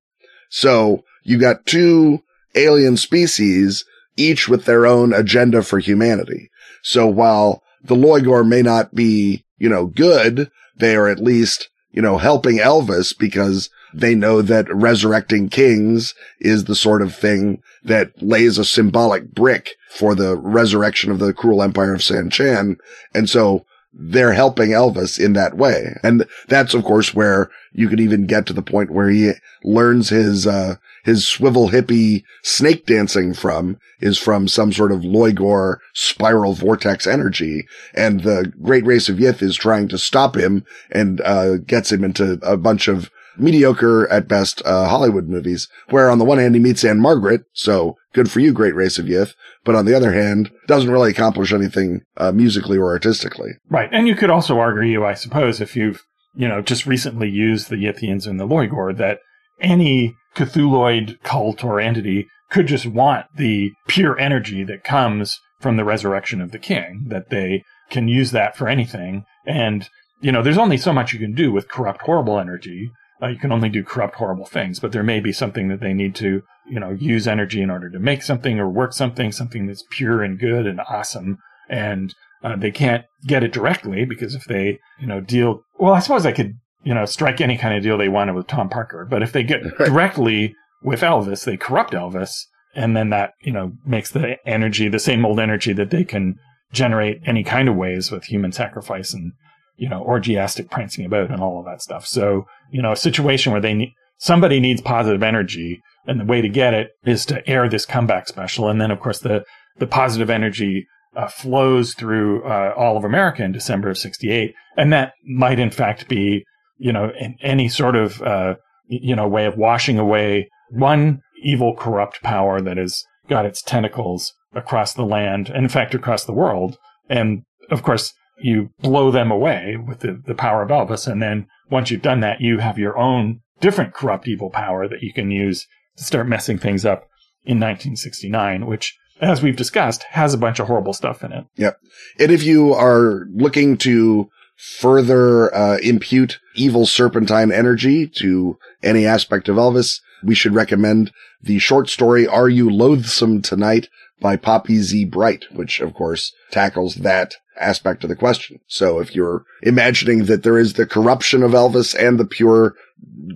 So 0.50 1.04
you 1.24 1.40
got 1.40 1.66
two 1.66 2.22
alien 2.56 2.98
species, 2.98 3.86
each 4.18 4.50
with 4.50 4.66
their 4.66 4.86
own 4.86 5.14
agenda 5.14 5.64
for 5.64 5.80
humanity. 5.80 6.52
So 6.82 7.08
while 7.08 7.64
the 7.82 7.96
Lloigor 7.96 8.46
may 8.46 8.62
not 8.62 8.94
be, 8.94 9.46
you 9.58 9.70
know, 9.70 9.86
good, 9.86 10.52
they 10.78 10.96
are 10.96 11.08
at 11.08 11.20
least, 11.24 11.70
you 11.92 12.02
know, 12.02 12.18
helping 12.18 12.58
Elvis 12.58 13.18
because 13.18 13.70
they 13.94 14.16
know 14.16 14.42
that 14.42 14.74
resurrecting 14.74 15.50
kings 15.50 16.14
is 16.40 16.66
the 16.66 16.76
sort 16.76 17.02
of 17.02 17.16
thing 17.16 17.62
that 17.84 18.12
lays 18.22 18.58
a 18.58 18.66
symbolic 18.66 19.34
brick 19.34 19.76
for 19.90 20.16
the 20.16 20.38
resurrection 20.38 21.12
of 21.12 21.20
the 21.20 21.34
cruel 21.34 21.64
empire 21.64 21.94
of 21.94 22.02
Tsan-Chan. 22.02 22.78
And 23.14 23.30
so 23.30 23.66
they're 23.92 24.34
helping 24.34 24.70
Elvis 24.70 25.24
in 25.24 25.34
that 25.34 25.58
way. 25.58 25.98
And 26.04 26.26
that's, 26.48 26.76
of 26.76 26.84
course, 26.84 27.16
where 27.16 27.50
you 27.74 27.90
could 27.90 28.00
even 28.00 28.28
get 28.28 28.46
to 28.46 28.54
the 28.54 28.62
point 28.62 28.92
where 28.92 29.10
he 29.10 29.32
learns 29.64 30.10
his, 30.10 30.46
uh, 30.46 30.76
his 31.04 31.28
swivel 31.28 31.70
hippie 31.70 32.24
snake 32.44 32.86
dancing 32.86 33.34
from 33.34 33.80
is 34.00 34.20
from 34.20 34.48
some 34.48 34.72
sort 34.72 34.92
of 34.92 35.02
Lloigor 35.02 35.78
spiral 35.94 36.54
vortex 36.54 37.08
energy. 37.08 37.68
And 37.96 38.22
the 38.22 38.54
great 38.62 38.86
race 38.86 39.10
of 39.10 39.18
Yith 39.18 39.42
is 39.42 39.56
trying 39.56 39.88
to 39.88 39.98
stop 39.98 40.36
him 40.36 40.66
and, 40.92 41.20
uh, 41.22 41.58
gets 41.58 41.92
him 41.92 42.04
into 42.04 42.34
a 42.44 42.58
bunch 42.58 42.88
of 42.88 43.10
mediocre 43.40 44.08
at 44.12 44.28
best 44.28 44.62
uh, 44.66 44.88
Hollywood 44.88 45.28
movies, 45.28 45.68
where 45.90 46.10
on 46.10 46.20
the 46.20 46.26
one 46.26 46.38
hand 46.38 46.56
he 46.56 46.62
meets 46.62 46.84
Ann-Margret, 46.84 47.42
so 47.54 47.96
good 48.14 48.30
for 48.32 48.40
you, 48.40 48.52
great 48.52 48.76
race 48.76 48.98
of 48.98 49.06
Yith, 49.06 49.34
but 49.64 49.76
on 49.76 49.86
the 49.86 49.96
other 49.96 50.14
hand, 50.14 50.52
doesn't 50.68 50.92
really 50.92 51.12
accomplish 51.12 51.54
anything 51.54 52.02
uh, 52.18 52.32
musically 52.32 52.78
or 52.78 52.90
artistically. 52.90 53.52
Right, 53.70 53.90
and 53.92 54.08
you 54.08 54.16
could 54.16 54.30
also 54.30 54.60
argue, 54.60 55.06
I 55.06 55.14
suppose, 55.14 55.62
if 55.62 55.76
you've 55.76 56.04
you 56.36 56.48
know 56.48 56.62
just 56.62 56.86
recently 56.86 57.30
used 57.30 57.70
the 57.70 57.76
Yithians 57.76 58.28
and 58.28 58.40
the 58.40 58.48
Lloigor, 58.48 58.96
that 58.98 59.20
any 59.62 60.16
Cthulhuid 60.36 61.22
cult 61.24 61.64
or 61.64 61.80
entity 61.80 62.28
could 62.50 62.68
just 62.68 62.86
want 62.86 63.26
the 63.36 63.72
pure 63.88 64.20
energy 64.20 64.64
that 64.64 64.84
comes 64.84 65.40
from 65.60 65.78
the 65.78 65.84
resurrection 65.84 66.42
of 66.42 66.52
the 66.52 66.60
king, 66.60 67.06
that 67.08 67.30
they 67.30 67.64
can 67.90 68.08
use 68.08 68.32
that 68.32 68.56
for 68.56 68.68
anything. 68.68 69.26
And, 69.46 69.88
you 70.22 70.32
know, 70.32 70.42
there's 70.42 70.58
only 70.58 70.78
so 70.78 70.94
much 70.94 71.14
you 71.14 71.20
can 71.20 71.34
do 71.34 71.52
with 71.52 71.70
corrupt, 71.70 72.02
horrible 72.04 72.40
energy. 72.40 72.92
Uh, 73.22 73.28
you 73.28 73.38
can 73.38 73.52
only 73.52 73.70
do 73.70 73.84
corrupt, 73.84 74.16
horrible 74.16 74.46
things, 74.46 74.80
but 74.80 74.92
there 74.92 75.04
may 75.04 75.20
be 75.20 75.34
something 75.34 75.68
that 75.68 75.82
they 75.82 75.94
need 75.94 76.16
to, 76.16 76.42
you 76.70 76.80
know, 76.80 76.92
use 76.92 77.28
energy 77.28 77.62
in 77.62 77.70
order 77.70 77.90
to 77.90 78.00
make 78.00 78.24
something 78.24 78.60
or 78.60 78.70
work 78.70 78.94
something, 78.94 79.32
something 79.32 79.68
that's 79.68 79.84
pure 79.92 80.24
and 80.24 80.40
good 80.40 80.66
and 80.66 80.80
awesome. 80.90 81.38
And 81.70 82.16
uh, 82.44 82.56
they 82.56 82.72
can't 82.72 83.06
get 83.26 83.44
it 83.44 83.52
directly 83.52 84.06
because 84.06 84.36
if 84.36 84.46
they, 84.46 84.80
you 85.00 85.08
know, 85.08 85.20
deal, 85.20 85.64
well, 85.78 85.94
I 85.94 86.00
suppose 86.00 86.26
I 86.26 86.32
could, 86.32 86.54
you 86.84 86.94
know, 86.94 87.06
strike 87.06 87.42
any 87.42 87.58
kind 87.58 87.76
of 87.76 87.84
deal 87.84 87.98
they 87.98 88.08
wanted 88.08 88.36
with 88.36 88.48
Tom 88.48 88.70
Parker, 88.70 89.06
but 89.10 89.22
if 89.22 89.34
they 89.34 89.44
get 89.44 89.64
directly 89.78 90.56
with 90.82 91.02
Elvis, 91.02 91.44
they 91.44 91.58
corrupt 91.58 91.94
Elvis. 91.94 92.46
And 92.76 92.96
then 92.96 93.10
that, 93.10 93.34
you 93.42 93.52
know, 93.52 93.74
makes 93.86 94.12
the 94.12 94.38
energy, 94.46 94.88
the 94.88 95.00
same 95.00 95.26
old 95.26 95.40
energy 95.40 95.74
that 95.74 95.90
they 95.90 96.04
can 96.04 96.36
generate 96.72 97.20
any 97.26 97.44
kind 97.44 97.68
of 97.68 97.76
ways 97.76 98.12
with 98.12 98.26
human 98.26 98.52
sacrifice 98.52 99.14
and 99.14 99.34
you 99.80 99.88
know, 99.88 100.04
orgiastic 100.04 100.70
prancing 100.70 101.06
about 101.06 101.32
and 101.32 101.42
all 101.42 101.60
of 101.60 101.66
that 101.66 101.82
stuff. 101.82 102.06
So, 102.06 102.46
you 102.70 102.82
know, 102.82 102.92
a 102.92 102.98
situation 102.98 103.52
where 103.52 103.62
they 103.62 103.74
need, 103.74 103.94
somebody 104.18 104.60
needs 104.60 104.82
positive 104.82 105.24
energy 105.24 105.82
and 106.06 106.20
the 106.20 106.26
way 106.26 106.42
to 106.42 106.50
get 106.50 106.74
it 106.74 106.90
is 107.06 107.26
to 107.28 107.48
air 107.50 107.70
this 107.70 107.86
comeback 107.86 108.28
special. 108.28 108.68
And 108.68 108.82
then, 108.82 108.92
of 108.92 109.00
course, 109.00 109.20
the, 109.20 109.46
the 109.78 109.88
positive 109.88 110.30
energy 110.30 110.86
uh, 111.16 111.28
flows 111.28 111.94
through 111.94 112.44
uh, 112.44 112.74
all 112.78 112.98
of 112.98 113.06
America 113.06 113.44
in 113.44 113.52
December 113.52 113.90
of 113.90 113.98
68. 113.98 114.54
And 114.78 114.92
that 114.92 115.14
might, 115.26 115.60
in 115.60 115.72
fact, 115.72 116.10
be, 116.10 116.44
you 116.78 116.92
know, 116.92 117.12
any 117.42 117.70
sort 117.70 117.96
of, 117.96 118.22
uh, 118.22 118.56
you 118.88 119.16
know, 119.16 119.28
way 119.28 119.46
of 119.46 119.58
washing 119.58 119.98
away 119.98 120.50
one 120.72 121.22
evil, 121.42 121.76
corrupt 121.76 122.22
power 122.22 122.62
that 122.62 122.78
has 122.78 123.04
got 123.30 123.46
its 123.46 123.62
tentacles 123.62 124.34
across 124.54 124.94
the 124.94 125.06
land 125.06 125.48
and, 125.50 125.66
in 125.66 125.70
fact, 125.70 125.96
across 125.96 126.26
the 126.26 126.34
world. 126.34 126.78
And, 127.10 127.44
of 127.72 127.84
course, 127.84 128.14
you 128.42 128.72
blow 128.82 129.12
them 129.12 129.32
away 129.32 129.78
with 129.78 130.00
the, 130.00 130.22
the 130.26 130.36
power 130.36 130.62
of 130.62 130.70
Elvis. 130.70 131.08
And 131.08 131.22
then 131.22 131.48
once 131.70 131.92
you've 131.92 132.02
done 132.02 132.20
that, 132.22 132.42
you 132.42 132.60
have 132.60 132.78
your 132.78 132.98
own 132.98 133.42
different 133.60 133.94
corrupt 133.94 134.28
evil 134.28 134.50
power 134.50 134.88
that 134.88 135.04
you 135.04 135.14
can 135.14 135.32
use 135.32 135.68
to 135.98 136.04
start 136.04 136.28
messing 136.28 136.58
things 136.58 136.86
up 136.86 137.10
in 137.44 137.58
1969, 137.58 138.66
which, 138.66 138.98
as 139.22 139.42
we've 139.42 139.56
discussed, 139.56 140.04
has 140.12 140.34
a 140.34 140.38
bunch 140.38 140.60
of 140.60 140.68
horrible 140.68 140.94
stuff 140.94 141.24
in 141.24 141.32
it. 141.32 141.46
Yep. 141.56 141.78
And 142.20 142.32
if 142.32 142.44
you 142.44 142.74
are 142.74 143.26
looking 143.34 143.78
to 143.78 144.30
further 144.56 145.54
uh, 145.56 145.78
impute 145.78 146.40
evil 146.56 146.86
serpentine 146.86 147.52
energy 147.52 148.08
to 148.08 148.58
any 148.84 149.06
aspect 149.06 149.48
of 149.48 149.56
Elvis, 149.56 150.02
we 150.24 150.36
should 150.36 150.54
recommend 150.54 151.12
the 151.42 151.60
short 151.60 151.90
story 151.90 152.28
Are 152.28 152.50
You 152.50 152.70
Loathsome 152.70 153.42
Tonight 153.42 153.88
by 154.20 154.36
Poppy 154.36 154.82
Z. 154.82 155.06
Brite, 155.06 155.46
which 155.54 155.80
of 155.80 155.94
course 155.94 156.34
tackles 156.52 156.96
that 156.96 157.36
aspect 157.60 158.04
of 158.04 158.10
the 158.10 158.16
question. 158.16 158.60
So 158.68 159.00
if 159.00 159.16
you're 159.16 159.46
imagining 159.62 160.26
that 160.26 160.44
there 160.44 160.58
is 160.58 160.74
the 160.74 160.86
corruption 160.86 161.44
of 161.44 161.52
Elvis 161.52 161.96
and 161.96 162.20
the 162.20 162.26
pure 162.26 162.76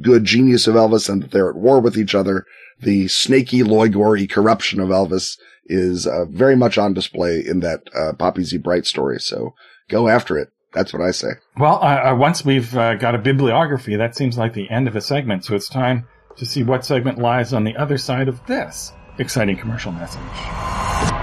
good 0.02 0.26
genius 0.26 0.68
of 0.68 0.76
Elvis 0.76 1.10
and 1.10 1.24
that 1.24 1.32
they're 1.32 1.50
at 1.50 1.56
war 1.56 1.80
with 1.80 1.98
each 1.98 2.16
other, 2.16 2.46
the 2.80 3.08
snaky, 3.08 3.62
loigory 3.62 4.30
corruption 4.30 4.80
of 4.80 4.90
Elvis 4.90 5.38
is 5.66 6.06
uh, 6.06 6.26
very 6.26 6.56
much 6.56 6.78
on 6.78 6.94
display 6.94 7.44
in 7.46 7.62
that 7.62 7.82
uh, 7.96 8.14
Poppy 8.14 8.44
Z. 8.44 8.58
Brite 8.58 8.86
story. 8.86 9.20
So 9.20 9.54
go 9.90 10.08
after 10.08 10.38
it. 10.38 10.50
That's 10.74 10.92
what 10.92 11.02
I 11.04 11.12
say. 11.12 11.30
Well, 11.58 11.84
uh, 11.84 12.16
once 12.16 12.44
we've 12.44 12.76
uh, 12.76 12.96
got 12.96 13.14
a 13.14 13.20
bibliography, 13.20 13.96
that 13.96 14.16
seems 14.16 14.38
like 14.38 14.54
the 14.54 14.70
end 14.70 14.88
of 14.88 14.96
a 14.96 15.02
segment. 15.02 15.46
So 15.46 15.56
it's 15.56 15.70
time 15.70 16.08
to 16.38 16.46
see 16.46 16.64
what 16.64 16.84
segment 16.84 17.20
lies 17.20 17.54
on 17.54 17.64
the 17.64 17.76
other 17.76 17.98
side 17.98 18.28
of 18.28 18.44
this 18.48 18.92
exciting 19.20 19.58
commercial 19.58 19.92
message. 19.92 21.23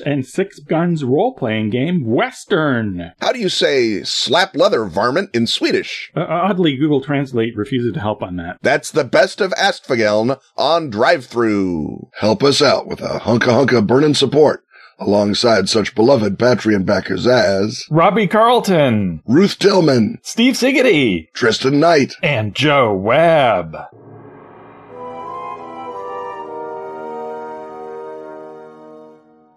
And 0.00 0.26
Six 0.26 0.58
Guns 0.58 1.04
role 1.04 1.34
playing 1.34 1.70
game 1.70 2.04
Western. 2.04 3.12
How 3.20 3.32
do 3.32 3.38
you 3.38 3.48
say 3.48 4.02
slap 4.02 4.56
leather 4.56 4.84
varmint 4.84 5.30
in 5.34 5.46
Swedish? 5.46 6.10
Uh, 6.16 6.24
oddly, 6.28 6.76
Google 6.76 7.00
Translate 7.02 7.56
refuses 7.56 7.92
to 7.94 8.00
help 8.00 8.22
on 8.22 8.36
that. 8.36 8.58
That's 8.62 8.90
the 8.90 9.04
best 9.04 9.40
of 9.40 9.52
Åskfageln 9.52 10.38
on 10.56 10.90
drive 10.90 11.26
through. 11.26 12.08
Help 12.14 12.42
us 12.42 12.62
out 12.62 12.86
with 12.86 13.00
a 13.00 13.20
hunka 13.20 13.66
hunka 13.66 13.86
burning 13.86 14.14
support 14.14 14.64
alongside 14.98 15.68
such 15.68 15.94
beloved 15.94 16.38
Patreon 16.38 16.86
backers 16.86 17.26
as 17.26 17.84
Robbie 17.90 18.28
Carlton, 18.28 19.22
Ruth 19.26 19.58
Tillman, 19.58 20.18
Steve 20.22 20.54
Siggety, 20.54 21.32
Tristan 21.32 21.80
Knight, 21.80 22.14
and 22.22 22.54
Joe 22.54 22.94
Webb. 22.94 23.76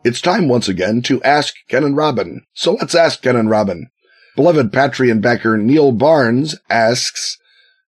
It's 0.07 0.21
time 0.21 0.47
once 0.47 0.69
again 0.69 1.01
to 1.01 1.21
ask 1.23 1.53
Ken 1.67 1.83
and 1.83 1.97
Robin. 1.97 2.45
So 2.53 2.71
let's 2.71 2.95
ask 2.95 3.21
Ken 3.21 3.35
and 3.35 3.49
Robin. 3.49 3.89
Beloved 4.37 4.71
Patreon 4.71 5.19
backer 5.19 5.57
Neil 5.57 5.91
Barnes 5.91 6.55
asks, 6.69 7.37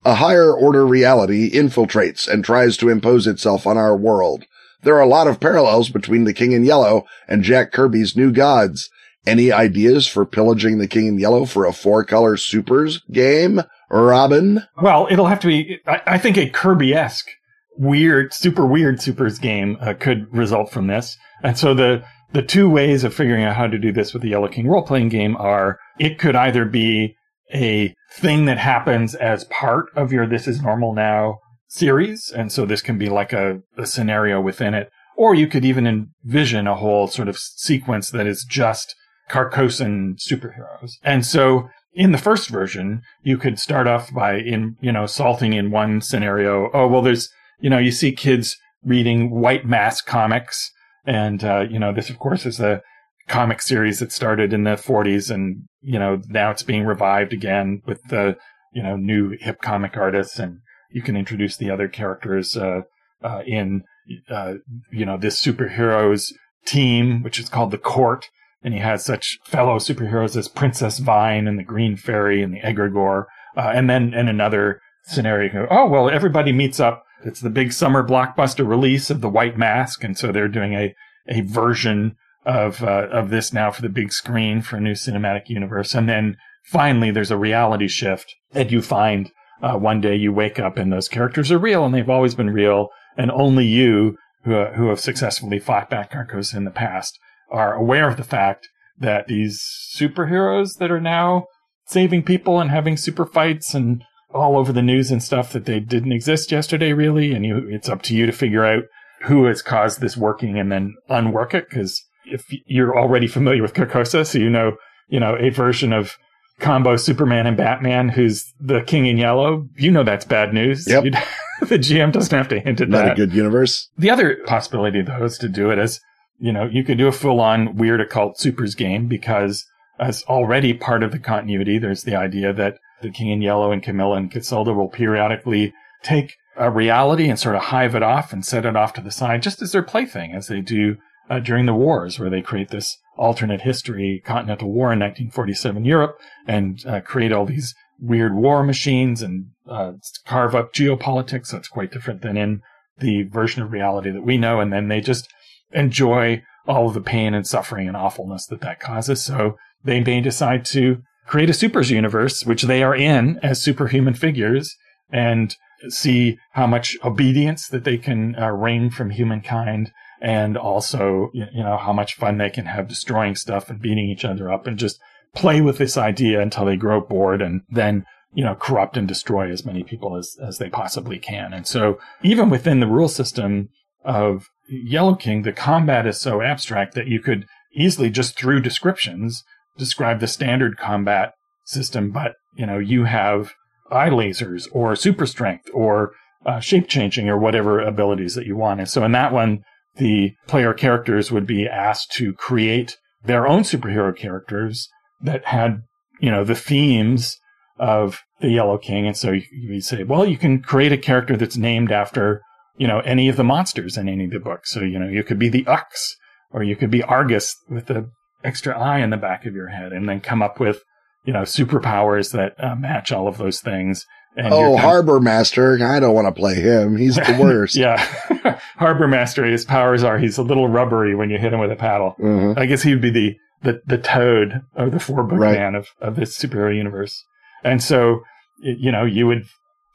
a 0.06 0.16
higher 0.16 0.54
order 0.54 0.88
reality 0.88 1.52
infiltrates 1.52 2.26
and 2.26 2.46
tries 2.46 2.78
to 2.78 2.88
impose 2.88 3.28
itself 3.28 3.68
on 3.68 3.78
our 3.78 3.98
world. 3.98 4.46
There 4.84 4.96
are 4.96 5.02
a 5.02 5.06
lot 5.06 5.28
of 5.28 5.42
parallels 5.42 5.90
between 5.90 6.24
The 6.24 6.34
King 6.34 6.54
in 6.54 6.64
Yellow 6.64 7.04
and 7.28 7.44
Jack 7.44 7.74
Kirby's 7.74 8.16
New 8.16 8.32
Gods. 8.32 8.90
Any 9.26 9.52
ideas 9.52 10.08
for 10.08 10.26
pillaging 10.26 10.78
The 10.78 10.88
King 10.88 11.08
in 11.08 11.20
Yellow 11.20 11.44
for 11.44 11.66
a 11.66 11.74
four 11.74 12.06
color 12.06 12.38
supers 12.38 13.02
game? 13.12 13.64
Robin? 13.92 14.64
Well, 14.82 15.10
it'll 15.12 15.28
have 15.28 15.42
to 15.42 15.48
be, 15.48 15.80
I, 15.86 16.02
I 16.08 16.18
think 16.20 16.38
a 16.38 16.50
Kirby-esque 16.50 17.32
weird, 17.78 18.34
super 18.34 18.66
weird 18.66 19.02
supers 19.02 19.40
game 19.40 19.78
uh, 19.82 19.94
could 19.94 20.34
result 20.34 20.72
from 20.72 20.88
this. 20.88 21.18
And 21.44 21.58
so 21.58 21.74
the, 21.74 22.04
the 22.34 22.42
two 22.42 22.70
ways 22.70 23.04
of 23.04 23.14
figuring 23.14 23.44
out 23.44 23.56
how 23.56 23.68
to 23.68 23.78
do 23.78 23.92
this 23.92 24.14
with 24.14 24.22
the 24.22 24.30
Yellow 24.30 24.48
King 24.48 24.68
role 24.68 24.84
playing 24.84 25.10
game 25.10 25.38
are 25.38 25.80
it 26.00 26.20
could 26.20 26.36
either 26.36 26.66
be 26.66 27.16
a 27.54 27.94
thing 28.12 28.46
that 28.46 28.58
happens 28.58 29.16
as 29.16 29.46
part 29.46 29.86
of 29.96 30.12
your 30.12 30.28
This 30.28 30.48
Is 30.48 30.62
Normal 30.62 30.94
Now 30.94 31.40
series. 31.70 32.32
And 32.36 32.52
so 32.52 32.66
this 32.66 32.82
can 32.82 32.98
be 32.98 33.10
like 33.10 33.34
a, 33.34 33.60
a 33.78 33.86
scenario 33.86 34.42
within 34.42 34.74
it. 34.74 34.90
Or 35.16 35.34
you 35.34 35.48
could 35.48 35.66
even 35.66 35.88
envision 35.88 36.68
a 36.68 36.76
whole 36.76 37.08
sort 37.08 37.28
of 37.28 37.38
sequence 37.38 38.10
that 38.12 38.28
is 38.28 38.46
just 38.48 38.96
Carcosan 39.30 40.16
superheroes. 40.16 40.94
And 41.04 41.26
so 41.26 41.70
in 41.94 42.12
the 42.12 42.18
first 42.18 42.50
version, 42.50 43.02
you 43.24 43.38
could 43.38 43.60
start 43.60 43.88
off 43.88 44.14
by 44.14 44.38
in, 44.38 44.76
you 44.80 44.92
know, 44.92 45.06
salting 45.06 45.54
in 45.54 45.72
one 45.72 46.02
scenario. 46.02 46.70
Oh, 46.74 46.88
well, 46.88 47.02
there's, 47.02 47.30
you 47.60 47.70
know, 47.70 47.78
you 47.78 47.92
see 47.92 48.12
kids 48.12 48.58
reading 48.84 49.30
white 49.30 49.66
mask 49.66 50.06
comics. 50.06 50.72
And, 51.06 51.44
uh, 51.44 51.66
you 51.70 51.80
know, 51.80 51.94
this, 51.94 52.10
of 52.10 52.20
course, 52.20 52.46
is 52.46 52.60
a 52.60 52.82
comic 53.28 53.62
series 53.62 54.00
that 54.00 54.12
started 54.12 54.54
in 54.54 54.64
the 54.64 54.72
40s 54.72 55.30
and, 55.30 55.64
you 55.82 56.00
know, 56.00 56.22
now 56.28 56.52
it's 56.52 56.64
being 56.64 56.86
revived 56.86 57.34
again 57.34 57.82
with 57.86 58.02
the, 58.10 58.38
you 58.74 58.82
know, 58.82 58.96
new 58.96 59.38
hip 59.40 59.62
comic 59.62 59.98
artists 59.98 60.40
and 60.40 60.60
you 60.92 61.02
can 61.02 61.18
introduce 61.18 61.58
the 61.58 61.70
other 61.70 61.88
characters, 61.88 62.56
uh, 62.56 62.82
uh, 63.24 63.42
in, 63.46 63.84
uh, 64.30 64.54
you 64.92 65.06
know, 65.06 65.18
this 65.18 65.42
superheroes 65.44 66.32
team, 66.66 67.24
which 67.24 67.40
is 67.40 67.50
called 67.50 67.72
the 67.72 67.78
Court. 67.78 68.30
And 68.64 68.74
he 68.74 68.80
has 68.80 69.06
such 69.06 69.38
fellow 69.46 69.78
superheroes 69.78 70.36
as 70.36 70.48
Princess 70.48 71.00
Vine 71.00 71.48
and 71.48 71.60
the 71.60 71.64
Green 71.64 71.96
Fairy 71.96 72.42
and 72.42 72.54
the 72.54 72.62
Egregore. 72.62 73.26
Uh, 73.56 73.72
and 73.74 73.90
then 73.90 74.14
in 74.14 74.28
another 74.28 74.82
scenario, 75.04 75.68
oh, 75.70 75.88
well, 75.88 76.10
everybody 76.10 76.52
meets 76.52 76.80
up. 76.80 77.04
It's 77.24 77.42
the 77.42 77.50
big 77.50 77.74
summer 77.74 78.08
blockbuster 78.08 78.68
release 78.68 79.10
of 79.10 79.22
the 79.22 79.30
White 79.30 79.58
Mask. 79.58 80.04
And 80.04 80.18
so 80.18 80.32
they're 80.32 80.48
doing 80.48 80.74
a, 80.74 80.96
a 81.28 81.42
version 81.42 82.16
of, 82.46 82.84
uh, 82.84 83.08
of 83.12 83.30
this 83.30 83.52
now 83.52 83.72
for 83.72 83.82
the 83.82 83.90
big 83.90 84.14
screen 84.14 84.62
for 84.62 84.78
a 84.78 84.82
new 84.82 84.94
cinematic 84.94 85.50
universe. 85.50 85.94
And 85.94 86.08
then 86.08 86.38
finally 86.64 87.12
there's 87.12 87.32
a 87.32 87.38
reality 87.38 87.88
shift 87.88 88.34
and 88.54 88.72
you 88.72 88.82
find 88.82 89.32
uh, 89.62 89.78
one 89.78 90.02
day 90.02 90.16
you 90.16 90.32
wake 90.32 90.60
up 90.60 90.78
and 90.78 90.92
those 90.92 91.10
characters 91.10 91.52
are 91.52 91.58
real 91.58 91.86
and 91.86 91.94
they've 91.94 92.10
always 92.10 92.36
been 92.36 92.50
real, 92.50 92.90
and 93.18 93.32
only 93.32 93.66
you, 93.66 94.18
who, 94.44 94.56
uh, 94.56 94.74
who 94.74 94.90
have 94.90 95.00
successfully 95.00 95.60
fought 95.60 95.90
back 95.90 96.12
Carcosa 96.12 96.56
in 96.56 96.64
the 96.64 96.72
past, 96.72 97.18
are 97.50 97.74
aware 97.74 98.08
of 98.08 98.18
the 98.18 98.24
fact 98.24 98.70
that 99.00 99.28
these 99.28 99.64
superheroes 99.96 100.78
that 100.78 100.92
are 100.92 101.02
now 101.02 101.46
saving 101.86 102.24
people 102.24 102.60
and 102.60 102.70
having 102.70 102.98
super 102.98 103.26
fights 103.26 103.74
and 103.74 104.04
all 104.34 104.58
over 104.58 104.74
the 104.74 104.82
news 104.82 105.12
and 105.12 105.24
stuff 105.24 105.54
that 105.54 105.66
they 105.66 105.80
didn't 105.80 106.12
exist 106.12 106.52
yesterday, 106.52 106.94
really. 106.94 107.34
And 107.34 107.46
you, 107.46 107.68
it's 107.70 107.90
up 107.90 108.02
to 108.04 108.16
you 108.16 108.26
to 108.26 108.32
figure 108.32 108.66
out 108.66 108.84
who 109.24 109.46
has 109.46 109.62
caused 109.62 110.02
this 110.02 110.18
working 110.18 110.60
and 110.60 110.72
then 110.72 110.96
unwork 111.10 111.54
it. 111.54 111.70
Cause 111.70 112.04
if 112.26 112.46
you're 112.66 112.98
already 112.98 113.28
familiar 113.28 113.62
with 113.62 113.74
Carcosa, 113.74 114.26
so 114.26 114.38
you 114.38 114.50
know, 114.50 114.78
you 115.08 115.20
know, 115.20 115.36
a 115.40 115.50
version 115.50 115.94
of 115.94 116.18
combo 116.60 116.98
Superman 116.98 117.48
and 117.48 117.56
Batman, 117.56 118.10
who's 118.10 118.54
the 118.60 118.82
King 118.82 119.06
in 119.06 119.18
Yellow, 119.18 119.68
you 119.76 119.92
know 119.92 120.04
that's 120.04 120.26
bad 120.26 120.54
news. 120.54 120.88
Yep. 120.88 121.04
the 121.62 121.80
GM 121.80 122.12
doesn't 122.12 122.36
have 122.36 122.48
to 122.50 122.60
hint 122.60 122.82
at 122.82 122.90
Not 122.90 122.98
that. 122.98 123.06
Not 123.06 123.14
a 123.14 123.16
good 123.16 123.34
universe. 123.34 123.90
The 123.98 124.10
other 124.10 124.38
possibility, 124.46 125.02
though, 125.02 125.24
is 125.24 125.38
to 125.40 125.50
do 125.50 125.70
it 125.70 125.80
as, 125.80 126.00
you 126.40 126.52
know, 126.52 126.66
you 126.66 126.84
could 126.84 126.98
do 126.98 127.08
a 127.08 127.12
full 127.12 127.40
on 127.40 127.76
weird 127.78 128.02
occult 128.02 128.40
supers 128.40 128.76
game 128.76 129.08
because 129.08 129.66
as 130.00 130.24
already 130.24 130.74
part 130.74 131.04
of 131.04 131.12
the 131.12 131.20
continuity, 131.20 131.80
there's 131.80 132.04
the 132.04 132.16
idea 132.16 132.54
that 132.54 132.78
the 133.02 133.12
King 133.12 133.30
in 133.30 133.42
Yellow 133.42 133.72
and 133.72 133.84
Camilla 133.84 134.18
and 134.18 134.32
Casilda 134.32 134.76
will 134.76 134.90
periodically 134.90 135.74
take 136.04 136.36
a 136.56 136.72
reality 136.72 137.30
and 137.30 137.40
sort 137.40 137.56
of 137.56 137.64
hive 137.64 137.96
it 137.96 138.04
off 138.04 138.34
and 138.34 138.46
set 138.46 138.66
it 138.66 138.76
off 138.76 138.94
to 138.94 139.02
the 139.02 139.12
side 139.12 139.42
just 139.42 139.62
as 139.62 139.72
their 139.72 139.84
plaything, 139.84 140.34
as 140.34 140.48
they 140.48 140.62
do 140.62 140.98
uh, 141.30 141.40
during 141.40 141.66
the 141.66 141.74
wars, 141.74 142.20
where 142.20 142.30
they 142.30 142.42
create 142.42 142.70
this 142.70 142.98
alternate 143.18 143.62
history, 143.62 144.22
Continental 144.26 144.72
War 144.72 144.94
in 144.94 145.00
1947 145.00 145.86
Europe, 145.86 146.20
and 146.48 146.84
uh, 146.86 147.02
create 147.02 147.32
all 147.32 147.46
these 147.46 147.76
weird 148.00 148.36
war 148.36 148.64
machines 148.64 149.22
and 149.22 149.48
uh, 149.68 149.94
carve 150.26 150.56
up 150.56 150.74
geopolitics. 150.74 151.48
So 151.48 151.58
it's 151.58 151.68
quite 151.68 151.92
different 151.92 152.22
than 152.22 152.38
in 152.38 152.62
the 153.00 153.24
version 153.24 153.62
of 153.62 153.72
reality 153.72 154.12
that 154.12 154.24
we 154.24 154.38
know. 154.38 154.60
And 154.60 154.72
then 154.72 154.88
they 154.88 155.02
just 155.02 155.28
enjoy 155.72 156.44
all 156.68 156.88
of 156.88 156.94
the 156.94 157.02
pain 157.02 157.34
and 157.34 157.46
suffering 157.46 157.88
and 157.88 157.98
awfulness 157.98 158.46
that 158.48 158.62
that 158.62 158.80
causes. 158.80 159.24
So 159.24 159.58
they 159.84 160.02
may 160.02 160.22
decide 160.22 160.66
to 160.66 161.02
create 161.28 161.50
a 161.50 161.54
supers 161.54 161.92
universe, 161.92 162.46
which 162.46 162.64
they 162.64 162.82
are 162.82 162.96
in 162.96 163.40
as 163.44 163.62
superhuman 163.62 164.14
figures 164.14 164.76
and 165.12 165.56
see 165.90 166.38
how 166.54 166.66
much 166.66 166.98
obedience 167.04 167.68
that 167.68 167.84
they 167.84 167.98
can 167.98 168.36
uh, 168.36 168.50
wring 168.50 168.90
from 168.90 169.12
humankind 169.12 169.92
and 170.20 170.58
also, 170.58 171.30
you 171.34 171.64
know, 171.64 171.78
how 171.78 171.94
much 171.94 172.16
fun 172.16 172.38
they 172.38 172.50
can 172.50 172.66
have 172.66 172.88
destroying 172.88 173.36
stuff 173.36 173.70
and 173.70 173.82
beating 173.82 174.10
each 174.10 174.26
other 174.26 174.52
up 174.52 174.66
and 174.66 174.80
just 174.80 175.00
play 175.36 175.62
with 175.62 175.78
this 175.78 175.98
idea 175.98 176.42
until 176.42 176.66
they 176.66 176.76
grow 176.76 177.00
bored 177.00 177.42
and 177.42 177.62
then, 177.70 178.04
you 178.34 178.44
know, 178.44 178.56
corrupt 178.56 178.98
and 178.98 179.08
destroy 179.08 179.52
as 179.52 179.66
many 179.66 179.84
people 179.84 180.16
as, 180.16 180.36
as 180.42 180.58
they 180.58 180.70
possibly 180.70 181.20
can. 181.20 181.54
And 181.54 181.68
so 181.68 182.00
even 182.24 182.50
within 182.50 182.80
the 182.80 182.88
rule 182.88 183.10
system 183.10 183.70
of 184.04 184.48
Yellow 184.68 185.16
King, 185.16 185.44
the 185.44 185.54
combat 185.54 186.08
is 186.08 186.20
so 186.20 186.42
abstract 186.42 186.96
that 186.96 187.08
you 187.08 187.22
could 187.22 187.46
easily 187.76 188.10
just 188.10 188.36
through 188.36 188.62
descriptions 188.62 189.44
describe 189.78 190.20
the 190.20 190.28
standard 190.28 190.78
combat 190.78 191.34
system, 191.66 192.12
but, 192.12 192.34
you 192.56 192.66
know, 192.66 192.80
you 192.80 193.06
have 193.06 193.54
eye 193.92 194.10
lasers 194.10 194.68
or 194.72 194.96
super 194.96 195.26
strength 195.26 195.70
or 195.74 196.12
uh, 196.46 196.60
shape 196.60 196.88
changing 196.88 197.30
or 197.30 197.38
whatever 197.38 197.80
abilities 197.80 198.36
that 198.36 198.46
you 198.46 198.56
want. 198.56 198.80
And 198.80 198.90
so 198.90 199.04
in 199.04 199.12
that 199.14 199.34
one, 199.34 199.64
the 199.98 200.34
player 200.48 200.74
characters 200.74 201.32
would 201.32 201.48
be 201.48 201.68
asked 201.68 202.12
to 202.14 202.34
create 202.34 202.98
their 203.24 203.48
own 203.48 203.62
superhero 203.62 204.16
characters 204.16 204.88
that 205.22 205.46
had, 205.46 205.82
you 206.20 206.32
know, 206.32 206.44
the 206.44 206.56
themes 206.56 207.38
of 207.80 208.22
the 208.40 208.50
Yellow 208.50 208.78
King. 208.78 209.08
And 209.08 209.18
so 209.18 209.32
you, 209.32 209.44
you 209.52 209.82
say, 209.82 210.04
well, 210.04 210.26
you 210.26 210.38
can 210.38 210.62
create 210.62 210.92
a 210.92 210.98
character 210.98 211.36
that's 211.36 211.58
named 211.58 211.92
after, 211.92 212.42
you 212.78 212.88
know, 212.88 213.00
any 213.00 213.28
of 213.28 213.36
the 213.36 213.44
monsters 213.44 213.98
in 213.98 214.08
any 214.08 214.26
of 214.26 214.32
the 214.32 214.40
books. 214.40 214.72
So, 214.72 214.82
you 214.82 215.00
know, 215.00 215.08
you 215.08 215.24
could 215.24 215.40
be 215.40 215.50
the 215.50 215.66
Ux 215.68 216.16
or 216.52 216.64
you 216.64 216.76
could 216.76 216.92
be 216.92 217.04
Argus 217.04 217.56
with 217.70 217.88
the 217.88 218.10
extra 218.44 218.78
eye 218.80 219.00
in 219.00 219.10
the 219.10 219.18
back 219.18 219.46
of 219.46 219.54
your 219.56 219.68
head 219.68 219.92
and 219.94 220.08
then 220.08 220.20
come 220.22 220.42
up 220.42 220.60
with, 220.60 220.84
you 221.26 221.34
know, 221.34 221.42
superpowers 221.42 222.32
that 222.32 222.56
uh, 222.64 222.76
match 222.76 223.12
all 223.12 223.28
of 223.28 223.38
those 223.38 223.60
things. 223.62 224.06
And 224.36 224.54
oh, 224.54 224.78
Harbor 224.78 225.20
Master. 225.20 225.84
I 225.84 226.00
don't 226.00 226.14
want 226.14 226.28
to 226.28 226.40
play 226.40 226.56
him. 226.56 226.96
He's 226.96 227.16
the 227.16 227.38
worst. 227.42 227.76
yeah. 227.76 227.98
Harbor 228.78 229.08
Master, 229.08 229.44
his 229.46 229.66
powers 229.66 230.04
are 230.04 230.20
he's 230.20 230.38
a 230.38 230.44
little 230.44 230.68
rubbery 230.68 231.16
when 231.16 231.30
you 231.32 231.40
hit 231.40 231.54
him 231.54 231.60
with 231.60 231.72
a 231.72 231.76
paddle. 231.76 232.16
Mhm. 232.20 232.58
I 232.58 232.68
guess 232.68 232.84
he 232.84 232.92
would 232.92 233.02
be 233.02 233.10
the, 233.10 233.36
the, 233.64 233.82
the 233.88 233.98
toad 233.98 234.62
or 234.76 234.90
the 234.92 235.00
four 235.00 235.24
book 235.24 235.40
Right. 235.40 235.58
man 235.58 235.74
of, 235.76 235.88
of 236.00 236.16
this 236.16 236.38
superhero 236.38 236.76
universe. 236.76 237.24
And 237.64 237.82
so, 237.82 238.22
you 238.62 238.92
know, 238.92 239.04
you 239.06 239.26
would 239.26 239.46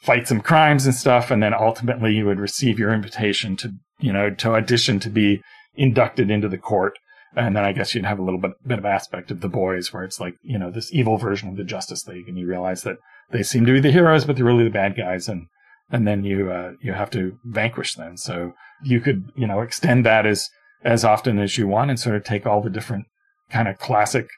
fight 0.02 0.26
some 0.26 0.40
crimes 0.40 0.84
and 0.86 0.94
stuff, 0.94 1.30
and 1.30 1.40
then 1.40 1.54
ultimately 1.54 2.12
you 2.12 2.26
would 2.26 2.40
receive 2.40 2.76
your 2.80 2.92
invitation 2.92 3.56
to, 3.58 3.72
you 4.00 4.12
know, 4.12 4.30
to 4.30 4.54
audition 4.54 4.98
to 4.98 5.08
be 5.08 5.40
inducted 5.76 6.28
into 6.32 6.48
the 6.48 6.58
court. 6.58 6.98
And 7.34 7.56
then 7.56 7.64
I 7.64 7.72
guess 7.72 7.94
you'd 7.94 8.04
have 8.04 8.18
a 8.18 8.22
little 8.22 8.40
bit, 8.40 8.52
bit 8.66 8.78
of 8.78 8.84
aspect 8.84 9.30
of 9.30 9.40
the 9.40 9.48
boys 9.48 9.92
where 9.92 10.04
it's 10.04 10.20
like, 10.20 10.34
you 10.42 10.58
know, 10.58 10.70
this 10.70 10.92
evil 10.92 11.16
version 11.16 11.48
of 11.48 11.56
the 11.56 11.64
Justice 11.64 12.06
League, 12.06 12.28
and 12.28 12.38
you 12.38 12.46
realize 12.46 12.82
that 12.82 12.98
they 13.30 13.42
seem 13.42 13.64
to 13.66 13.72
be 13.72 13.80
the 13.80 13.90
heroes, 13.90 14.24
but 14.24 14.36
they're 14.36 14.44
really 14.44 14.64
the 14.64 14.70
bad 14.70 14.96
guys, 14.96 15.28
and 15.28 15.46
and 15.90 16.06
then 16.06 16.24
you 16.24 16.50
uh, 16.50 16.72
you 16.80 16.92
have 16.92 17.10
to 17.10 17.38
vanquish 17.44 17.94
them. 17.94 18.16
So 18.16 18.52
you 18.82 19.00
could 19.00 19.32
you 19.34 19.46
know 19.46 19.60
extend 19.60 20.04
that 20.04 20.26
as 20.26 20.50
as 20.84 21.04
often 21.04 21.38
as 21.38 21.56
you 21.56 21.66
want 21.66 21.90
and 21.90 21.98
sort 21.98 22.16
of 22.16 22.24
take 22.24 22.46
all 22.46 22.60
the 22.60 22.70
different 22.70 23.06
kind 23.50 23.68
of 23.68 23.78
classic 23.78 24.28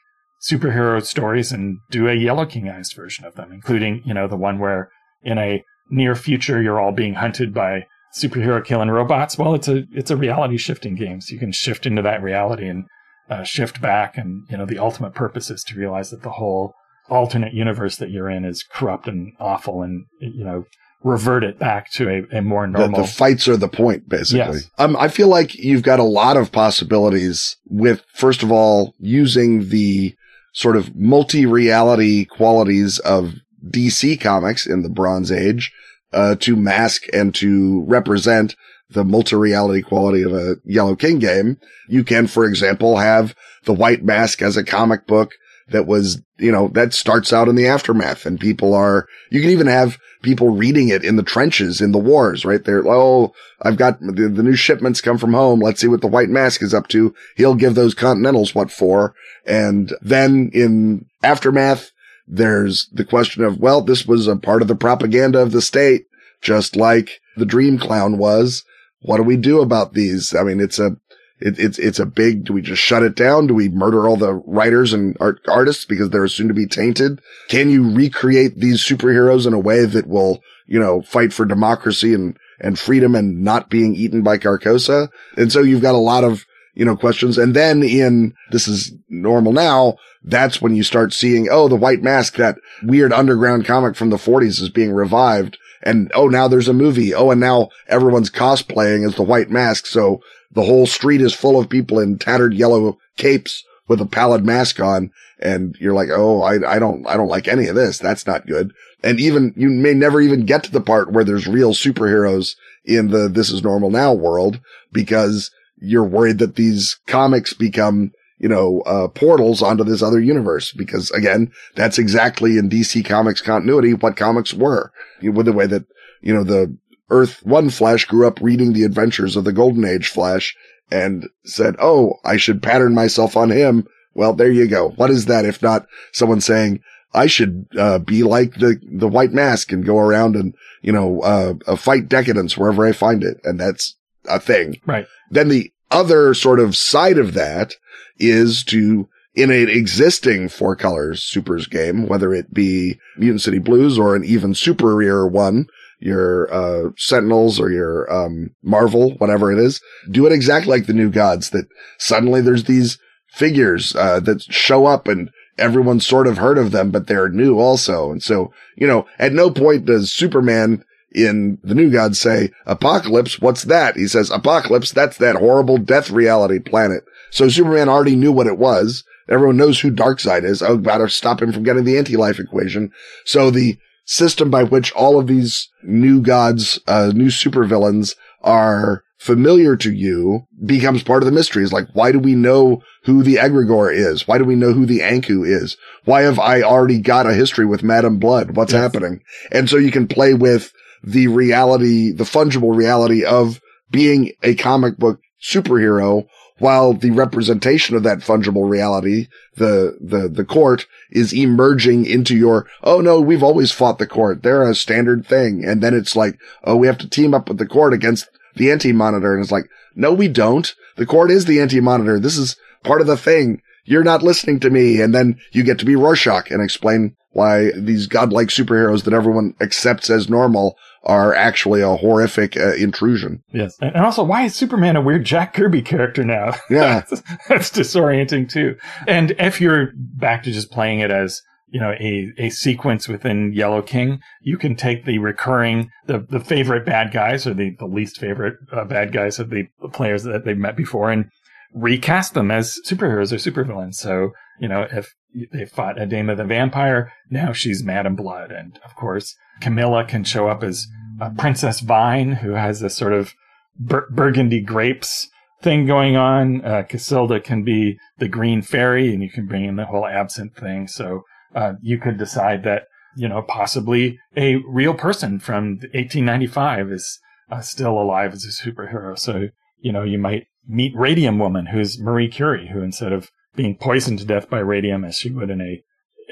superhero 0.41 1.03
stories 1.03 1.51
and 1.51 1.79
do 1.89 2.07
a 2.07 2.13
Yellow 2.13 2.45
Kingized 2.45 2.95
version 2.95 3.25
of 3.25 3.35
them, 3.35 3.51
including, 3.51 4.01
you 4.05 4.13
know, 4.13 4.27
the 4.27 4.35
one 4.35 4.59
where 4.59 4.89
in 5.23 5.37
a 5.37 5.63
near 5.89 6.15
future 6.15 6.61
you're 6.61 6.79
all 6.79 6.91
being 6.91 7.15
hunted 7.15 7.53
by 7.53 7.85
superhero 8.15 8.63
killing 8.63 8.89
robots. 8.89 9.37
Well, 9.37 9.53
it's 9.53 9.67
a 9.67 9.85
it's 9.91 10.11
a 10.11 10.17
reality 10.17 10.57
shifting 10.57 10.95
game, 10.95 11.21
so 11.21 11.33
you 11.33 11.39
can 11.39 11.51
shift 11.51 11.85
into 11.85 12.01
that 12.01 12.23
reality 12.23 12.67
and 12.67 12.85
uh, 13.29 13.43
shift 13.43 13.81
back, 13.81 14.17
and 14.17 14.43
you 14.49 14.57
know 14.57 14.65
the 14.65 14.79
ultimate 14.79 15.13
purpose 15.13 15.49
is 15.49 15.63
to 15.65 15.75
realize 15.77 16.11
that 16.11 16.23
the 16.23 16.31
whole 16.31 16.73
alternate 17.09 17.53
universe 17.53 17.97
that 17.97 18.09
you're 18.09 18.29
in 18.29 18.45
is 18.45 18.63
corrupt 18.63 19.07
and 19.07 19.33
awful, 19.39 19.81
and 19.81 20.05
you 20.19 20.43
know 20.43 20.65
revert 21.03 21.43
it 21.43 21.59
back 21.59 21.91
to 21.91 22.09
a, 22.09 22.37
a 22.37 22.41
more 22.41 22.65
normal. 22.65 23.01
The, 23.01 23.05
the 23.05 23.07
fights 23.07 23.47
are 23.47 23.57
the 23.57 23.67
point, 23.67 24.09
basically. 24.09 24.57
Yes. 24.57 24.71
Um, 24.79 24.97
I 24.97 25.07
feel 25.07 25.27
like 25.27 25.53
you've 25.53 25.83
got 25.83 25.99
a 25.99 26.03
lot 26.03 26.35
of 26.35 26.51
possibilities 26.51 27.57
with, 27.67 28.03
first 28.11 28.41
of 28.41 28.51
all, 28.51 28.95
using 28.99 29.69
the 29.69 30.15
sort 30.53 30.75
of 30.75 30.95
multi-reality 30.95 32.25
qualities 32.25 32.97
of 32.99 33.35
DC 33.69 34.19
comics 34.19 34.65
in 34.65 34.81
the 34.81 34.89
Bronze 34.89 35.31
Age, 35.31 35.71
uh, 36.15 36.35
to 36.39 36.55
mask 36.55 37.03
and 37.13 37.35
to 37.35 37.83
represent 37.83 38.55
the 38.89 39.03
multi-reality 39.03 39.81
quality 39.81 40.21
of 40.21 40.33
a 40.33 40.55
Yellow 40.63 40.95
King 40.95 41.19
game. 41.19 41.59
You 41.87 42.03
can, 42.03 42.27
for 42.27 42.45
example, 42.45 42.97
have 42.97 43.35
the 43.65 43.73
White 43.73 44.03
Mask 44.03 44.41
as 44.41 44.57
a 44.57 44.63
comic 44.63 45.05
book 45.05 45.33
that 45.67 45.87
was, 45.87 46.21
you 46.37 46.51
know, 46.51 46.69
that 46.69 46.93
starts 46.93 47.33
out 47.33 47.47
in 47.47 47.55
the 47.55 47.67
aftermath 47.67 48.25
and 48.25 48.39
people 48.39 48.73
are, 48.73 49.07
you 49.31 49.41
can 49.41 49.49
even 49.49 49.67
have 49.67 49.97
people 50.21 50.49
reading 50.51 50.89
it 50.89 51.03
in 51.03 51.15
the 51.15 51.23
trenches 51.23 51.81
in 51.81 51.91
the 51.91 51.97
wars, 51.97 52.45
right? 52.45 52.63
They're, 52.63 52.87
oh, 52.87 53.33
I've 53.61 53.77
got 53.77 53.99
the, 53.99 54.29
the 54.29 54.43
new 54.43 54.55
shipments 54.55 55.01
come 55.01 55.17
from 55.17 55.33
home. 55.33 55.59
Let's 55.59 55.81
see 55.81 55.87
what 55.87 56.01
the 56.01 56.07
white 56.07 56.29
mask 56.29 56.61
is 56.61 56.73
up 56.73 56.87
to. 56.89 57.13
He'll 57.35 57.55
give 57.55 57.75
those 57.75 57.95
continentals 57.95 58.53
what 58.53 58.71
for. 58.71 59.15
And 59.45 59.93
then 60.01 60.51
in 60.53 61.07
aftermath, 61.23 61.91
there's 62.27 62.87
the 62.91 63.05
question 63.05 63.43
of, 63.43 63.59
well, 63.59 63.81
this 63.81 64.05
was 64.05 64.27
a 64.27 64.35
part 64.35 64.61
of 64.61 64.67
the 64.67 64.75
propaganda 64.75 65.39
of 65.39 65.51
the 65.51 65.61
state, 65.61 66.05
just 66.41 66.75
like 66.75 67.21
the 67.37 67.45
dream 67.45 67.77
clown 67.77 68.17
was. 68.17 68.63
What 69.01 69.17
do 69.17 69.23
we 69.23 69.37
do 69.37 69.61
about 69.61 69.93
these? 69.93 70.33
I 70.33 70.43
mean, 70.43 70.59
it's 70.59 70.79
a, 70.79 70.97
it, 71.39 71.59
it's, 71.59 71.77
it's 71.77 71.99
a 71.99 72.05
big, 72.05 72.45
do 72.45 72.53
we 72.53 72.61
just 72.61 72.81
shut 72.81 73.03
it 73.03 73.15
down? 73.15 73.47
Do 73.47 73.53
we 73.53 73.69
murder 73.69 74.07
all 74.07 74.17
the 74.17 74.33
writers 74.33 74.93
and 74.93 75.15
art, 75.19 75.41
artists 75.47 75.85
because 75.85 76.09
they're 76.09 76.27
soon 76.27 76.47
to 76.47 76.53
be 76.53 76.65
tainted? 76.65 77.21
Can 77.49 77.69
you 77.69 77.93
recreate 77.93 78.59
these 78.59 78.83
superheroes 78.83 79.45
in 79.45 79.53
a 79.53 79.59
way 79.59 79.85
that 79.85 80.07
will, 80.07 80.41
you 80.65 80.79
know, 80.79 81.01
fight 81.01 81.33
for 81.33 81.45
democracy 81.45 82.13
and, 82.13 82.37
and 82.59 82.79
freedom 82.79 83.13
and 83.15 83.43
not 83.43 83.69
being 83.69 83.95
eaten 83.95 84.23
by 84.23 84.37
Carcosa? 84.37 85.09
And 85.37 85.51
so 85.51 85.61
you've 85.61 85.81
got 85.81 85.95
a 85.95 85.99
lot 85.99 86.23
of, 86.23 86.45
you 86.75 86.85
know, 86.85 86.95
questions. 86.95 87.37
And 87.37 87.55
then 87.55 87.81
in 87.81 88.33
this 88.51 88.67
is 88.67 88.93
normal 89.09 89.53
now. 89.53 89.97
That's 90.23 90.61
when 90.61 90.75
you 90.75 90.83
start 90.83 91.13
seeing, 91.13 91.47
oh, 91.49 91.67
the 91.67 91.75
white 91.75 92.01
mask, 92.01 92.35
that 92.35 92.57
weird 92.83 93.13
underground 93.13 93.65
comic 93.65 93.95
from 93.95 94.09
the 94.09 94.17
forties 94.17 94.59
is 94.59 94.69
being 94.69 94.91
revived. 94.91 95.57
And 95.83 96.11
oh, 96.13 96.27
now 96.27 96.47
there's 96.47 96.67
a 96.67 96.73
movie. 96.73 97.13
Oh, 97.13 97.31
and 97.31 97.39
now 97.39 97.69
everyone's 97.87 98.29
cosplaying 98.29 99.07
as 99.07 99.15
the 99.15 99.23
white 99.23 99.49
mask. 99.49 99.85
So 99.85 100.21
the 100.51 100.63
whole 100.63 100.87
street 100.87 101.21
is 101.21 101.33
full 101.33 101.59
of 101.59 101.69
people 101.69 101.99
in 101.99 102.17
tattered 102.17 102.53
yellow 102.53 102.97
capes 103.17 103.63
with 103.87 104.01
a 104.01 104.05
pallid 104.05 104.43
mask 104.43 104.79
on. 104.79 105.11
And 105.39 105.75
you're 105.79 105.93
like, 105.93 106.09
Oh, 106.11 106.41
I, 106.41 106.75
I 106.75 106.79
don't, 106.79 107.05
I 107.07 107.17
don't 107.17 107.27
like 107.27 107.47
any 107.47 107.67
of 107.67 107.75
this. 107.75 107.99
That's 107.99 108.25
not 108.25 108.47
good. 108.47 108.73
And 109.03 109.19
even 109.19 109.53
you 109.55 109.69
may 109.69 109.93
never 109.93 110.19
even 110.19 110.45
get 110.45 110.63
to 110.63 110.71
the 110.71 110.81
part 110.81 111.11
where 111.11 111.23
there's 111.23 111.47
real 111.47 111.73
superheroes 111.73 112.55
in 112.83 113.09
the 113.09 113.27
this 113.27 113.51
is 113.51 113.63
normal 113.63 113.91
now 113.91 114.13
world 114.13 114.59
because 114.91 115.51
you're 115.77 116.03
worried 116.03 116.39
that 116.39 116.55
these 116.55 116.99
comics 117.07 117.53
become, 117.53 118.11
you 118.37 118.49
know, 118.49 118.81
uh, 118.81 119.07
portals 119.09 119.61
onto 119.61 119.83
this 119.83 120.01
other 120.01 120.19
universe. 120.19 120.71
Because 120.71 121.11
again, 121.11 121.51
that's 121.75 121.97
exactly 121.97 122.57
in 122.57 122.69
DC 122.69 123.05
comics 123.05 123.41
continuity 123.41 123.93
what 123.93 124.17
comics 124.17 124.53
were 124.53 124.91
with 125.21 125.45
the 125.45 125.53
way 125.53 125.67
that, 125.67 125.85
you 126.21 126.33
know, 126.33 126.43
the 126.43 126.75
Earth 127.09 127.45
One 127.45 127.69
Flash 127.69 128.05
grew 128.05 128.27
up 128.27 128.41
reading 128.41 128.73
the 128.73 128.83
adventures 128.83 129.35
of 129.35 129.43
the 129.43 129.53
Golden 129.53 129.85
Age 129.85 130.07
Flash 130.07 130.55
and 130.91 131.27
said, 131.45 131.75
Oh, 131.79 132.15
I 132.23 132.37
should 132.37 132.63
pattern 132.63 132.93
myself 132.93 133.37
on 133.37 133.51
him. 133.51 133.87
Well, 134.13 134.33
there 134.33 134.51
you 134.51 134.67
go. 134.67 134.89
What 134.91 135.11
is 135.11 135.25
that 135.25 135.45
if 135.45 135.61
not 135.61 135.87
someone 136.13 136.41
saying, 136.41 136.81
I 137.15 137.27
should 137.27 137.67
uh, 137.77 137.99
be 137.99 138.23
like 138.23 138.55
the 138.55 138.79
the 138.91 139.07
White 139.07 139.31
Mask 139.31 139.71
and 139.71 139.85
go 139.85 139.97
around 139.97 140.35
and 140.35 140.53
you 140.81 140.91
know 140.91 141.21
uh, 141.21 141.53
uh, 141.65 141.75
fight 141.75 142.09
decadence 142.09 142.57
wherever 142.57 142.85
I 142.85 142.91
find 142.91 143.23
it, 143.23 143.39
and 143.43 143.59
that's 143.59 143.95
a 144.29 144.39
thing. 144.39 144.79
Right. 144.85 145.07
Then 145.29 145.49
the 145.49 145.71
other 145.91 146.33
sort 146.33 146.59
of 146.59 146.75
side 146.75 147.17
of 147.17 147.33
that 147.33 147.73
is 148.17 148.63
to 148.65 149.07
in 149.35 149.51
an 149.51 149.69
existing 149.69 150.47
four 150.49 150.75
colors 150.75 151.21
supers 151.21 151.67
game, 151.67 152.07
whether 152.07 152.33
it 152.33 152.53
be 152.53 152.97
Mutant 153.17 153.41
City 153.41 153.59
Blues 153.59 153.99
or 153.99 154.15
an 154.15 154.23
even 154.23 154.55
superior 154.55 155.27
one, 155.27 155.67
your 155.99 156.51
uh, 156.53 156.91
Sentinels 156.97 157.59
or 157.59 157.69
your 157.69 158.11
um, 158.11 158.51
Marvel, 158.63 159.11
whatever 159.17 159.51
it 159.51 159.59
is, 159.59 159.81
do 160.09 160.25
it 160.25 160.31
exactly 160.31 160.71
like 160.71 160.85
the 160.85 160.93
New 160.93 161.09
Gods. 161.09 161.49
That 161.49 161.65
suddenly 161.97 162.41
there's 162.41 162.63
these 162.63 162.97
figures 163.29 163.95
uh, 163.95 164.21
that 164.21 164.41
show 164.43 164.85
up 164.85 165.07
and 165.07 165.29
everyone's 165.57 166.07
sort 166.07 166.27
of 166.27 166.37
heard 166.37 166.57
of 166.57 166.71
them, 166.71 166.91
but 166.91 167.07
they're 167.07 167.29
new 167.29 167.59
also. 167.59 168.11
And 168.11 168.23
so, 168.23 168.53
you 168.77 168.87
know, 168.87 169.05
at 169.19 169.33
no 169.33 169.51
point 169.51 169.85
does 169.85 170.11
Superman 170.11 170.83
in 171.15 171.57
the 171.63 171.73
New 171.73 171.89
Gods 171.89 172.19
say, 172.19 172.51
Apokolips, 172.67 173.41
what's 173.41 173.63
that? 173.63 173.95
He 173.95 174.07
says, 174.07 174.29
Apokolips, 174.29 174.93
that's 174.93 175.17
that 175.17 175.37
horrible 175.37 175.77
death 175.77 176.11
reality 176.11 176.59
planet. 176.59 177.03
So 177.31 177.47
Superman 177.47 177.89
already 177.89 178.15
knew 178.15 178.31
what 178.31 178.47
it 178.47 178.57
was. 178.57 179.03
Everyone 179.29 179.57
knows 179.57 179.79
who 179.79 179.91
Darkseid 179.91 180.43
is. 180.43 180.61
Oh, 180.61 180.77
gotta 180.77 181.09
stop 181.09 181.41
him 181.41 181.51
from 181.51 181.63
getting 181.63 181.85
the 181.85 181.97
anti-life 181.97 182.39
equation. 182.39 182.91
So 183.25 183.49
the 183.49 183.77
system 184.05 184.51
by 184.51 184.63
which 184.63 184.91
all 184.91 185.19
of 185.19 185.27
these 185.27 185.69
new 185.83 186.21
gods, 186.21 186.79
uh, 186.85 187.11
new 187.15 187.27
supervillains 187.27 188.15
are 188.43 189.03
familiar 189.17 189.75
to 189.75 189.91
you 189.91 190.45
becomes 190.63 191.01
part 191.01 191.23
of 191.23 191.25
the 191.25 191.31
mystery. 191.31 191.63
Is 191.63 191.73
like, 191.73 191.87
why 191.93 192.11
do 192.11 192.19
we 192.19 192.35
know 192.35 192.83
who 193.05 193.23
the 193.23 193.35
Egregore 193.35 193.91
is? 193.91 194.27
Why 194.27 194.37
do 194.37 194.43
we 194.43 194.55
know 194.55 194.73
who 194.73 194.85
the 194.85 194.99
Anku 194.99 195.47
is? 195.47 195.77
Why 196.03 196.21
have 196.21 196.37
I 196.37 196.61
already 196.61 196.99
got 196.99 197.25
a 197.25 197.33
history 197.33 197.65
with 197.65 197.81
Madam 197.81 198.19
Blood? 198.19 198.55
What's 198.55 198.73
yes. 198.73 198.81
happening? 198.81 199.21
And 199.51 199.69
so 199.69 199.77
you 199.77 199.91
can 199.91 200.07
play 200.07 200.35
with 200.35 200.71
the 201.05 201.27
reality, 201.27 202.11
the 202.11 202.23
fungible 202.23 202.75
reality 202.75 203.23
of 203.23 203.61
being 203.91 204.31
a 204.43 204.55
comic 204.55 204.97
book 204.97 205.21
superhero 205.41 206.27
while 206.57 206.93
the 206.93 207.11
representation 207.11 207.95
of 207.95 208.03
that 208.03 208.19
fungible 208.19 208.67
reality, 208.67 209.27
the, 209.57 209.97
the, 209.99 210.29
the 210.29 210.45
court 210.45 210.87
is 211.11 211.33
emerging 211.33 212.05
into 212.05 212.35
your, 212.35 212.65
oh 212.83 213.01
no, 213.01 213.19
we've 213.19 213.43
always 213.43 213.71
fought 213.71 213.99
the 213.99 214.07
court. 214.07 214.41
They're 214.41 214.67
a 214.67 214.73
standard 214.73 215.25
thing. 215.25 215.65
And 215.65 215.83
then 215.83 215.93
it's 215.93 216.15
like, 216.15 216.39
oh, 216.63 216.77
we 216.77 216.87
have 216.87 216.97
to 216.99 217.09
team 217.09 217.33
up 217.33 217.49
with 217.49 217.57
the 217.57 217.67
court 217.67 217.93
against 217.93 218.29
the 218.55 218.71
anti-monitor. 218.71 219.33
And 219.33 219.43
it's 219.43 219.51
like, 219.51 219.69
no, 219.95 220.13
we 220.13 220.29
don't. 220.29 220.73
The 220.95 221.05
court 221.05 221.29
is 221.29 221.45
the 221.45 221.59
anti-monitor. 221.59 222.19
This 222.19 222.37
is 222.37 222.55
part 222.83 223.01
of 223.01 223.07
the 223.07 223.17
thing. 223.17 223.61
You're 223.83 224.03
not 224.03 224.23
listening 224.23 224.61
to 224.61 224.69
me. 224.69 225.01
And 225.01 225.13
then 225.13 225.37
you 225.51 225.61
get 225.61 225.77
to 225.79 225.85
be 225.85 225.97
Rorschach 225.97 226.51
and 226.51 226.61
explain 226.63 227.15
why 227.31 227.71
these 227.75 228.07
godlike 228.07 228.47
superheroes 228.47 229.03
that 229.03 229.13
everyone 229.13 229.55
accepts 229.59 230.09
as 230.09 230.29
normal 230.29 230.77
are 231.05 231.33
actually 231.33 231.81
a 231.81 231.95
horrific 231.95 232.57
uh, 232.57 232.73
intrusion. 232.73 233.43
Yes. 233.53 233.77
And 233.79 233.97
also, 233.97 234.23
why 234.23 234.43
is 234.43 234.55
Superman 234.55 234.95
a 234.95 235.01
weird 235.01 235.23
Jack 235.23 235.53
Kirby 235.53 235.81
character 235.81 236.23
now? 236.23 236.53
Yeah. 236.69 237.03
that's, 237.47 237.69
disorienting 237.69 238.49
too. 238.49 238.75
And 239.07 239.31
if 239.37 239.61
you're 239.61 239.91
back 239.95 240.43
to 240.43 240.51
just 240.51 240.71
playing 240.71 240.99
it 240.99 241.11
as 241.11 241.41
you 241.67 241.79
know, 241.79 241.91
a, 241.99 242.31
a 242.37 242.49
sequence 242.49 243.07
within 243.07 243.51
Yellow 243.53 243.81
King, 243.81 244.21
you 244.41 244.57
can 244.57 244.75
take 244.75 245.05
the 245.05 245.19
recurring, 245.19 245.89
the, 246.05 246.19
the 246.29 246.39
favorite 246.39 246.85
bad 246.85 247.11
guys 247.11 247.45
or 247.45 247.53
the, 247.53 247.75
the 247.79 247.85
least 247.85 248.17
favorite 248.17 248.55
uh, 248.71 248.85
bad 248.85 249.11
guys 249.11 249.39
of 249.39 249.49
the 249.49 249.67
players 249.91 250.23
that 250.23 250.45
they've 250.45 250.57
met 250.57 250.77
before 250.77 251.11
and 251.11 251.25
recast 251.73 252.33
them 252.33 252.51
as 252.51 252.79
superheroes 252.87 253.31
or 253.31 253.35
supervillains. 253.35 253.95
So, 253.95 254.31
you 254.59 254.67
know, 254.67 254.87
if 254.91 255.13
they 255.51 255.65
fought 255.65 255.97
Adema 255.97 256.37
the 256.37 256.45
vampire, 256.45 257.11
now 257.29 257.51
she's 257.51 257.83
Madam 257.83 258.15
Blood. 258.15 258.51
And 258.51 258.79
of 258.85 258.95
course, 258.95 259.35
Camilla 259.61 260.05
can 260.05 260.23
show 260.23 260.47
up 260.47 260.63
as 260.63 260.87
a 261.19 261.31
Princess 261.31 261.79
Vine, 261.81 262.33
who 262.33 262.51
has 262.51 262.79
this 262.79 262.95
sort 262.95 263.13
of 263.13 263.33
bur- 263.77 264.07
burgundy 264.09 264.61
grapes 264.61 265.29
thing 265.61 265.85
going 265.85 266.15
on. 266.15 266.63
Uh, 266.63 266.83
Casilda 266.83 267.43
can 267.43 267.63
be 267.63 267.97
the 268.17 268.27
green 268.27 268.61
fairy, 268.61 269.13
and 269.13 269.21
you 269.21 269.29
can 269.29 269.45
bring 269.45 269.65
in 269.65 269.75
the 269.75 269.85
whole 269.85 270.05
absinthe 270.05 270.55
thing. 270.55 270.87
So 270.87 271.23
uh, 271.53 271.73
you 271.81 271.97
could 271.97 272.17
decide 272.17 272.63
that, 272.63 272.83
you 273.15 273.27
know, 273.27 273.41
possibly 273.41 274.19
a 274.35 274.57
real 274.67 274.93
person 274.93 275.39
from 275.39 275.77
1895 275.93 276.91
is 276.91 277.19
uh, 277.49 277.61
still 277.61 277.99
alive 277.99 278.33
as 278.33 278.45
a 278.45 278.49
superhero. 278.49 279.17
So, 279.17 279.49
you 279.79 279.91
know, 279.91 280.03
you 280.03 280.17
might 280.17 280.47
meet 280.67 280.95
Radium 280.95 281.39
Woman, 281.39 281.67
who's 281.67 281.99
Marie 281.99 282.27
Curie, 282.27 282.69
who 282.73 282.81
instead 282.81 283.13
of 283.13 283.29
being 283.55 283.75
poisoned 283.75 284.19
to 284.19 284.25
death 284.25 284.49
by 284.49 284.59
radium 284.59 285.03
as 285.03 285.17
she 285.17 285.29
would 285.29 285.49
in 285.49 285.61
a 285.61 285.83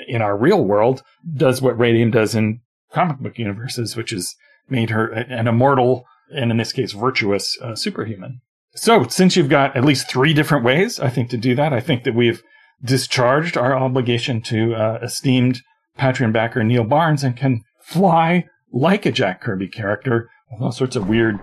in 0.08 0.22
our 0.22 0.36
real 0.36 0.64
world, 0.64 1.04
does 1.36 1.62
what 1.62 1.78
radium 1.78 2.12
does 2.12 2.36
in 2.36 2.62
comic 2.92 3.20
book 3.20 3.38
universes, 3.38 3.96
which 3.96 4.12
is 4.12 4.36
made 4.70 4.90
her 4.90 5.08
an 5.08 5.48
immortal 5.48 6.06
and 6.34 6.52
in 6.52 6.58
this 6.58 6.72
case 6.72 6.94
virtuous 6.94 7.58
uh, 7.62 7.76
superhuman. 7.76 8.42
So, 8.76 9.08
since 9.08 9.36
you've 9.36 9.50
got 9.50 9.76
at 9.76 9.86
least 9.86 10.10
three 10.10 10.34
different 10.34 10.66
ways, 10.66 11.00
I 11.00 11.10
think, 11.10 11.30
to 11.30 11.38
do 11.38 11.54
that, 11.56 11.74
I 11.74 11.80
think 11.80 12.06
that 12.06 12.16
we've 12.16 12.42
discharged 12.84 13.56
our 13.56 13.76
obligation 13.76 14.42
to 14.44 14.74
uh, 14.74 15.00
esteemed 15.04 15.62
Patreon 16.00 16.34
backer 16.34 16.64
Neil 16.64 16.84
Barnes 16.84 17.24
and 17.24 17.38
can 17.38 17.62
fly 17.82 18.46
like 18.72 19.06
a 19.06 19.12
Jack 19.12 19.42
Kirby 19.42 19.68
character 19.68 20.30
with 20.52 20.62
all 20.62 20.72
sorts 20.72 20.96
of 20.96 21.08
weird 21.08 21.40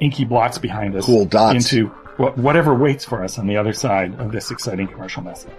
inky 0.00 0.26
blots 0.26 0.58
behind 0.58 0.94
us. 0.94 1.06
Cool 1.06 1.24
dots. 1.24 1.54
Into 1.54 1.90
whatever 2.16 2.74
waits 2.74 3.04
for 3.04 3.22
us 3.22 3.38
on 3.38 3.46
the 3.46 3.56
other 3.56 3.72
side 3.72 4.18
of 4.18 4.32
this 4.32 4.50
exciting 4.50 4.88
commercial 4.88 5.22
message. 5.22 5.52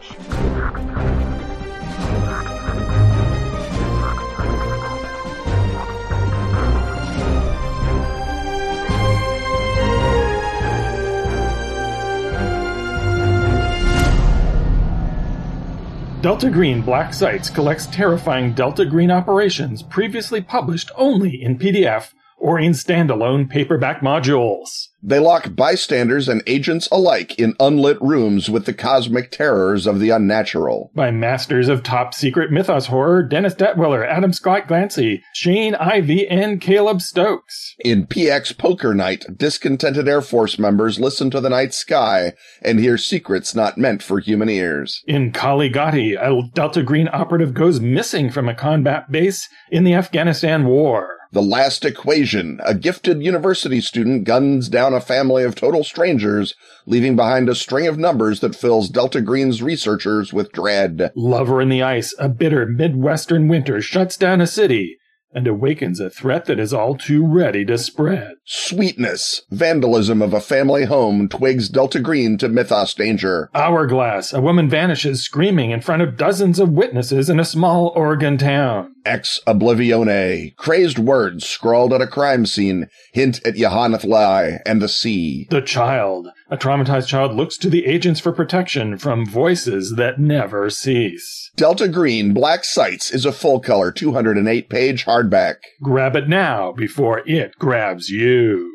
Delta 16.22 16.50
Green 16.50 16.82
Black 16.82 17.14
Sites 17.14 17.50
collects 17.50 17.86
terrifying 17.86 18.54
Delta 18.54 18.86
Green 18.86 19.12
operations 19.12 19.84
previously 19.84 20.42
published 20.42 20.92
only 20.96 21.42
in 21.42 21.58
PDF 21.58 22.14
or 22.38 22.60
in 22.60 22.72
standalone 22.72 23.50
paperback 23.50 24.02
modules. 24.02 24.88
They 25.04 25.20
lock 25.20 25.56
bystanders 25.56 26.28
and 26.28 26.42
agents 26.48 26.88
alike 26.92 27.38
in 27.38 27.56
unlit 27.60 28.02
rooms 28.02 28.50
with 28.50 28.66
the 28.66 28.74
cosmic 28.74 29.32
terrors 29.32 29.86
of 29.86 30.00
the 30.00 30.10
unnatural. 30.10 30.92
By 30.96 31.12
masters 31.12 31.70
of 31.70 31.84
top 31.84 32.14
secret 32.14 32.52
mythos 32.52 32.88
horror 32.88 33.24
Dennis 33.24 33.54
Detwiller, 33.54 34.06
Adam 34.06 34.34
Scott 34.34 34.68
Glancy, 34.68 35.22
Shane 35.34 35.76
Ivey, 35.76 36.28
and 36.28 36.60
Caleb 36.60 37.02
Stokes. 37.02 37.76
In 37.80 38.08
PX 38.08 38.58
Poker 38.58 38.94
Night, 38.94 39.26
discontented 39.38 40.08
Air 40.08 40.22
Force 40.22 40.58
members 40.58 41.00
listen 41.00 41.30
to 41.32 41.40
the 41.40 41.50
night 41.50 41.74
sky 41.74 42.34
and 42.62 42.80
hear 42.80 42.98
secrets 42.98 43.54
not 43.54 43.78
meant 43.78 44.02
for 44.02 44.20
human 44.20 44.50
ears. 44.50 45.04
In 45.08 45.32
Kali 45.32 45.70
Ghati, 45.70 46.18
a 46.20 46.50
Delta 46.54 46.82
Green 46.82 47.08
operative 47.14 47.54
goes 47.54 47.80
missing 47.80 48.32
from 48.32 48.50
a 48.50 48.56
combat 48.56 49.12
base 49.12 49.48
in 49.72 49.84
the 49.84 49.94
Afghanistan 49.94 50.66
War. 50.66 51.17
The 51.32 51.42
Last 51.42 51.84
Equation, 51.84 52.60
a 52.66 52.74
gifted 52.74 53.22
university 53.22 53.82
student 53.82 54.24
guns 54.24 54.70
down 54.70 54.94
a 54.94 55.02
family 55.02 55.44
of 55.44 55.56
total 55.56 55.84
strangers, 55.84 56.56
leaving 56.86 57.16
behind 57.18 57.50
a 57.50 57.56
string 57.56 57.86
of 57.86 57.98
numbers 57.98 58.40
that 58.40 58.56
fills 58.56 58.88
Delta 58.88 59.22
Green's 59.22 59.62
researchers 59.62 60.32
with 60.32 60.54
dread. 60.54 61.12
Lover 61.16 61.62
in 61.62 61.68
the 61.68 61.84
Ice, 61.84 62.16
a 62.18 62.30
bitter 62.30 62.66
Midwestern 62.66 63.48
winter 63.48 63.82
shuts 63.82 64.16
down 64.16 64.40
a 64.40 64.48
city 64.48 64.98
and 65.38 65.46
awakens 65.46 66.00
a 66.00 66.10
threat 66.10 66.46
that 66.46 66.60
is 66.60 66.74
all 66.74 66.98
too 66.98 67.24
ready 67.24 67.64
to 67.64 67.78
spread. 67.78 68.34
Sweetness, 68.44 69.44
vandalism 69.52 70.20
of 70.20 70.34
a 70.34 70.42
family 70.42 70.86
home 70.86 71.30
twigs 71.30 71.70
Delta 71.70 72.00
Green 72.00 72.40
to 72.40 72.50
mythos 72.50 72.96
danger. 72.96 73.52
Hourglass, 73.54 74.34
a 74.34 74.42
woman 74.42 74.68
vanishes 74.68 75.24
screaming 75.24 75.70
in 75.70 75.82
front 75.82 76.02
of 76.02 76.18
dozens 76.18 76.58
of 76.58 76.70
witnesses 76.70 77.30
in 77.30 77.40
a 77.40 77.46
small 77.46 77.94
Oregon 77.96 78.40
town. 78.40 78.96
Ex 79.06 79.40
Oblivione, 79.46 80.56
crazed 80.56 80.98
words 80.98 81.46
scrawled 81.46 81.94
at 81.94 82.02
a 82.02 82.08
crime 82.08 82.48
scene 82.48 82.88
hint 83.14 83.40
at 83.46 83.58
Y'ha-nthlei 83.58 84.60
and 84.66 84.82
the 84.82 84.90
sea. 84.90 85.46
The 85.52 85.62
Child, 85.62 86.30
a 86.50 86.58
traumatized 86.58 87.08
child 87.08 87.34
looks 87.34 87.58
to 87.58 87.70
the 87.70 87.86
agents 87.86 88.22
for 88.22 88.32
protection 88.32 88.98
from 88.98 89.26
voices 89.26 89.96
that 89.98 90.20
never 90.20 90.70
cease. 90.70 91.52
Delta 91.58 91.90
Green 91.90 92.34
Black 92.34 92.64
Sites 92.64 93.12
is 93.12 93.26
a 93.26 93.34
full 93.34 93.60
color 93.60 93.92
208 93.92 94.70
page 94.70 95.06
hardback. 95.06 95.56
Grab 95.82 96.16
it 96.16 96.30
now 96.30 96.72
before 96.72 97.22
it 97.26 97.58
grabs 97.60 98.10
you. 98.10 98.74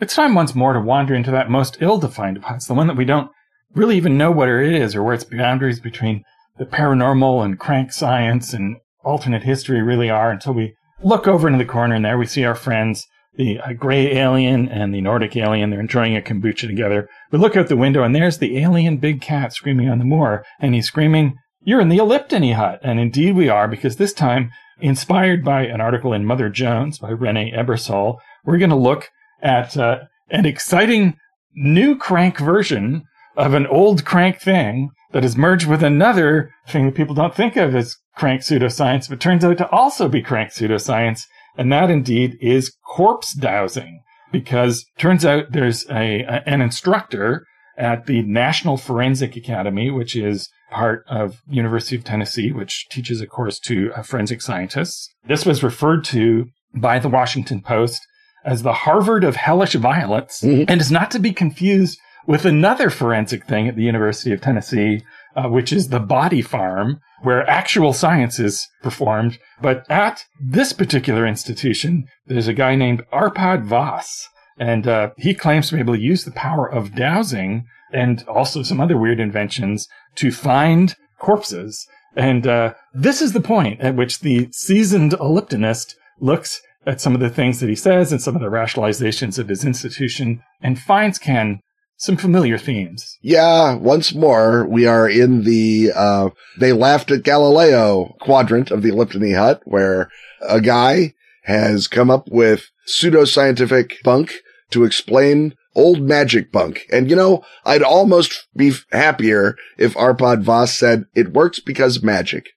It's 0.00 0.14
time 0.14 0.34
once 0.34 0.54
more 0.54 0.72
to 0.72 0.80
wander 0.80 1.14
into 1.14 1.30
that 1.30 1.50
most 1.50 1.78
ill 1.80 1.98
defined 1.98 2.36
of 2.36 2.44
huts, 2.44 2.66
the 2.66 2.74
one 2.74 2.88
that 2.88 2.96
we 2.96 3.04
don't 3.04 3.30
really 3.74 3.96
even 3.96 4.18
know 4.18 4.30
what 4.30 4.48
it 4.48 4.74
is 4.74 4.94
or 4.94 5.02
where 5.02 5.14
its 5.14 5.24
boundaries 5.24 5.80
between 5.80 6.24
the 6.58 6.64
paranormal 6.66 7.44
and 7.44 7.58
crank 7.58 7.92
science 7.92 8.52
and 8.52 8.76
alternate 9.02 9.44
history 9.44 9.82
really 9.82 10.10
are 10.10 10.30
until 10.30 10.52
we 10.52 10.74
look 11.02 11.26
over 11.26 11.48
into 11.48 11.58
the 11.58 11.70
corner 11.70 11.94
and 11.94 12.04
there 12.04 12.18
we 12.18 12.26
see 12.26 12.44
our 12.44 12.54
friends, 12.54 13.06
the 13.34 13.58
uh, 13.60 13.72
gray 13.72 14.16
alien 14.16 14.68
and 14.68 14.94
the 14.94 15.00
Nordic 15.00 15.36
alien. 15.36 15.70
They're 15.70 15.80
enjoying 15.80 16.16
a 16.16 16.20
kombucha 16.20 16.66
together. 16.66 17.08
We 17.30 17.38
look 17.38 17.56
out 17.56 17.68
the 17.68 17.76
window 17.76 18.02
and 18.02 18.14
there's 18.14 18.38
the 18.38 18.58
alien 18.58 18.98
big 18.98 19.20
cat 19.20 19.52
screaming 19.52 19.88
on 19.88 19.98
the 19.98 20.04
moor 20.04 20.44
and 20.58 20.74
he's 20.74 20.86
screaming, 20.86 21.36
you're 21.62 21.80
in 21.80 21.88
the 21.88 21.98
Elliptony 21.98 22.54
hut. 22.54 22.80
And 22.82 23.00
indeed 23.00 23.34
we 23.34 23.48
are 23.48 23.68
because 23.68 23.96
this 23.96 24.12
time, 24.12 24.50
inspired 24.80 25.44
by 25.44 25.66
an 25.66 25.80
article 25.80 26.12
in 26.12 26.24
Mother 26.24 26.48
Jones 26.48 26.98
by 26.98 27.10
Rene 27.10 27.52
Ebersole, 27.52 28.16
we're 28.44 28.58
going 28.58 28.70
to 28.70 28.76
look 28.76 29.10
at 29.42 29.76
uh, 29.76 30.00
an 30.30 30.46
exciting 30.46 31.16
new 31.54 31.96
crank 31.96 32.38
version 32.38 33.04
of 33.36 33.54
an 33.54 33.66
old 33.66 34.04
crank 34.04 34.40
thing 34.40 34.90
that 35.12 35.24
is 35.24 35.36
merged 35.36 35.66
with 35.66 35.82
another 35.82 36.50
thing 36.68 36.86
that 36.86 36.94
people 36.94 37.14
don't 37.14 37.34
think 37.34 37.56
of 37.56 37.74
as 37.74 37.96
crank 38.16 38.42
pseudoscience, 38.42 39.08
but 39.08 39.20
turns 39.20 39.44
out 39.44 39.58
to 39.58 39.68
also 39.70 40.08
be 40.08 40.22
crank 40.22 40.50
pseudoscience. 40.50 41.22
And 41.56 41.72
that 41.72 41.90
indeed 41.90 42.36
is 42.40 42.76
corpse 42.86 43.32
dowsing 43.34 44.02
because 44.30 44.84
turns 44.98 45.24
out 45.24 45.50
there's 45.50 45.84
a, 45.90 46.22
a, 46.22 46.42
an 46.46 46.60
instructor 46.60 47.44
at 47.76 48.06
the 48.06 48.22
National 48.22 48.76
Forensic 48.76 49.36
Academy, 49.36 49.90
which 49.90 50.14
is 50.14 50.48
part 50.70 51.04
of 51.08 51.40
University 51.48 51.96
of 51.96 52.04
Tennessee, 52.04 52.52
which 52.52 52.86
teaches 52.90 53.20
a 53.20 53.26
course 53.26 53.58
to 53.60 53.90
uh, 53.96 54.02
forensic 54.02 54.40
scientists. 54.42 55.08
This 55.26 55.44
was 55.44 55.62
referred 55.64 56.04
to 56.06 56.46
by 56.74 56.98
the 57.00 57.08
Washington 57.08 57.60
Post 57.62 58.06
as 58.44 58.62
the 58.62 58.72
Harvard 58.72 59.24
of 59.24 59.36
hellish 59.36 59.74
violence 59.74 60.40
Mhm. 60.42 60.66
and 60.68 60.80
is 60.80 60.92
not 60.92 61.10
to 61.10 61.18
be 61.18 61.32
confused 61.32 61.98
with 62.26 62.44
another 62.44 62.90
forensic 62.90 63.46
thing 63.46 63.68
at 63.68 63.76
the 63.76 63.82
University 63.82 64.32
of 64.32 64.40
Tennessee, 64.40 65.02
uh, 65.36 65.48
which 65.48 65.72
is 65.72 65.88
the 65.88 66.00
body 66.00 66.42
farm, 66.42 67.00
where 67.22 67.48
actual 67.48 67.92
science 67.92 68.38
is 68.38 68.68
performed. 68.82 69.38
But 69.60 69.90
at 69.90 70.24
this 70.40 70.72
particular 70.72 71.26
institution, 71.26 72.06
there's 72.26 72.48
a 72.48 72.54
guy 72.54 72.74
named 72.74 73.02
Arpad 73.12 73.64
Vass, 73.64 74.28
and 74.58 74.86
uh, 74.86 75.10
he 75.16 75.34
claims 75.34 75.68
to 75.68 75.74
be 75.74 75.80
able 75.80 75.94
to 75.94 76.00
use 76.00 76.24
the 76.24 76.32
power 76.32 76.70
of 76.70 76.94
dowsing 76.94 77.64
and 77.92 78.22
also 78.28 78.62
some 78.62 78.80
other 78.80 78.96
weird 78.96 79.20
inventions 79.20 79.88
to 80.16 80.30
find 80.30 80.96
corpses. 81.18 81.86
And 82.16 82.46
uh, 82.46 82.74
this 82.92 83.22
is 83.22 83.32
the 83.32 83.40
point 83.40 83.80
at 83.80 83.96
which 83.96 84.20
the 84.20 84.48
seasoned 84.52 85.12
elliptonist 85.12 85.94
looks 86.20 86.60
at 86.86 87.00
some 87.00 87.14
of 87.14 87.20
the 87.20 87.30
things 87.30 87.60
that 87.60 87.68
he 87.68 87.76
says 87.76 88.10
and 88.10 88.20
some 88.20 88.34
of 88.34 88.40
the 88.40 88.48
rationalizations 88.48 89.38
of 89.38 89.48
his 89.48 89.64
institution 89.64 90.42
and 90.60 90.78
finds 90.78 91.18
Ken 91.18 91.60
some 92.00 92.16
familiar 92.16 92.56
themes. 92.56 93.18
Yeah, 93.20 93.74
once 93.74 94.14
more, 94.14 94.66
we 94.66 94.86
are 94.86 95.06
in 95.06 95.44
the, 95.44 95.92
uh, 95.94 96.30
they 96.58 96.72
laughed 96.72 97.10
at 97.10 97.24
Galileo 97.24 98.16
quadrant 98.20 98.70
of 98.70 98.80
the 98.80 98.90
Elliptony 98.90 99.36
hut 99.36 99.60
where 99.66 100.10
a 100.40 100.62
guy 100.62 101.12
has 101.44 101.86
come 101.86 102.10
up 102.10 102.26
with 102.30 102.70
pseudoscientific 102.88 104.02
bunk 104.02 104.32
to 104.70 104.84
explain 104.84 105.54
old 105.74 106.00
magic 106.00 106.50
bunk. 106.50 106.86
And 106.90 107.10
you 107.10 107.16
know, 107.16 107.44
I'd 107.66 107.82
almost 107.82 108.46
be 108.56 108.72
happier 108.92 109.56
if 109.76 109.94
Arpad 109.94 110.42
Vass 110.42 110.76
said 110.76 111.04
it 111.14 111.34
works 111.34 111.60
because 111.60 112.02
magic. 112.02 112.50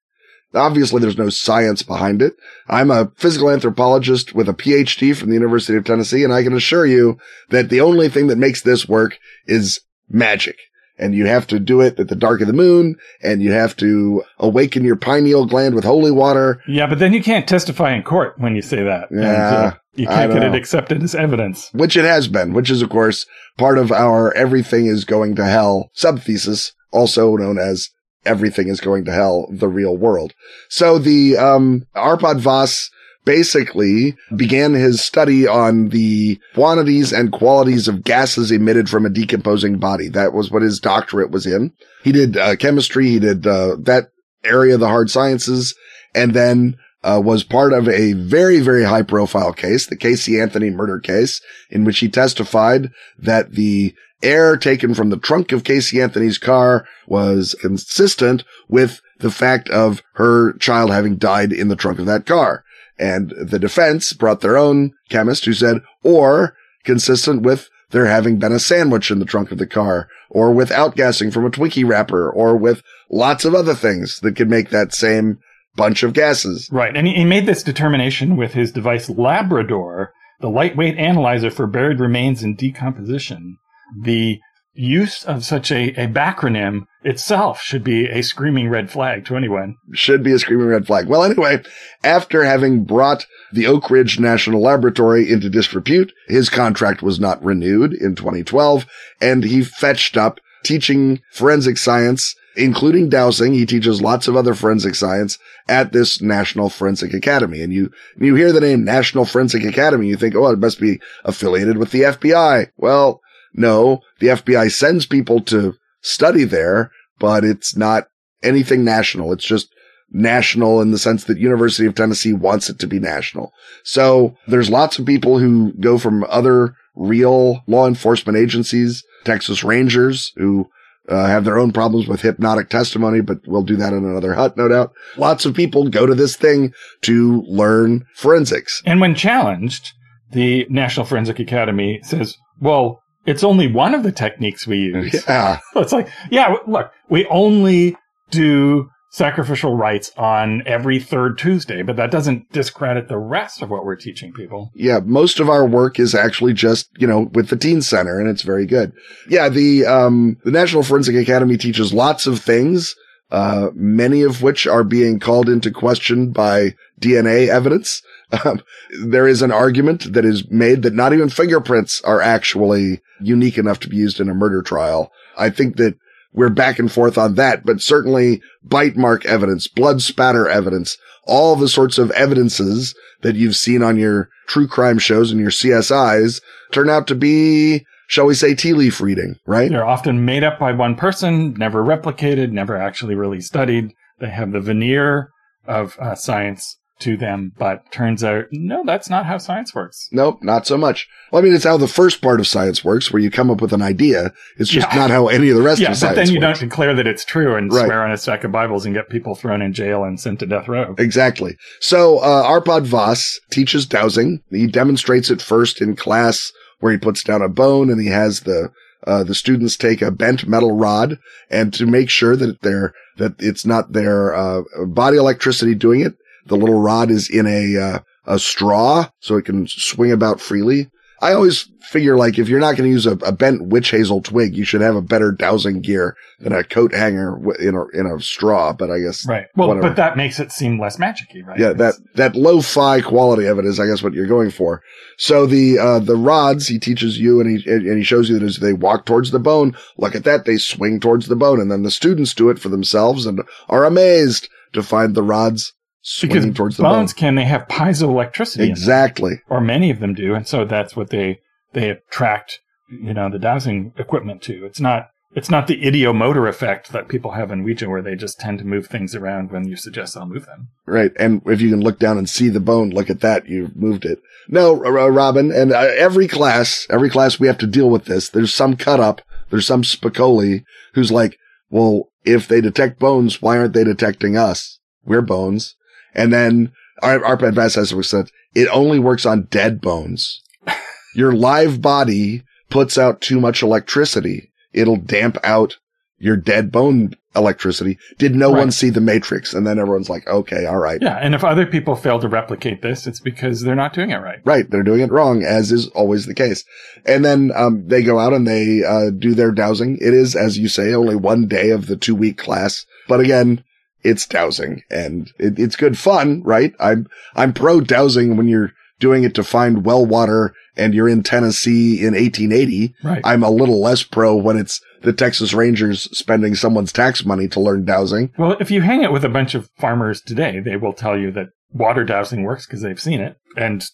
Obviously, 0.53 1.01
there's 1.01 1.17
no 1.17 1.29
science 1.29 1.81
behind 1.83 2.21
it. 2.21 2.33
I'm 2.67 2.91
a 2.91 3.11
physical 3.15 3.49
anthropologist 3.49 4.33
with 4.35 4.47
a 4.47 4.53
PhD 4.53 5.15
from 5.15 5.29
the 5.29 5.35
University 5.35 5.77
of 5.77 5.83
Tennessee, 5.85 6.23
and 6.23 6.33
I 6.33 6.43
can 6.43 6.53
assure 6.53 6.85
you 6.85 7.17
that 7.49 7.69
the 7.69 7.81
only 7.81 8.09
thing 8.09 8.27
that 8.27 8.37
makes 8.37 8.61
this 8.61 8.87
work 8.87 9.17
is 9.47 9.79
magic. 10.09 10.55
And 10.99 11.15
you 11.15 11.25
have 11.25 11.47
to 11.47 11.59
do 11.59 11.81
it 11.81 11.99
at 11.99 12.07
the 12.07 12.15
dark 12.15 12.41
of 12.41 12.47
the 12.47 12.53
moon, 12.53 12.97
and 13.23 13.41
you 13.41 13.51
have 13.51 13.75
to 13.77 14.23
awaken 14.37 14.83
your 14.83 14.95
pineal 14.95 15.47
gland 15.47 15.73
with 15.73 15.83
holy 15.83 16.11
water. 16.11 16.61
Yeah, 16.67 16.85
but 16.85 16.99
then 16.99 17.13
you 17.13 17.23
can't 17.23 17.47
testify 17.47 17.93
in 17.95 18.03
court 18.03 18.35
when 18.37 18.55
you 18.55 18.61
say 18.61 18.83
that. 18.83 19.09
And, 19.09 19.21
uh, 19.21 19.23
Yeah, 19.25 19.73
you 19.95 20.05
can't 20.07 20.31
get 20.31 20.41
know. 20.43 20.53
it 20.53 20.55
accepted 20.55 21.01
as 21.01 21.15
evidence. 21.15 21.69
which 21.73 21.97
it 21.97 22.05
has 22.05 22.27
been, 22.27 22.53
which 22.53 22.69
is 22.69 22.83
of 22.83 22.89
course 22.91 23.25
part 23.57 23.79
of 23.79 23.91
our 23.91 24.31
everything 24.35 24.85
is 24.85 25.03
going 25.03 25.35
to 25.37 25.45
hell 25.45 25.89
subthesis, 25.97 26.73
also 26.91 27.35
known 27.37 27.57
as 27.57 27.89
everything 28.25 28.67
is 28.67 28.81
going 28.81 29.05
to 29.05 29.11
hell, 29.11 29.47
the 29.51 29.67
real 29.67 29.95
world. 29.95 30.33
So 30.69 30.97
the, 30.97 31.37
um, 31.37 31.85
Arpad 31.95 32.39
Vass 32.39 32.89
basically 33.25 34.15
began 34.35 34.73
his 34.73 35.01
study 35.01 35.47
on 35.47 35.89
the 35.89 36.39
quantities 36.53 37.13
and 37.13 37.31
qualities 37.31 37.87
of 37.87 38.03
gases 38.03 38.51
emitted 38.51 38.89
from 38.89 39.05
a 39.05 39.09
decomposing 39.09 39.77
body. 39.77 40.09
That 40.09 40.33
was 40.33 40.51
what 40.51 40.61
his 40.61 40.79
doctorate 40.79 41.31
was 41.31 41.45
in. 41.45 41.71
He 42.03 42.11
did 42.11 42.35
uh, 42.35 42.55
chemistry. 42.57 43.07
He 43.07 43.19
did, 43.19 43.47
uh, 43.47 43.77
that 43.81 44.09
area 44.43 44.73
of 44.73 44.81
the 44.81 44.87
hard 44.87 45.09
sciences 45.09 45.73
and 46.13 46.33
then 46.33 46.77
uh, 47.03 47.21
was 47.23 47.43
part 47.43 47.73
of 47.73 47.87
a 47.89 48.13
very, 48.13 48.59
very 48.59 48.83
high 48.83 49.03
profile 49.03 49.53
case, 49.53 49.87
the 49.87 49.97
Casey 49.97 50.39
Anthony 50.39 50.69
murder 50.69 50.99
case, 50.99 51.41
in 51.69 51.83
which 51.83 51.99
he 51.99 52.09
testified 52.09 52.91
that 53.17 53.51
the 53.51 53.93
air 54.23 54.57
taken 54.57 54.93
from 54.93 55.09
the 55.09 55.17
trunk 55.17 55.51
of 55.51 55.63
Casey 55.63 56.01
Anthony's 56.01 56.37
car 56.37 56.85
was 57.07 57.55
consistent 57.61 58.43
with 58.67 59.01
the 59.19 59.31
fact 59.31 59.69
of 59.69 60.01
her 60.13 60.53
child 60.53 60.91
having 60.91 61.17
died 61.17 61.51
in 61.51 61.67
the 61.67 61.75
trunk 61.75 61.99
of 61.99 62.05
that 62.05 62.25
car. 62.25 62.63
And 62.97 63.33
the 63.39 63.59
defense 63.59 64.13
brought 64.13 64.41
their 64.41 64.57
own 64.57 64.91
chemist 65.09 65.45
who 65.45 65.53
said, 65.53 65.81
or 66.03 66.55
consistent 66.83 67.41
with 67.41 67.69
there 67.91 68.05
having 68.05 68.37
been 68.37 68.51
a 68.51 68.59
sandwich 68.59 69.11
in 69.11 69.19
the 69.19 69.25
trunk 69.25 69.51
of 69.51 69.59
the 69.59 69.67
car, 69.67 70.09
or 70.29 70.51
with 70.51 70.69
outgassing 70.69 71.31
from 71.31 71.45
a 71.45 71.49
Twinkie 71.49 71.87
wrapper, 71.87 72.29
or 72.29 72.57
with 72.57 72.81
lots 73.09 73.45
of 73.45 73.53
other 73.53 73.75
things 73.75 74.19
that 74.21 74.35
could 74.35 74.49
make 74.49 74.69
that 74.69 74.93
same 74.93 75.37
bunch 75.75 76.03
of 76.03 76.13
gases. 76.13 76.69
Right. 76.71 76.95
And 76.95 77.07
he, 77.07 77.23
made 77.23 77.45
this 77.45 77.63
determination 77.63 78.35
with 78.35 78.53
his 78.53 78.71
device 78.71 79.09
Labrador, 79.09 80.11
the 80.39 80.49
lightweight 80.49 80.97
analyzer 80.97 81.51
for 81.51 81.67
buried 81.67 81.99
remains 81.99 82.43
in 82.43 82.55
decomposition. 82.55 83.57
The 84.01 84.39
use 84.73 85.23
of 85.23 85.45
such 85.45 85.71
a, 85.71 85.89
a 85.89 86.07
backronym 86.07 86.85
itself 87.03 87.61
should 87.61 87.83
be 87.83 88.05
a 88.05 88.23
screaming 88.23 88.69
red 88.69 88.89
flag 88.89 89.25
to 89.25 89.35
anyone. 89.35 89.75
Should 89.93 90.23
be 90.23 90.31
a 90.31 90.39
screaming 90.39 90.67
red 90.67 90.87
flag. 90.87 91.07
Well, 91.07 91.23
anyway, 91.23 91.61
after 92.03 92.43
having 92.43 92.83
brought 92.83 93.25
the 93.51 93.67
Oak 93.67 93.89
Ridge 93.89 94.19
National 94.19 94.61
Laboratory 94.61 95.31
into 95.31 95.49
disrepute, 95.49 96.11
his 96.27 96.49
contract 96.49 97.01
was 97.03 97.19
not 97.19 97.43
renewed 97.43 97.93
in 97.93 98.15
2012, 98.15 98.85
and 99.21 99.43
he 99.43 99.63
fetched 99.63 100.17
up 100.17 100.39
teaching 100.63 101.21
forensic 101.31 101.77
science, 101.77 102.35
including 102.55 103.09
dowsing. 103.09 103.53
He 103.53 103.65
teaches 103.65 104.01
lots 104.01 104.27
of 104.27 104.35
other 104.35 104.55
forensic 104.55 104.95
science 104.95 105.37
at 105.67 105.91
this 105.91 106.21
National 106.21 106.69
Forensic 106.69 107.13
Academy. 107.13 107.61
And 107.61 107.73
you, 107.73 107.91
you 108.17 108.35
hear 108.35 108.51
the 108.51 108.61
name 108.61 108.83
National 108.83 109.25
Forensic 109.25 109.63
Academy, 109.65 110.07
you 110.07 110.15
think, 110.15 110.35
oh, 110.35 110.49
it 110.49 110.59
must 110.59 110.79
be 110.79 110.99
affiliated 111.25 111.77
with 111.77 111.91
the 111.91 112.01
FBI. 112.01 112.67
Well, 112.77 113.21
no, 113.53 114.01
the 114.19 114.27
FBI 114.27 114.71
sends 114.71 115.05
people 115.05 115.41
to 115.41 115.75
study 116.01 116.43
there, 116.43 116.91
but 117.19 117.43
it's 117.43 117.75
not 117.75 118.07
anything 118.41 118.83
national. 118.83 119.31
It's 119.31 119.45
just 119.45 119.69
national 120.11 120.81
in 120.81 120.91
the 120.91 120.97
sense 120.97 121.23
that 121.25 121.39
University 121.39 121.87
of 121.87 121.95
Tennessee 121.95 122.33
wants 122.33 122.69
it 122.69 122.79
to 122.79 122.87
be 122.87 122.99
national. 122.99 123.51
So 123.83 124.35
there's 124.47 124.69
lots 124.69 124.99
of 124.99 125.05
people 125.05 125.39
who 125.39 125.73
go 125.73 125.97
from 125.97 126.25
other 126.29 126.75
real 126.95 127.63
law 127.67 127.87
enforcement 127.87 128.37
agencies, 128.37 129.03
Texas 129.23 129.63
Rangers, 129.63 130.31
who 130.35 130.69
uh, 131.09 131.25
have 131.25 131.43
their 131.43 131.57
own 131.57 131.71
problems 131.71 132.07
with 132.07 132.21
hypnotic 132.21 132.69
testimony, 132.69 133.21
but 133.21 133.39
we'll 133.45 133.63
do 133.63 133.75
that 133.75 133.91
in 133.91 134.05
another 134.05 134.33
hut, 134.33 134.55
no 134.55 134.67
doubt. 134.67 134.93
Lots 135.17 135.45
of 135.45 135.53
people 135.53 135.89
go 135.89 136.05
to 136.05 136.15
this 136.15 136.35
thing 136.35 136.73
to 137.01 137.41
learn 137.47 138.05
forensics. 138.15 138.81
And 138.85 139.01
when 139.01 139.15
challenged, 139.15 139.91
the 140.31 140.65
National 140.69 141.05
Forensic 141.05 141.39
Academy 141.39 141.99
says, 142.03 142.37
well, 142.61 143.02
it's 143.25 143.43
only 143.43 143.67
one 143.67 143.93
of 143.93 144.03
the 144.03 144.11
techniques 144.11 144.67
we 144.67 144.77
use. 144.93 145.25
Yeah. 145.27 145.59
It's 145.75 145.93
like, 145.93 146.09
yeah, 146.31 146.55
look, 146.67 146.91
we 147.09 147.25
only 147.27 147.97
do 148.31 148.89
sacrificial 149.13 149.75
rites 149.75 150.11
on 150.17 150.63
every 150.65 150.99
third 150.99 151.37
Tuesday, 151.37 151.83
but 151.83 151.95
that 151.97 152.09
doesn't 152.09 152.51
discredit 152.51 153.07
the 153.07 153.17
rest 153.17 153.61
of 153.61 153.69
what 153.69 153.85
we're 153.85 153.95
teaching 153.95 154.33
people. 154.33 154.71
Yeah, 154.73 155.01
most 155.05 155.39
of 155.39 155.49
our 155.49 155.67
work 155.67 155.99
is 155.99 156.15
actually 156.15 156.53
just, 156.53 156.89
you 156.97 157.05
know, 157.05 157.29
with 157.33 157.49
the 157.49 157.55
teen 157.55 157.83
center 157.83 158.19
and 158.19 158.27
it's 158.27 158.41
very 158.41 158.65
good. 158.65 158.91
Yeah, 159.29 159.49
the 159.49 159.85
um 159.85 160.37
the 160.43 160.49
National 160.51 160.81
Forensic 160.81 161.15
Academy 161.15 161.57
teaches 161.57 161.93
lots 161.93 162.25
of 162.25 162.39
things, 162.39 162.95
uh 163.29 163.67
many 163.75 164.23
of 164.23 164.41
which 164.41 164.65
are 164.65 164.83
being 164.83 165.19
called 165.19 165.47
into 165.47 165.69
question 165.69 166.31
by 166.31 166.73
DNA 166.99 167.49
evidence. 167.49 168.01
Um, 168.45 168.61
there 169.03 169.27
is 169.27 169.41
an 169.41 169.51
argument 169.51 170.13
that 170.13 170.25
is 170.25 170.49
made 170.49 170.81
that 170.81 170.93
not 170.93 171.13
even 171.13 171.29
fingerprints 171.29 172.01
are 172.01 172.21
actually 172.21 173.01
unique 173.21 173.57
enough 173.57 173.79
to 173.81 173.89
be 173.89 173.97
used 173.97 174.19
in 174.19 174.29
a 174.29 174.33
murder 174.33 174.61
trial. 174.61 175.11
I 175.37 175.49
think 175.49 175.77
that 175.77 175.95
we're 176.33 176.49
back 176.49 176.79
and 176.79 176.91
forth 176.91 177.17
on 177.17 177.35
that, 177.35 177.63
but 177.63 177.81
certainly 177.81 178.41
bite 178.63 178.95
mark 178.95 179.25
evidence, 179.25 179.67
blood 179.67 180.01
spatter 180.01 180.49
evidence, 180.49 180.97
all 181.25 181.55
the 181.55 181.69
sorts 181.69 181.97
of 181.97 182.11
evidences 182.11 182.95
that 183.21 183.35
you've 183.35 183.55
seen 183.55 183.83
on 183.83 183.97
your 183.97 184.29
true 184.47 184.67
crime 184.67 184.99
shows 184.99 185.31
and 185.31 185.39
your 185.39 185.51
CSIs 185.51 186.41
turn 186.71 186.89
out 186.89 187.07
to 187.07 187.15
be, 187.15 187.85
shall 188.07 188.25
we 188.25 188.33
say, 188.33 188.55
tea 188.55 188.73
leaf 188.73 188.99
reading, 188.99 189.35
right? 189.45 189.69
They're 189.69 189.85
often 189.85 190.25
made 190.25 190.43
up 190.43 190.59
by 190.59 190.71
one 190.71 190.95
person, 190.95 191.53
never 191.53 191.83
replicated, 191.83 192.51
never 192.51 192.75
actually 192.75 193.15
really 193.15 193.41
studied. 193.41 193.93
They 194.19 194.29
have 194.29 194.51
the 194.51 194.59
veneer 194.59 195.29
of 195.65 195.97
uh, 195.99 196.15
science 196.15 196.77
to 197.03 197.15
them, 197.17 197.51
but 197.57 197.89
turns 197.91 198.23
out, 198.23 198.45
no, 198.51 198.83
that's 198.85 199.09
not 199.09 199.25
how 199.25 199.37
science 199.37 199.73
works. 199.73 200.09
Nope, 200.11 200.39
not 200.41 200.65
so 200.67 200.77
much. 200.77 201.07
Well, 201.31 201.41
I 201.41 201.45
mean, 201.45 201.53
it's 201.55 201.63
how 201.63 201.77
the 201.77 201.87
first 201.87 202.21
part 202.21 202.39
of 202.39 202.47
science 202.47 202.83
works, 202.83 203.11
where 203.11 203.21
you 203.21 203.29
come 203.31 203.49
up 203.49 203.61
with 203.61 203.73
an 203.73 203.81
idea. 203.81 204.33
It's 204.57 204.69
just 204.69 204.87
Yeah. 204.91 204.99
not 204.99 205.09
how 205.11 205.27
any 205.27 205.49
of 205.49 205.55
the 205.57 205.61
rest 205.61 205.79
Yeah, 205.81 205.91
of 205.91 205.99
but 206.01 206.15
then 206.15 206.29
you 206.31 206.39
works. 206.39 206.59
don't 206.59 206.69
declare 206.69 206.93
that 206.95 207.07
it's 207.07 207.23
true 207.25 207.55
and 207.55 207.71
Right. 207.71 207.85
swear 207.85 208.03
on 208.03 208.11
a 208.11 208.17
stack 208.17 208.43
of 208.43 208.51
Bibles 208.51 208.85
and 208.85 208.93
get 208.95 209.09
people 209.09 209.35
thrown 209.35 209.61
in 209.61 209.73
jail 209.73 210.03
and 210.03 210.19
sent 210.19 210.39
to 210.39 210.45
death 210.45 210.67
row. 210.67 210.95
Exactly. 210.97 211.55
So, 211.79 212.19
uh, 212.19 212.43
Arpad 212.49 212.83
Vass 212.83 213.39
teaches 213.51 213.85
dowsing. 213.85 214.39
He 214.49 214.67
demonstrates 214.67 215.29
it 215.29 215.41
first 215.41 215.81
in 215.81 215.95
class 215.95 216.51
where 216.79 216.91
he 216.91 216.97
puts 216.97 217.23
down 217.23 217.41
a 217.41 217.49
bone 217.49 217.89
and 217.89 218.01
he 218.01 218.07
has 218.07 218.41
the, 218.41 218.69
uh, 219.07 219.23
the 219.23 219.35
students 219.35 219.75
take 219.77 220.01
a 220.01 220.11
bent 220.11 220.47
metal 220.47 220.75
rod 220.77 221.17
and 221.51 221.73
to 221.73 221.85
make 221.85 222.09
sure 222.09 222.35
that 222.35 222.61
they're, 222.61 222.93
that 223.17 223.33
it's 223.39 223.65
not 223.65 223.91
their, 223.93 224.33
uh, 224.33 224.61
body 224.87 225.17
electricity 225.17 225.75
doing 225.75 226.01
it. 226.01 226.13
The 226.45 226.57
little 226.57 226.79
rod 226.79 227.09
is 227.11 227.29
in 227.29 227.45
a, 227.47 227.77
uh, 227.77 227.99
a 228.25 228.39
straw 228.39 229.09
so 229.19 229.37
it 229.37 229.45
can 229.45 229.67
swing 229.67 230.11
about 230.11 230.41
freely. 230.41 230.89
I 231.21 231.31
always 231.31 231.69
figure 231.83 232.17
like 232.17 232.37
if 232.37 232.49
you're 232.49 232.59
not 232.59 232.75
going 232.75 232.89
to 232.89 232.93
use 232.93 233.05
a, 233.05 233.11
a 233.25 233.31
bent 233.31 233.67
witch 233.67 233.91
hazel 233.91 234.21
twig, 234.21 234.57
you 234.57 234.65
should 234.65 234.81
have 234.81 234.97
a 234.97 235.01
better 235.01 235.31
dowsing 235.31 235.79
gear 235.79 236.17
than 236.39 236.51
a 236.51 236.65
coat 236.65 236.93
hanger 236.93 237.39
in 237.61 237.75
a, 237.75 237.87
in 237.97 238.05
a 238.07 238.19
straw. 238.19 238.73
But 238.73 238.91
I 238.91 238.99
guess 238.99 239.25
Right. 239.25 239.45
Well, 239.55 239.69
Whatever. 239.69 239.87
but 239.87 239.95
that 239.95 240.17
makes 240.17 240.41
it 240.41 240.51
seem 240.51 240.81
less 240.81 240.97
magicy, 240.97 241.45
right? 241.45 241.57
yeah, 241.57 241.71
that, 241.73 241.95
that 242.15 242.35
lo-fi 242.35 242.99
quality 242.99 243.45
of 243.45 243.57
it 243.57 243.63
is, 243.63 243.79
I 243.79 243.85
guess, 243.85 244.03
what 244.03 244.13
you're 244.13 244.27
going 244.27 244.51
for. 244.51 244.81
So 245.17 245.45
the, 245.45 245.79
uh, 245.79 245.99
the 245.99 246.17
rods 246.17 246.67
he 246.67 246.77
teaches 246.77 247.17
you 247.17 247.39
and 247.39 247.49
he, 247.49 247.71
and 247.71 247.97
he 247.97 248.03
shows 248.03 248.29
you 248.29 248.37
that 248.37 248.45
as 248.45 248.57
they 248.57 248.73
walk 248.73 249.05
towards 249.05 249.31
the 249.31 249.39
bone, 249.39 249.77
look 249.97 250.15
at 250.15 250.25
that, 250.25 250.43
they 250.43 250.57
swing 250.57 250.99
towards 250.99 251.27
the 251.27 251.37
bone. 251.37 251.61
And 251.61 251.71
then 251.71 251.83
the 251.83 251.91
students 251.91 252.33
do 252.33 252.49
it 252.49 252.59
for 252.59 252.67
themselves 252.67 253.25
and 253.25 253.41
are 253.69 253.85
amazed 253.85 254.49
to 254.73 254.83
find 254.83 255.15
the 255.15 255.23
rods 255.23 255.73
swinging 256.03 256.41
because 256.49 256.55
towards 256.57 256.77
the 256.77 256.83
bones 256.83 257.13
bone. 257.13 257.19
can 257.19 257.35
they 257.35 257.45
have 257.45 257.67
piezoelectricity, 257.67 258.67
Exactly. 258.69 259.41
or 259.49 259.59
many 259.59 259.89
of 259.89 259.99
them 259.99 260.13
do, 260.13 260.35
and 260.35 260.47
so 260.47 260.65
that's 260.65 260.95
what 260.95 261.09
they 261.09 261.39
they 261.73 261.89
attract, 261.89 262.59
you 262.91 263.13
know, 263.13 263.29
the 263.31 263.39
dowsing 263.39 263.93
equipment 263.97 264.41
to. 264.43 264.65
It's 264.65 264.79
not 264.79 265.07
it's 265.35 265.49
not 265.49 265.65
the 265.65 265.81
ideomotor 265.81 266.47
effect 266.47 266.91
that 266.91 267.07
people 267.07 267.31
have 267.31 267.51
in 267.51 267.63
Ouija, 267.63 267.89
where 267.89 268.03
they 268.03 268.15
just 268.15 268.39
tend 268.39 268.59
to 268.59 268.65
move 268.65 268.85
things 268.85 269.15
around 269.15 269.51
when 269.51 269.67
you 269.67 269.75
suggest 269.75 270.13
they'll 270.13 270.27
move 270.27 270.45
them. 270.45 270.67
Right. 270.85 271.11
And 271.17 271.41
if 271.47 271.59
you 271.59 271.71
can 271.71 271.81
look 271.81 271.97
down 271.97 272.19
and 272.19 272.29
see 272.29 272.49
the 272.49 272.59
bone, 272.59 272.91
look 272.91 273.09
at 273.09 273.21
that. 273.21 273.47
You've 273.47 273.75
moved 273.75 274.05
it. 274.05 274.19
No, 274.47 274.75
Robin. 274.75 275.51
And 275.51 275.71
uh, 275.71 275.89
every 275.97 276.27
class, 276.27 276.85
every 276.91 277.09
class 277.09 277.39
we 277.39 277.47
have 277.47 277.57
to 277.59 277.67
deal 277.67 277.89
with 277.89 278.05
this. 278.05 278.29
There's 278.29 278.53
some 278.53 278.75
cut 278.75 278.99
up. 278.99 279.21
There's 279.49 279.65
some 279.65 279.81
Spicoli 279.81 280.63
who's 280.93 281.11
like, 281.11 281.37
well, 281.71 282.09
if 282.23 282.47
they 282.47 282.61
detect 282.61 282.99
bones, 282.99 283.41
why 283.41 283.57
aren't 283.57 283.73
they 283.73 283.83
detecting 283.83 284.37
us? 284.37 284.79
We're 285.03 285.21
bones. 285.21 285.75
And 286.13 286.31
then 286.33 286.71
our, 287.01 287.19
Arpad 287.19 287.55
Vass 287.55 287.75
has 287.75 287.93
said 288.07 288.29
it 288.53 288.67
only 288.69 288.99
works 288.99 289.25
on 289.25 289.43
dead 289.49 289.81
bones. 289.81 290.41
Your 291.15 291.33
live 291.33 291.81
body 291.81 292.43
puts 292.69 292.97
out 292.97 293.21
too 293.21 293.39
much 293.39 293.61
electricity. 293.61 294.51
It'll 294.73 294.97
damp 294.97 295.37
out 295.43 295.77
your 296.17 296.37
dead 296.37 296.71
bone 296.71 297.13
electricity. 297.35 297.97
Did 298.17 298.33
no 298.33 298.51
Right. 298.51 298.59
one 298.59 298.71
see 298.71 298.89
the 298.89 299.01
matrix? 299.01 299.53
And 299.53 299.67
then 299.67 299.77
everyone's 299.77 300.09
like, 300.09 300.25
okay, 300.25 300.65
all 300.65 300.77
right. 300.77 300.99
Yeah, 301.01 301.17
and 301.17 301.35
if 301.35 301.43
other 301.43 301.65
people 301.65 301.95
fail 301.95 302.19
to 302.19 302.27
replicate 302.29 302.81
this, 302.81 303.05
it's 303.05 303.19
because 303.19 303.61
they're 303.61 303.75
not 303.75 303.93
doing 303.93 304.11
it 304.11 304.17
right. 304.17 304.39
Right. 304.45 304.69
They're 304.69 304.83
doing 304.83 305.01
it 305.01 305.11
wrong, 305.11 305.43
as 305.43 305.71
is 305.71 305.87
always 305.89 306.25
the 306.25 306.33
case. 306.33 306.63
And 307.05 307.25
then, 307.25 307.51
um, 307.55 307.87
they 307.87 308.03
go 308.03 308.19
out 308.19 308.33
and 308.33 308.47
they, 308.47 308.83
uh, 308.83 309.09
do 309.11 309.33
their 309.35 309.51
dowsing. 309.51 309.97
It 309.99 310.13
is, 310.13 310.35
as 310.35 310.57
you 310.57 310.67
say, 310.69 310.93
only 310.93 311.15
one 311.15 311.47
day 311.47 311.71
of 311.71 311.87
the 311.87 311.97
two 311.97 312.15
week 312.15 312.37
class. 312.37 312.85
But 313.07 313.19
again, 313.19 313.63
it's 314.03 314.25
dowsing 314.25 314.81
and 314.89 315.31
it, 315.39 315.59
it's 315.59 315.75
good 315.75 315.97
fun, 315.97 316.41
right? 316.43 316.73
I'm, 316.79 317.07
I'm 317.35 317.53
pro 317.53 317.81
dowsing 317.81 318.37
when 318.37 318.47
you're 318.47 318.73
doing 318.99 319.23
it 319.23 319.35
to 319.35 319.43
find 319.43 319.85
well 319.85 320.05
water 320.05 320.53
and 320.75 320.93
you're 320.93 321.09
in 321.09 321.23
Tennessee 321.23 321.99
in 321.99 322.13
1880. 322.13 322.95
Right. 323.03 323.21
I'm 323.23 323.43
a 323.43 323.49
little 323.49 323.81
less 323.81 324.03
pro 324.03 324.35
when 324.35 324.57
it's 324.57 324.81
the 325.01 325.13
Texas 325.13 325.53
Rangers 325.53 326.03
spending 326.17 326.55
someone's 326.55 326.91
tax 326.91 327.25
money 327.25 327.47
to 327.49 327.59
learn 327.59 327.85
dowsing. 327.85 328.31
Well, 328.37 328.55
if 328.59 328.71
you 328.71 328.81
hang 328.81 329.03
out 329.03 329.13
with 329.13 329.25
a 329.25 329.29
bunch 329.29 329.55
of 329.55 329.69
farmers 329.77 330.21
today, 330.21 330.59
they 330.59 330.77
will 330.77 330.93
tell 330.93 331.17
you 331.17 331.31
that 331.31 331.47
water 331.71 332.03
dowsing 332.03 332.43
works 332.43 332.65
because 332.65 332.81
they've 332.81 332.99
seen 332.99 333.19
it. 333.19 333.37
And, 333.57 333.85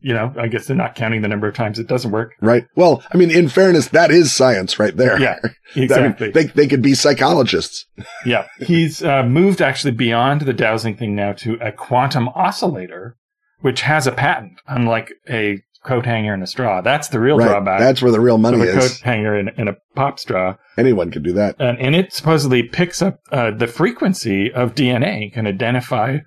you 0.00 0.12
know, 0.12 0.32
I 0.38 0.48
guess 0.48 0.66
they're 0.66 0.76
not 0.76 0.94
counting 0.94 1.22
the 1.22 1.28
number 1.28 1.48
of 1.48 1.54
times 1.54 1.78
it 1.78 1.86
doesn't 1.86 2.10
work. 2.10 2.34
Right. 2.40 2.66
Well, 2.76 3.02
I 3.12 3.16
mean, 3.16 3.30
in 3.30 3.48
fairness, 3.48 3.88
that 3.88 4.10
is 4.10 4.32
science 4.32 4.78
right 4.78 4.96
there. 4.96 5.20
Yeah, 5.20 5.38
I 5.44 5.48
mean, 5.74 5.84
exactly. 5.84 6.30
they, 6.30 6.44
they 6.44 6.66
could 6.66 6.82
be 6.82 6.94
psychologists. 6.94 7.86
yeah. 8.26 8.46
He's 8.58 9.02
uh, 9.02 9.22
moved 9.24 9.62
actually 9.62 9.92
beyond 9.92 10.42
the 10.42 10.52
dowsing 10.52 10.96
thing 10.96 11.14
now 11.14 11.32
to 11.34 11.54
a 11.60 11.72
quantum 11.72 12.28
oscillator, 12.30 13.16
which 13.60 13.82
has 13.82 14.06
a 14.06 14.12
patent, 14.12 14.60
unlike 14.66 15.12
a 15.28 15.60
coat 15.86 16.04
hanger 16.04 16.34
and 16.34 16.42
a 16.42 16.46
straw. 16.46 16.80
That's 16.80 17.08
the 17.08 17.20
real 17.20 17.38
right. 17.38 17.48
drawback 17.48 17.78
That's 17.78 18.02
where 18.02 18.12
the 18.12 18.20
real 18.20 18.38
money 18.38 18.60
of 18.60 18.66
a 18.66 18.76
is. 18.76 18.98
coat 18.98 19.00
hanger 19.04 19.34
and, 19.34 19.52
and 19.56 19.68
a 19.68 19.76
pop 19.94 20.18
straw. 20.18 20.56
Anyone 20.76 21.10
could 21.10 21.22
do 21.22 21.32
that. 21.34 21.56
And, 21.58 21.78
and 21.78 21.94
it 21.94 22.12
supposedly 22.12 22.64
picks 22.64 23.00
up 23.00 23.20
uh, 23.32 23.52
the 23.52 23.66
frequency 23.66 24.52
of 24.52 24.74
DNA, 24.74 25.32
can 25.32 25.46
identify 25.46 26.18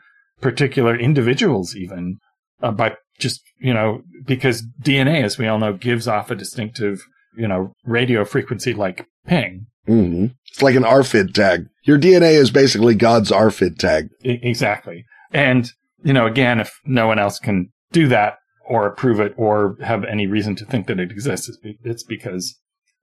particular 0.41 0.97
individuals 0.97 1.75
even 1.75 2.17
uh, 2.61 2.71
by 2.71 2.95
just, 3.19 3.41
you 3.59 3.73
know, 3.73 4.01
because 4.25 4.63
DNA, 4.81 5.23
as 5.23 5.37
we 5.37 5.47
all 5.47 5.59
know, 5.59 5.73
gives 5.73 6.07
off 6.07 6.31
a 6.31 6.35
distinctive, 6.35 7.01
you 7.37 7.47
know, 7.47 7.73
radio 7.85 8.25
frequency 8.25 8.73
like 8.73 9.05
ping. 9.27 9.67
hmm 9.85 10.27
It's 10.49 10.61
like 10.61 10.75
an 10.75 10.83
RFID 10.83 11.33
tag. 11.33 11.67
Your 11.83 11.99
DNA 11.99 12.33
is 12.33 12.51
basically 12.51 12.95
God's 12.95 13.31
RFID 13.31 13.77
tag. 13.77 14.09
I- 14.25 14.39
exactly. 14.41 15.05
And, 15.31 15.71
you 16.03 16.13
know, 16.13 16.25
again, 16.25 16.59
if 16.59 16.71
no 16.85 17.07
one 17.07 17.19
else 17.19 17.39
can 17.39 17.69
do 17.91 18.07
that 18.07 18.37
or 18.67 18.85
approve 18.87 19.19
it 19.19 19.33
or 19.37 19.77
have 19.81 20.03
any 20.05 20.27
reason 20.27 20.55
to 20.55 20.65
think 20.65 20.87
that 20.87 20.99
it 20.99 21.11
exists, 21.11 21.49
it's, 21.49 21.57
it's 21.83 22.03
because 22.03 22.57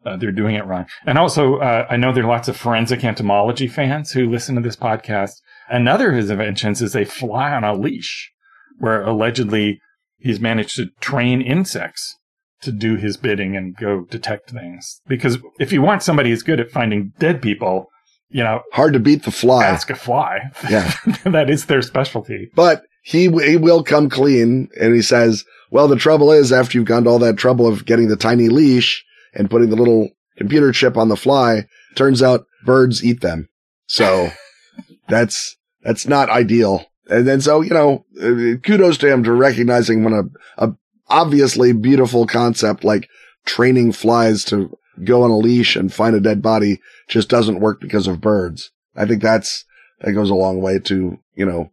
uh, 0.05 0.17
they're 0.17 0.33
doing 0.33 0.55
it 0.55 0.65
wrong. 0.67 0.87
And 1.05 1.19
also, 1.19 1.57
uh, 1.57 1.87
I 1.91 1.97
know 1.97 2.13
there 2.13 2.25
are 2.25 2.29
lots 2.29 2.49
of 2.49 2.57
forensic 2.57 3.05
entomology 3.05 3.67
fans 3.69 4.13
who 4.13 4.31
listen 4.31 4.55
to 4.55 4.61
this 4.61 4.77
podcast. 4.77 5.33
Another 5.69 6.11
of 6.11 6.17
his 6.17 6.31
inventions 6.31 6.81
is 6.81 6.95
a 6.95 7.05
fly 7.05 7.51
on 7.53 7.65
a 7.65 7.75
leash, 7.75 8.31
where 8.79 9.03
allegedly 9.03 9.81
he's 10.27 10.41
managed 10.41 10.77
to 10.77 10.87
train 11.01 11.41
insects 11.41 12.17
to 12.63 12.73
do 12.73 12.97
his 12.97 13.17
bidding 13.17 13.57
and 13.57 13.77
go 13.77 14.07
detect 14.11 14.51
things. 14.51 15.01
Because 15.07 15.39
if 15.61 15.73
you 15.73 15.81
want 15.83 16.03
somebody 16.03 16.31
who's 16.31 16.43
good 16.43 16.61
at 16.61 16.71
finding 16.71 17.13
dead 17.19 17.41
people, 17.41 17.87
you 18.29 18.43
know, 18.43 18.63
Hard 18.73 18.93
to 18.95 18.99
beat 18.99 19.25
the 19.25 19.31
fly. 19.31 19.65
ask 19.65 19.89
a 19.89 19.95
fly. 19.95 20.39
Yeah. 20.69 20.93
that 21.25 21.49
is 21.49 21.67
their 21.67 21.83
specialty. 21.83 22.51
But 22.55 22.83
he, 23.05 23.31
he 23.31 23.57
will 23.57 23.85
come 23.85 24.09
clean 24.11 24.69
and 24.81 24.95
he 24.95 25.03
says, 25.03 25.45
well, 25.71 25.87
the 25.87 25.97
trouble 25.97 26.33
is 26.33 26.53
after 26.53 26.77
you've 26.77 26.89
gone 26.89 27.05
to 27.05 27.11
all 27.11 27.19
that 27.21 27.37
trouble 27.37 27.67
of 27.67 27.87
getting 27.87 28.09
the 28.09 28.17
tiny 28.17 28.49
leash 28.49 29.05
and 29.35 29.51
putting 29.51 29.71
the 29.71 29.77
little 29.77 30.09
computer 30.37 30.73
chip 30.73 30.97
on 30.97 31.09
the 31.09 31.17
fly, 31.17 31.67
turns 31.95 32.23
out 32.23 32.47
birds 32.65 33.05
eat 33.05 33.21
them. 33.21 33.49
So 33.87 34.31
that's, 35.09 35.57
that's 35.83 36.07
not 36.09 36.31
ideal. 36.31 36.87
And 37.09 37.27
then 37.27 37.41
so, 37.41 37.61
you 37.61 37.71
know, 37.71 38.05
uh, 38.21 38.59
kudos 38.63 38.99
to 38.99 39.13
him 39.13 39.25
for 39.25 39.35
recognizing 39.35 40.03
when 40.03 40.13
a, 40.13 40.65
a 40.65 40.73
obviously 41.09 41.73
beautiful 41.73 42.27
concept 42.27 42.85
like 42.85 43.09
training 43.45 43.93
flies 43.93 44.45
to 44.45 44.77
go 45.05 45.23
on 45.23 45.31
a 45.31 45.39
leash 45.39 45.77
and 45.77 45.93
find 45.93 46.17
a 46.17 46.21
dead 46.21 46.43
body 46.43 46.81
just 47.09 47.29
doesn't 47.29 47.61
work 47.61 47.81
because 47.81 48.07
of 48.07 48.21
birds. 48.21 48.71
I 48.97 49.07
think 49.07 49.23
that's, 49.23 49.65
that 50.01 50.13
goes 50.13 50.31
a 50.31 50.35
long 50.35 50.61
way 50.61 50.79
to, 50.81 51.19
you 51.35 51.47
know, 51.47 51.71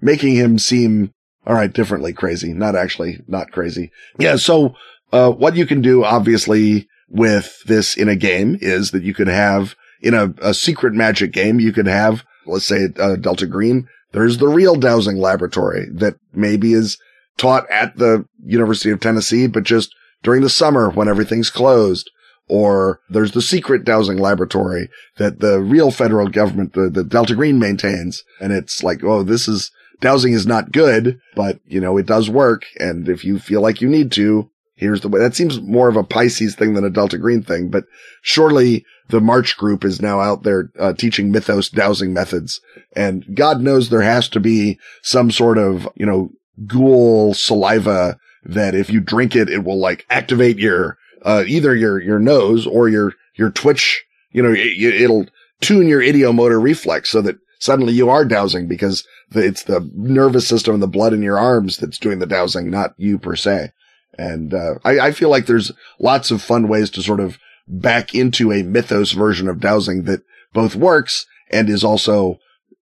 making 0.00 0.34
him 0.34 0.58
seem 0.58 1.12
all 1.46 1.54
right, 1.54 1.72
differently 1.72 2.12
crazy, 2.12 2.52
not 2.52 2.74
actually 2.74 3.22
not 3.28 3.52
crazy. 3.52 3.92
Yeah. 4.18 4.36
So, 4.36 4.74
uh, 5.12 5.30
what 5.30 5.54
you 5.54 5.64
can 5.64 5.80
do 5.80 6.04
obviously 6.04 6.88
with 7.08 7.62
this 7.66 7.96
in 7.96 8.08
a 8.08 8.16
game 8.16 8.58
is 8.60 8.90
that 8.90 9.04
you 9.04 9.14
could 9.14 9.28
have 9.28 9.76
in 10.00 10.14
a, 10.14 10.34
a 10.42 10.52
secret 10.52 10.92
magic 10.92 11.32
game, 11.32 11.60
you 11.60 11.72
could 11.72 11.86
have, 11.86 12.24
let's 12.46 12.66
say, 12.66 12.88
uh, 12.98 13.16
Delta 13.16 13.46
Green. 13.46 13.88
There's 14.12 14.38
the 14.38 14.48
real 14.48 14.76
dowsing 14.76 15.18
laboratory 15.18 15.86
that 15.92 16.16
maybe 16.32 16.72
is 16.72 16.98
taught 17.36 17.68
at 17.70 17.96
the 17.96 18.26
University 18.44 18.90
of 18.90 19.00
Tennessee, 19.00 19.46
but 19.46 19.64
just 19.64 19.94
during 20.22 20.42
the 20.42 20.48
summer 20.48 20.90
when 20.90 21.08
everything's 21.08 21.50
closed. 21.50 22.10
Or 22.48 23.00
there's 23.10 23.32
the 23.32 23.42
secret 23.42 23.84
dowsing 23.84 24.18
laboratory 24.18 24.88
that 25.16 25.40
the 25.40 25.60
real 25.60 25.90
federal 25.90 26.28
government, 26.28 26.74
the, 26.74 26.88
the 26.88 27.02
Delta 27.02 27.34
Green 27.34 27.58
maintains. 27.58 28.22
And 28.40 28.52
it's 28.52 28.84
like, 28.84 29.02
oh, 29.02 29.24
this 29.24 29.48
is, 29.48 29.72
dowsing 30.00 30.32
is 30.32 30.46
not 30.46 30.70
good, 30.70 31.18
but 31.34 31.58
you 31.66 31.80
know, 31.80 31.96
it 31.96 32.06
does 32.06 32.30
work. 32.30 32.62
And 32.78 33.08
if 33.08 33.24
you 33.24 33.40
feel 33.40 33.62
like 33.62 33.80
you 33.80 33.88
need 33.88 34.12
to, 34.12 34.48
here's 34.76 35.00
the 35.00 35.08
way. 35.08 35.18
That 35.18 35.34
seems 35.34 35.60
more 35.60 35.88
of 35.88 35.96
a 35.96 36.04
Pisces 36.04 36.54
thing 36.54 36.74
than 36.74 36.84
a 36.84 36.90
Delta 36.90 37.18
Green 37.18 37.42
thing, 37.42 37.68
but 37.68 37.84
surely 38.22 38.84
the 39.08 39.20
March 39.20 39.56
group 39.56 39.84
is 39.84 40.02
now 40.02 40.20
out 40.20 40.42
there 40.42 40.70
uh, 40.78 40.92
teaching 40.92 41.30
mythos 41.30 41.68
dowsing 41.68 42.12
methods. 42.12 42.60
And 42.94 43.24
God 43.34 43.60
knows 43.60 43.88
there 43.88 44.02
has 44.02 44.28
to 44.30 44.40
be 44.40 44.78
some 45.02 45.30
sort 45.30 45.58
of, 45.58 45.88
you 45.94 46.06
know, 46.06 46.30
ghoul 46.66 47.34
saliva 47.34 48.18
that 48.44 48.74
if 48.74 48.90
you 48.90 49.00
drink 49.00 49.36
it, 49.36 49.48
it 49.48 49.64
will 49.64 49.78
like 49.78 50.06
activate 50.10 50.58
your, 50.58 50.98
uh, 51.22 51.44
either 51.46 51.74
your, 51.74 52.00
your 52.00 52.18
nose 52.18 52.66
or 52.66 52.88
your, 52.88 53.14
your 53.34 53.50
twitch, 53.50 54.04
you 54.32 54.42
know, 54.42 54.52
it, 54.52 54.78
it'll 54.78 55.26
tune 55.60 55.88
your 55.88 56.00
ideomotor 56.00 56.60
reflex 56.60 57.10
so 57.10 57.20
that 57.22 57.36
suddenly 57.58 57.92
you 57.92 58.08
are 58.08 58.24
dowsing 58.24 58.66
because 58.66 59.06
it's 59.32 59.64
the 59.64 59.88
nervous 59.94 60.46
system 60.46 60.74
and 60.74 60.82
the 60.82 60.88
blood 60.88 61.12
in 61.12 61.22
your 61.22 61.38
arms 61.38 61.76
that's 61.76 61.98
doing 61.98 62.18
the 62.18 62.26
dowsing, 62.26 62.70
not 62.70 62.94
you 62.96 63.18
per 63.18 63.36
se. 63.36 63.72
And, 64.18 64.54
uh, 64.54 64.76
I, 64.84 64.98
I 65.00 65.12
feel 65.12 65.28
like 65.28 65.46
there's 65.46 65.72
lots 65.98 66.30
of 66.30 66.40
fun 66.40 66.68
ways 66.68 66.90
to 66.90 67.02
sort 67.02 67.20
of 67.20 67.38
back 67.68 68.14
into 68.14 68.52
a 68.52 68.62
mythos 68.62 69.12
version 69.12 69.48
of 69.48 69.60
dowsing 69.60 70.04
that 70.04 70.22
both 70.52 70.76
works 70.76 71.26
and 71.50 71.68
is 71.68 71.84
also 71.84 72.38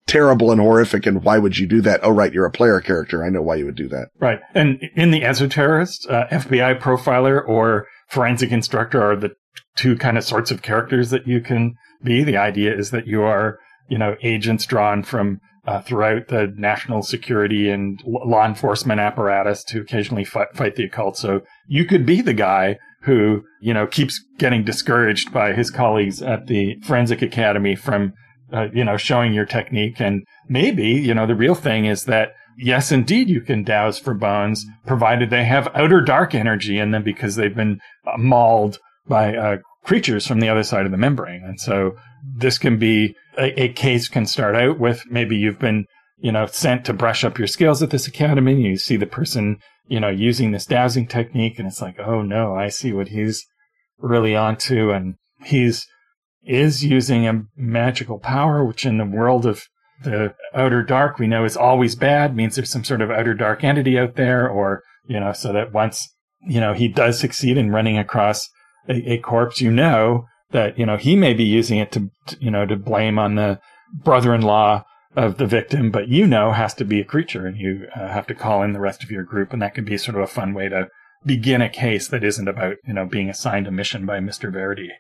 terrible 0.06 0.50
and 0.50 0.60
horrific. 0.60 1.06
And 1.06 1.22
why 1.22 1.38
would 1.38 1.58
you 1.58 1.66
do 1.66 1.80
that? 1.82 2.00
Oh, 2.02 2.10
right. 2.10 2.32
You're 2.32 2.46
a 2.46 2.50
player 2.50 2.80
character. 2.80 3.24
I 3.24 3.28
know 3.28 3.42
why 3.42 3.56
you 3.56 3.66
would 3.66 3.76
do 3.76 3.88
that. 3.88 4.08
Right. 4.18 4.40
And 4.54 4.82
in 4.96 5.10
the 5.10 5.22
Esoterrorist, 5.22 6.10
uh, 6.10 6.26
FBI 6.28 6.80
profiler 6.80 7.46
or 7.46 7.86
forensic 8.08 8.50
instructor 8.50 9.02
are 9.02 9.16
the 9.16 9.34
two 9.76 9.96
kind 9.96 10.18
of 10.18 10.24
sorts 10.24 10.50
of 10.50 10.62
characters 10.62 11.10
that 11.10 11.26
you 11.26 11.40
can 11.40 11.74
be. 12.02 12.24
The 12.24 12.36
idea 12.36 12.76
is 12.76 12.90
that 12.90 13.06
you 13.06 13.22
are, 13.22 13.58
you 13.88 13.98
know, 13.98 14.16
agents 14.22 14.66
drawn 14.66 15.02
from 15.02 15.40
uh, 15.66 15.82
throughout 15.82 16.28
the 16.28 16.52
national 16.56 17.02
security 17.02 17.68
and 17.68 18.00
law 18.06 18.46
enforcement 18.46 19.00
apparatus 19.00 19.62
to 19.64 19.82
occasionally 19.82 20.24
fight, 20.24 20.48
fight 20.54 20.76
the 20.76 20.84
occult. 20.84 21.18
So 21.18 21.42
you 21.66 21.84
could 21.84 22.06
be 22.06 22.22
the 22.22 22.32
guy 22.32 22.78
who, 23.08 23.42
you 23.60 23.72
know, 23.72 23.86
keeps 23.86 24.22
getting 24.36 24.64
discouraged 24.64 25.32
by 25.32 25.54
his 25.54 25.70
colleagues 25.70 26.20
at 26.20 26.46
the 26.46 26.76
forensic 26.82 27.22
academy 27.22 27.74
from, 27.74 28.12
uh, 28.52 28.68
you 28.74 28.84
know, 28.84 28.98
showing 28.98 29.32
your 29.32 29.46
technique. 29.46 29.98
And 29.98 30.24
maybe, 30.46 30.88
you 30.90 31.14
know, 31.14 31.26
the 31.26 31.34
real 31.34 31.54
thing 31.54 31.86
is 31.86 32.04
that 32.04 32.34
yes, 32.58 32.92
indeed, 32.92 33.30
you 33.30 33.40
can 33.40 33.64
dowse 33.64 33.98
for 33.98 34.12
bones, 34.12 34.66
provided 34.86 35.30
they 35.30 35.44
have 35.44 35.74
outer 35.74 36.02
dark 36.02 36.34
energy 36.34 36.78
in 36.78 36.90
them 36.90 37.02
because 37.02 37.36
they've 37.36 37.54
been 37.54 37.80
uh, 38.06 38.18
mauled 38.18 38.78
by 39.06 39.34
uh, 39.34 39.56
creatures 39.84 40.26
from 40.26 40.40
the 40.40 40.48
other 40.48 40.62
side 40.62 40.84
of 40.84 40.92
the 40.92 40.98
membrane. 40.98 41.42
And 41.42 41.58
so 41.58 41.96
this 42.36 42.58
can 42.58 42.78
be 42.78 43.16
a, 43.38 43.62
a, 43.62 43.68
case 43.72 44.08
can 44.08 44.26
start 44.26 44.54
out 44.54 44.78
with 44.78 45.02
maybe 45.08 45.36
you've 45.36 45.58
been, 45.58 45.86
you 46.18 46.32
know, 46.32 46.46
sent 46.46 46.84
to 46.84 46.92
brush 46.92 47.24
up 47.24 47.38
your 47.38 47.46
skills 47.46 47.82
at 47.82 47.90
this 47.90 48.06
academy. 48.06 48.52
And 48.52 48.62
you 48.62 48.76
see 48.76 48.96
the 48.96 49.06
person, 49.06 49.58
you 49.88 49.98
know, 50.00 50.08
using 50.08 50.52
this 50.52 50.66
dowsing 50.66 51.06
technique 51.06 51.58
and 51.58 51.66
it's 51.66 51.82
like, 51.82 51.98
oh 51.98 52.22
no, 52.22 52.54
I 52.54 52.68
see 52.68 52.92
what 52.92 53.08
he's 53.08 53.46
really 53.98 54.36
onto. 54.36 54.90
And 54.90 55.16
he's 55.44 55.86
is 56.44 56.84
using 56.84 57.26
a 57.26 57.42
magical 57.56 58.18
power, 58.18 58.64
which 58.64 58.86
in 58.86 58.98
the 58.98 59.04
world 59.04 59.44
of 59.44 59.64
the 60.04 60.34
outer 60.54 60.82
dark 60.82 61.18
we 61.18 61.26
know 61.26 61.44
is 61.44 61.56
always 61.56 61.94
bad, 61.94 62.34
means 62.36 62.54
there's 62.54 62.70
some 62.70 62.84
sort 62.84 63.02
of 63.02 63.10
outer 63.10 63.34
dark 63.34 63.64
entity 63.64 63.98
out 63.98 64.14
there, 64.14 64.48
or, 64.48 64.82
you 65.06 65.18
know, 65.18 65.32
so 65.32 65.52
that 65.52 65.72
once, 65.72 66.08
you 66.46 66.60
know, 66.60 66.72
he 66.72 66.88
does 66.88 67.18
succeed 67.18 67.58
in 67.58 67.72
running 67.72 67.98
across 67.98 68.48
a, 68.88 69.12
a 69.12 69.18
corpse, 69.18 69.60
you 69.60 69.70
know, 69.70 70.26
that, 70.52 70.78
you 70.78 70.86
know, 70.86 70.96
he 70.96 71.16
may 71.16 71.34
be 71.34 71.44
using 71.44 71.78
it 71.78 71.92
to, 71.92 72.10
to, 72.26 72.36
you 72.40 72.50
know, 72.50 72.64
to 72.64 72.76
blame 72.76 73.18
on 73.18 73.34
the 73.34 73.60
brother-in-law 73.92 74.84
of 75.18 75.36
the 75.36 75.46
victim, 75.46 75.90
but 75.90 76.06
you 76.06 76.28
know 76.28 76.52
has 76.52 76.72
to 76.74 76.84
be 76.84 77.00
a 77.00 77.04
creature 77.04 77.44
and 77.44 77.56
you 77.58 77.88
uh, 77.94 78.06
have 78.06 78.26
to 78.28 78.34
call 78.34 78.62
in 78.62 78.72
the 78.72 78.80
rest 78.80 79.02
of 79.02 79.10
your 79.10 79.24
group. 79.24 79.52
And 79.52 79.60
that 79.60 79.74
can 79.74 79.84
be 79.84 79.98
sort 79.98 80.16
of 80.16 80.22
a 80.22 80.28
fun 80.28 80.54
way 80.54 80.68
to 80.68 80.88
begin 81.26 81.60
a 81.60 81.68
case 81.68 82.06
that 82.08 82.22
isn't 82.22 82.46
about, 82.46 82.76
you 82.86 82.94
know, 82.94 83.04
being 83.04 83.28
assigned 83.28 83.66
a 83.66 83.72
mission 83.72 84.06
by 84.06 84.20
Mr. 84.20 84.52
Verity 84.52 84.90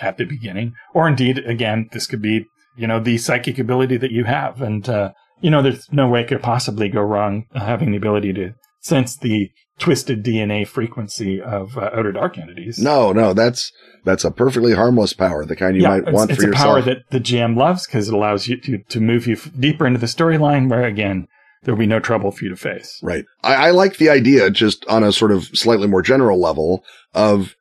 at 0.00 0.16
the 0.16 0.24
beginning. 0.24 0.74
Or 0.92 1.06
indeed, 1.06 1.38
again, 1.38 1.88
this 1.92 2.08
could 2.08 2.20
be, 2.20 2.46
you 2.76 2.88
know, 2.88 2.98
the 2.98 3.18
psychic 3.18 3.56
ability 3.60 3.96
that 3.98 4.10
you 4.10 4.24
have. 4.24 4.60
And, 4.60 4.88
uh, 4.88 5.12
you 5.40 5.50
know, 5.50 5.62
there's 5.62 5.86
no 5.92 6.08
way 6.08 6.22
it 6.22 6.28
could 6.28 6.42
possibly 6.42 6.88
go 6.88 7.00
wrong 7.00 7.44
uh, 7.54 7.60
having 7.60 7.92
the 7.92 7.98
ability 7.98 8.32
to 8.32 8.54
sense 8.80 9.16
the 9.16 9.50
twisted 9.78 10.24
DNA 10.24 10.66
frequency 10.66 11.40
of 11.40 11.78
uh, 11.78 11.90
outer 11.92 12.12
dark 12.12 12.36
entities. 12.38 12.78
No, 12.78 13.12
no, 13.12 13.32
that's 13.32 13.72
that's 14.04 14.24
a 14.24 14.30
perfectly 14.30 14.74
harmless 14.74 15.12
power, 15.12 15.44
the 15.44 15.56
kind 15.56 15.76
you 15.76 15.82
yeah, 15.82 15.88
might 15.88 16.02
it's, 16.04 16.12
want 16.12 16.30
it's 16.30 16.40
for 16.40 16.46
a 16.46 16.50
yourself. 16.50 16.66
power 16.66 16.82
that 16.82 17.10
the 17.10 17.20
GM 17.20 17.56
loves 17.56 17.86
because 17.86 18.08
it 18.08 18.14
allows 18.14 18.48
you 18.48 18.56
to, 18.60 18.78
to 18.78 19.00
move 19.00 19.26
you 19.26 19.34
f- 19.34 19.50
deeper 19.58 19.86
into 19.86 20.00
the 20.00 20.06
storyline 20.06 20.68
where, 20.68 20.84
again, 20.84 21.28
there'll 21.62 21.78
be 21.78 21.86
no 21.86 22.00
trouble 22.00 22.30
for 22.30 22.44
you 22.44 22.50
to 22.50 22.56
face. 22.56 22.98
Right. 23.02 23.24
I, 23.42 23.54
I 23.54 23.70
like 23.70 23.98
the 23.98 24.08
idea, 24.08 24.50
just 24.50 24.84
on 24.86 25.04
a 25.04 25.12
sort 25.12 25.32
of 25.32 25.44
slightly 25.46 25.88
more 25.88 26.02
general 26.02 26.40
level, 26.40 26.84
of 27.14 27.54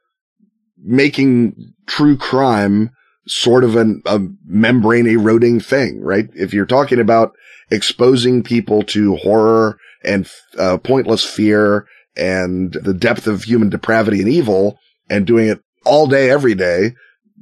making 0.77 1.73
true 1.85 2.17
crime 2.17 2.91
sort 3.27 3.63
of 3.63 3.75
an, 3.75 4.01
a 4.05 4.21
membrane 4.45 5.07
eroding 5.07 5.59
thing, 5.59 6.01
right? 6.01 6.29
If 6.33 6.53
you're 6.53 6.65
talking 6.65 6.99
about 6.99 7.33
exposing 7.69 8.43
people 8.43 8.83
to 8.83 9.17
horror 9.17 9.77
and 10.03 10.29
uh, 10.57 10.77
pointless 10.77 11.25
fear 11.25 11.85
and 12.17 12.73
the 12.73 12.93
depth 12.93 13.27
of 13.27 13.43
human 13.43 13.69
depravity 13.69 14.19
and 14.19 14.29
evil 14.29 14.79
and 15.09 15.25
doing 15.25 15.47
it 15.47 15.59
all 15.85 16.07
day, 16.07 16.29
every 16.29 16.55
day, 16.55 16.93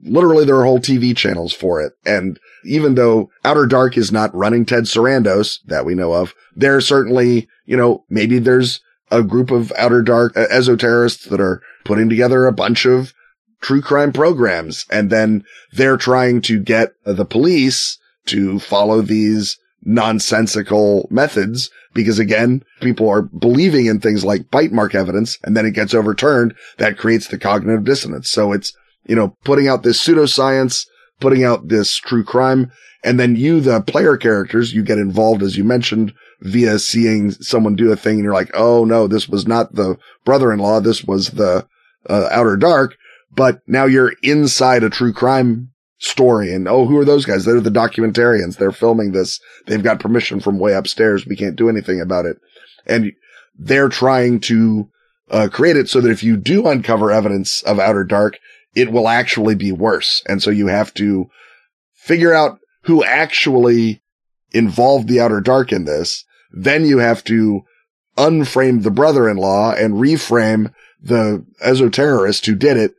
literally 0.03 0.45
there 0.45 0.57
are 0.57 0.65
whole 0.65 0.79
TV 0.79 1.15
channels 1.15 1.53
for 1.53 1.81
it. 1.81 1.93
And 2.05 2.39
even 2.63 2.95
though 2.95 3.29
Outer 3.43 3.65
Dark 3.65 3.97
is 3.97 4.11
not 4.11 4.33
running 4.35 4.65
Ted 4.65 4.83
Sarandos 4.83 5.59
that 5.65 5.85
we 5.85 5.95
know 5.95 6.13
of, 6.13 6.33
there 6.55 6.79
certainly, 6.81 7.47
you 7.65 7.75
know, 7.75 8.03
maybe 8.09 8.39
there's 8.39 8.81
a 9.11 9.23
group 9.23 9.51
of 9.51 9.71
Outer 9.77 10.01
Dark 10.01 10.35
uh, 10.35 10.47
esoterrorists 10.47 11.29
that 11.29 11.41
are 11.41 11.61
putting 11.83 12.09
together 12.09 12.45
a 12.45 12.53
bunch 12.53 12.85
of 12.85 13.13
true 13.61 13.81
crime 13.81 14.11
programs. 14.11 14.85
And 14.91 15.09
then 15.09 15.43
they're 15.71 15.97
trying 15.97 16.41
to 16.41 16.61
get 16.61 16.93
the 17.03 17.25
police 17.25 17.97
to 18.27 18.59
follow 18.59 19.01
these 19.01 19.57
nonsensical 19.85 21.07
methods 21.11 21.69
because 21.93 22.19
again, 22.19 22.63
people 22.81 23.09
are 23.09 23.21
believing 23.21 23.85
in 23.85 23.99
things 23.99 24.25
like 24.25 24.51
bite 24.51 24.71
mark 24.71 24.93
evidence 24.93 25.37
and 25.43 25.55
then 25.55 25.65
it 25.65 25.73
gets 25.73 25.93
overturned. 25.93 26.53
That 26.77 26.97
creates 26.97 27.27
the 27.27 27.37
cognitive 27.37 27.85
dissonance. 27.85 28.29
So 28.29 28.51
it's, 28.51 28.75
you 29.05 29.15
know, 29.15 29.37
putting 29.43 29.67
out 29.67 29.83
this 29.83 30.03
pseudoscience, 30.05 30.85
putting 31.19 31.43
out 31.43 31.69
this 31.69 31.95
true 31.97 32.23
crime. 32.23 32.71
And 33.03 33.19
then 33.19 33.35
you, 33.35 33.61
the 33.61 33.81
player 33.81 34.17
characters, 34.17 34.73
you 34.73 34.83
get 34.83 34.97
involved, 34.97 35.43
as 35.43 35.55
you 35.55 35.63
mentioned, 35.63 36.11
via 36.41 36.79
seeing 36.79 37.31
someone 37.31 37.75
do 37.75 37.91
a 37.91 37.95
thing 37.95 38.15
and 38.15 38.23
you're 38.23 38.33
like, 38.33 38.51
Oh 38.53 38.83
no, 38.83 39.07
this 39.07 39.29
was 39.29 39.47
not 39.47 39.75
the 39.75 39.97
brother-in-law. 40.25 40.81
This 40.81 41.03
was 41.03 41.29
the 41.31 41.65
uh, 42.09 42.27
outer 42.31 42.57
dark. 42.57 42.97
But 43.31 43.59
now 43.67 43.85
you're 43.85 44.13
inside 44.23 44.83
a 44.83 44.89
true 44.89 45.13
crime 45.13 45.69
story 45.97 46.53
and 46.53 46.67
oh, 46.67 46.85
who 46.85 46.97
are 46.97 47.05
those 47.05 47.25
guys? 47.25 47.45
They're 47.45 47.61
the 47.61 47.69
documentarians. 47.69 48.57
They're 48.57 48.71
filming 48.71 49.11
this. 49.11 49.39
They've 49.65 49.83
got 49.83 49.99
permission 49.99 50.39
from 50.39 50.59
way 50.59 50.73
upstairs. 50.73 51.25
We 51.25 51.35
can't 51.35 51.55
do 51.55 51.69
anything 51.69 52.01
about 52.01 52.25
it. 52.25 52.37
And 52.85 53.13
they're 53.57 53.89
trying 53.89 54.39
to 54.41 54.89
uh, 55.31 55.47
create 55.51 55.77
it 55.77 55.89
so 55.89 56.01
that 56.01 56.11
if 56.11 56.23
you 56.23 56.37
do 56.37 56.67
uncover 56.67 57.11
evidence 57.11 57.61
of 57.63 57.79
outer 57.79 58.03
dark, 58.03 58.37
it 58.75 58.91
will 58.91 59.07
actually 59.07 59.55
be 59.55 59.71
worse. 59.71 60.21
And 60.27 60.43
so 60.43 60.49
you 60.49 60.67
have 60.67 60.93
to 60.95 61.29
figure 61.93 62.33
out 62.33 62.59
who 62.83 63.03
actually 63.03 64.01
involved 64.51 65.07
the 65.07 65.19
outer 65.19 65.41
dark 65.41 65.71
in 65.71 65.85
this. 65.85 66.25
Then 66.51 66.85
you 66.85 66.99
have 66.99 67.23
to 67.25 67.61
unframe 68.17 68.83
the 68.83 68.91
brother-in-law 68.91 69.73
and 69.73 69.95
reframe 69.95 70.73
the 71.01 71.45
esoterrorist 71.65 72.45
who 72.45 72.55
did 72.55 72.77
it 72.77 72.93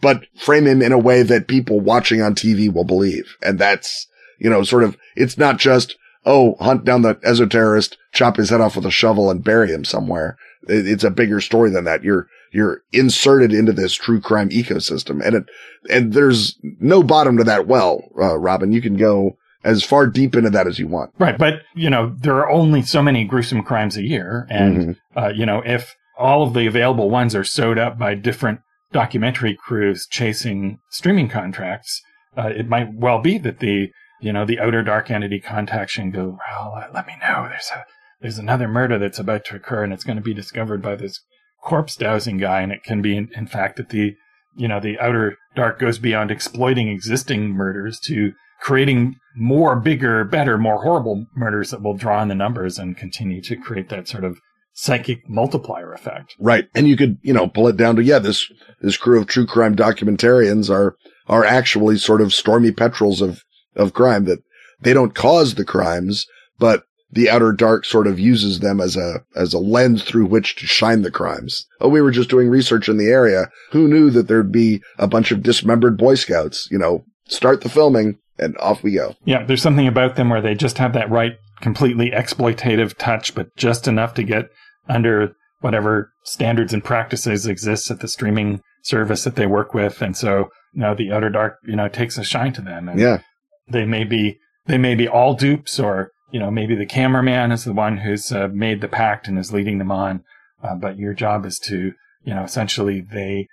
but 0.00 0.26
frame 0.36 0.66
him 0.66 0.82
in 0.82 0.92
a 0.92 0.98
way 0.98 1.22
that 1.22 1.48
people 1.48 1.80
watching 1.80 2.20
on 2.20 2.34
TV 2.34 2.72
will 2.72 2.84
believe. 2.84 3.36
And 3.42 3.58
that's, 3.58 4.06
you 4.38 4.50
know, 4.50 4.62
sort 4.62 4.84
of, 4.84 4.96
it's 5.16 5.38
not 5.38 5.58
just, 5.58 5.96
oh, 6.26 6.56
hunt 6.60 6.84
down 6.84 7.02
the 7.02 7.14
esoterrorist, 7.16 7.96
chop 8.12 8.36
his 8.36 8.50
head 8.50 8.60
off 8.60 8.76
with 8.76 8.86
a 8.86 8.90
shovel 8.90 9.30
and 9.30 9.44
bury 9.44 9.70
him 9.70 9.84
somewhere. 9.84 10.36
It's 10.66 11.04
a 11.04 11.10
bigger 11.10 11.40
story 11.40 11.70
than 11.70 11.84
that. 11.84 12.02
You're, 12.02 12.28
you're 12.52 12.82
inserted 12.92 13.52
into 13.52 13.72
this 13.72 13.92
true 13.92 14.20
crime 14.20 14.48
ecosystem 14.50 15.24
and 15.24 15.36
it, 15.36 15.44
and 15.90 16.12
there's 16.12 16.58
no 16.80 17.02
bottom 17.02 17.36
to 17.36 17.44
that 17.44 17.66
well, 17.66 18.02
uh, 18.18 18.38
Robin. 18.38 18.72
You 18.72 18.80
can 18.80 18.96
go 18.96 19.36
as 19.64 19.82
far 19.82 20.06
deep 20.06 20.36
into 20.36 20.50
that 20.50 20.66
as 20.66 20.78
you 20.78 20.86
want. 20.86 21.10
Right. 21.18 21.36
But, 21.36 21.62
you 21.74 21.90
know, 21.90 22.14
there 22.18 22.36
are 22.36 22.50
only 22.50 22.82
so 22.82 23.02
many 23.02 23.24
gruesome 23.24 23.62
crimes 23.62 23.96
a 23.96 24.02
year. 24.02 24.46
And, 24.50 24.76
mm-hmm. 24.76 25.18
uh, 25.18 25.28
you 25.28 25.46
know, 25.46 25.62
if 25.64 25.96
all 26.18 26.42
of 26.42 26.54
the 26.54 26.66
available 26.66 27.10
ones 27.10 27.34
are 27.34 27.44
sewed 27.44 27.78
up 27.78 27.98
by 27.98 28.14
different 28.14 28.60
documentary 28.94 29.54
crews 29.56 30.06
chasing 30.08 30.78
streaming 30.88 31.28
contracts, 31.28 32.00
uh, 32.38 32.48
it 32.56 32.68
might 32.68 32.94
well 32.94 33.20
be 33.20 33.36
that 33.38 33.58
the 33.58 33.90
you 34.20 34.32
know 34.32 34.46
the 34.46 34.60
outer 34.60 34.82
dark 34.82 35.10
entity 35.10 35.40
contacts 35.40 35.98
you 35.98 36.04
and 36.04 36.14
go, 36.14 36.38
well, 36.48 36.88
let 36.94 37.06
me 37.06 37.14
know. 37.20 37.46
There's 37.50 37.70
a 37.74 37.84
there's 38.22 38.38
another 38.38 38.68
murder 38.68 38.98
that's 38.98 39.18
about 39.18 39.44
to 39.46 39.56
occur, 39.56 39.84
and 39.84 39.92
it's 39.92 40.04
going 40.04 40.16
to 40.16 40.22
be 40.22 40.32
discovered 40.32 40.80
by 40.80 40.94
this 40.94 41.20
corpse 41.62 41.96
dowsing 41.96 42.38
guy, 42.38 42.62
and 42.62 42.72
it 42.72 42.82
can 42.82 43.02
be 43.02 43.16
in, 43.16 43.28
in 43.36 43.46
fact 43.46 43.76
that 43.76 43.90
the 43.90 44.14
you 44.56 44.68
know 44.68 44.80
the 44.80 44.98
outer 44.98 45.36
dark 45.54 45.78
goes 45.78 45.98
beyond 45.98 46.30
exploiting 46.30 46.88
existing 46.88 47.50
murders 47.50 48.00
to 48.00 48.32
creating 48.60 49.16
more 49.36 49.76
bigger, 49.76 50.24
better, 50.24 50.56
more 50.56 50.82
horrible 50.82 51.26
murders 51.34 51.70
that 51.70 51.82
will 51.82 51.96
draw 51.96 52.22
in 52.22 52.28
the 52.28 52.34
numbers 52.34 52.78
and 52.78 52.96
continue 52.96 53.42
to 53.42 53.56
create 53.56 53.88
that 53.88 54.08
sort 54.08 54.24
of 54.24 54.38
psychic 54.74 55.28
multiplier 55.28 55.92
effect. 55.92 56.34
Right. 56.38 56.68
And 56.74 56.86
you 56.86 56.96
could, 56.96 57.16
you 57.22 57.32
know, 57.32 57.48
pull 57.48 57.68
it 57.68 57.76
down 57.76 57.96
to, 57.96 58.02
yeah, 58.02 58.18
this, 58.18 58.50
this 58.82 58.96
crew 58.96 59.20
of 59.20 59.26
true 59.26 59.46
crime 59.46 59.76
documentarians 59.76 60.68
are, 60.68 60.96
are 61.28 61.44
actually 61.44 61.96
sort 61.96 62.20
of 62.20 62.34
stormy 62.34 62.72
petrels 62.72 63.22
of, 63.22 63.42
of 63.76 63.94
crime 63.94 64.24
that 64.24 64.40
they 64.80 64.92
don't 64.92 65.14
cause 65.14 65.54
the 65.54 65.64
crimes, 65.64 66.26
but 66.58 66.82
the 67.10 67.30
outer 67.30 67.52
dark 67.52 67.84
sort 67.84 68.08
of 68.08 68.18
uses 68.18 68.58
them 68.58 68.80
as 68.80 68.96
a, 68.96 69.24
as 69.36 69.54
a 69.54 69.58
lens 69.58 70.02
through 70.02 70.26
which 70.26 70.56
to 70.56 70.66
shine 70.66 71.02
the 71.02 71.10
crimes. 71.10 71.66
Oh, 71.80 71.88
we 71.88 72.02
were 72.02 72.10
just 72.10 72.28
doing 72.28 72.48
research 72.48 72.88
in 72.88 72.98
the 72.98 73.06
area. 73.06 73.48
Who 73.70 73.86
knew 73.86 74.10
that 74.10 74.26
there'd 74.26 74.52
be 74.52 74.82
a 74.98 75.06
bunch 75.06 75.30
of 75.30 75.42
dismembered 75.42 75.96
Boy 75.96 76.16
Scouts? 76.16 76.68
You 76.72 76.78
know, 76.78 77.04
start 77.28 77.60
the 77.60 77.68
filming 77.68 78.18
and 78.38 78.58
off 78.58 78.82
we 78.82 78.94
go. 78.94 79.14
Yeah. 79.24 79.44
There's 79.44 79.62
something 79.62 79.86
about 79.86 80.16
them 80.16 80.28
where 80.28 80.42
they 80.42 80.56
just 80.56 80.78
have 80.78 80.92
that 80.94 81.08
right 81.08 81.34
completely 81.60 82.10
exploitative 82.10 82.98
touch, 82.98 83.34
but 83.34 83.54
just 83.56 83.86
enough 83.86 84.14
to 84.14 84.24
get 84.24 84.50
under 84.88 85.34
whatever 85.60 86.12
standards 86.24 86.72
and 86.72 86.84
practices 86.84 87.46
exist 87.46 87.90
at 87.90 88.00
the 88.00 88.08
streaming 88.08 88.60
service 88.82 89.24
that 89.24 89.36
they 89.36 89.46
work 89.46 89.72
with. 89.72 90.02
And 90.02 90.16
so, 90.16 90.50
you 90.72 90.80
know, 90.80 90.94
the 90.94 91.10
Outer 91.10 91.30
Dark, 91.30 91.58
you 91.64 91.76
know, 91.76 91.88
takes 91.88 92.18
a 92.18 92.24
shine 92.24 92.52
to 92.54 92.60
them. 92.60 92.88
And 92.88 93.00
yeah. 93.00 93.20
They 93.66 93.86
may 93.86 94.04
be, 94.04 94.38
they 94.66 94.76
may 94.76 94.94
be 94.94 95.08
all 95.08 95.34
dupes 95.34 95.80
or, 95.80 96.10
you 96.32 96.38
know, 96.38 96.50
maybe 96.50 96.74
the 96.74 96.84
cameraman 96.84 97.50
is 97.50 97.64
the 97.64 97.72
one 97.72 97.98
who's 97.98 98.30
uh, 98.30 98.48
made 98.52 98.82
the 98.82 98.88
pact 98.88 99.26
and 99.26 99.38
is 99.38 99.52
leading 99.52 99.78
them 99.78 99.90
on. 99.90 100.22
Uh, 100.62 100.74
but 100.74 100.98
your 100.98 101.14
job 101.14 101.46
is 101.46 101.58
to, 101.60 101.92
you 102.24 102.34
know, 102.34 102.42
essentially 102.42 103.00
they, 103.00 103.48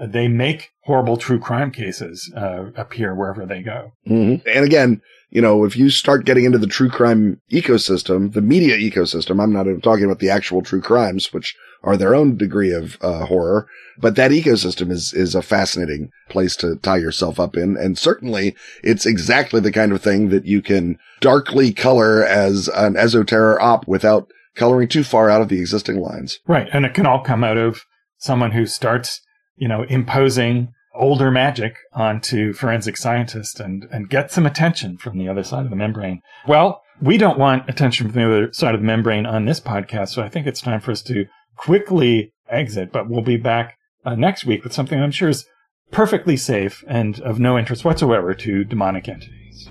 they 0.00 0.28
make 0.28 0.70
horrible 0.84 1.16
true 1.16 1.38
crime 1.38 1.70
cases 1.70 2.32
uh, 2.36 2.70
appear 2.76 3.14
wherever 3.14 3.46
they 3.46 3.62
go. 3.62 3.92
Mm-hmm. 4.08 4.48
And 4.48 4.64
again, 4.64 5.02
you 5.30 5.40
know, 5.40 5.64
if 5.64 5.76
you 5.76 5.90
start 5.90 6.24
getting 6.24 6.44
into 6.44 6.58
the 6.58 6.66
true 6.66 6.90
crime 6.90 7.40
ecosystem, 7.52 8.32
the 8.32 8.42
media 8.42 8.76
ecosystem, 8.76 9.40
I'm 9.40 9.52
not 9.52 9.66
talking 9.82 10.04
about 10.04 10.18
the 10.18 10.30
actual 10.30 10.62
true 10.62 10.80
crimes, 10.80 11.32
which 11.32 11.54
are 11.82 11.96
their 11.96 12.14
own 12.14 12.36
degree 12.36 12.72
of 12.72 12.98
uh, 13.00 13.26
horror, 13.26 13.66
but 13.98 14.16
that 14.16 14.32
ecosystem 14.32 14.90
is, 14.90 15.12
is 15.14 15.34
a 15.34 15.42
fascinating 15.42 16.10
place 16.28 16.56
to 16.56 16.76
tie 16.76 16.98
yourself 16.98 17.38
up 17.38 17.56
in. 17.56 17.76
And 17.76 17.96
certainly 17.96 18.54
it's 18.82 19.06
exactly 19.06 19.60
the 19.60 19.72
kind 19.72 19.92
of 19.92 20.02
thing 20.02 20.28
that 20.30 20.46
you 20.46 20.62
can 20.62 20.98
darkly 21.20 21.72
color 21.72 22.24
as 22.24 22.68
an 22.68 22.96
esoteric 22.96 23.62
op 23.62 23.86
without 23.86 24.30
coloring 24.56 24.88
too 24.88 25.04
far 25.04 25.30
out 25.30 25.42
of 25.42 25.48
the 25.48 25.60
existing 25.60 26.00
lines. 26.00 26.40
Right. 26.46 26.68
And 26.72 26.84
it 26.84 26.92
can 26.92 27.06
all 27.06 27.22
come 27.22 27.44
out 27.44 27.56
of 27.56 27.84
someone 28.18 28.50
who 28.50 28.66
starts, 28.66 29.22
you 29.60 29.68
know, 29.68 29.84
imposing 29.84 30.72
older 30.94 31.30
magic 31.30 31.76
onto 31.92 32.52
forensic 32.52 32.96
scientists 32.96 33.60
and, 33.60 33.86
and 33.92 34.10
get 34.10 34.32
some 34.32 34.46
attention 34.46 34.98
from 34.98 35.18
the 35.18 35.28
other 35.28 35.44
side 35.44 35.64
of 35.64 35.70
the 35.70 35.76
membrane. 35.76 36.20
Well, 36.48 36.82
we 37.00 37.16
don't 37.16 37.38
want 37.38 37.68
attention 37.68 38.10
from 38.10 38.20
the 38.20 38.26
other 38.26 38.52
side 38.52 38.74
of 38.74 38.80
the 38.80 38.86
membrane 38.86 39.26
on 39.26 39.44
this 39.44 39.60
podcast, 39.60 40.08
so 40.08 40.22
I 40.22 40.28
think 40.28 40.46
it's 40.46 40.60
time 40.60 40.80
for 40.80 40.90
us 40.90 41.02
to 41.02 41.26
quickly 41.56 42.32
exit, 42.48 42.90
but 42.90 43.08
we'll 43.08 43.22
be 43.22 43.36
back 43.36 43.76
uh, 44.04 44.14
next 44.14 44.44
week 44.44 44.64
with 44.64 44.72
something 44.72 45.00
I'm 45.00 45.12
sure 45.12 45.28
is 45.28 45.46
perfectly 45.90 46.36
safe 46.36 46.82
and 46.88 47.20
of 47.20 47.38
no 47.38 47.58
interest 47.58 47.84
whatsoever 47.84 48.34
to 48.34 48.64
demonic 48.64 49.08
entities. 49.08 49.68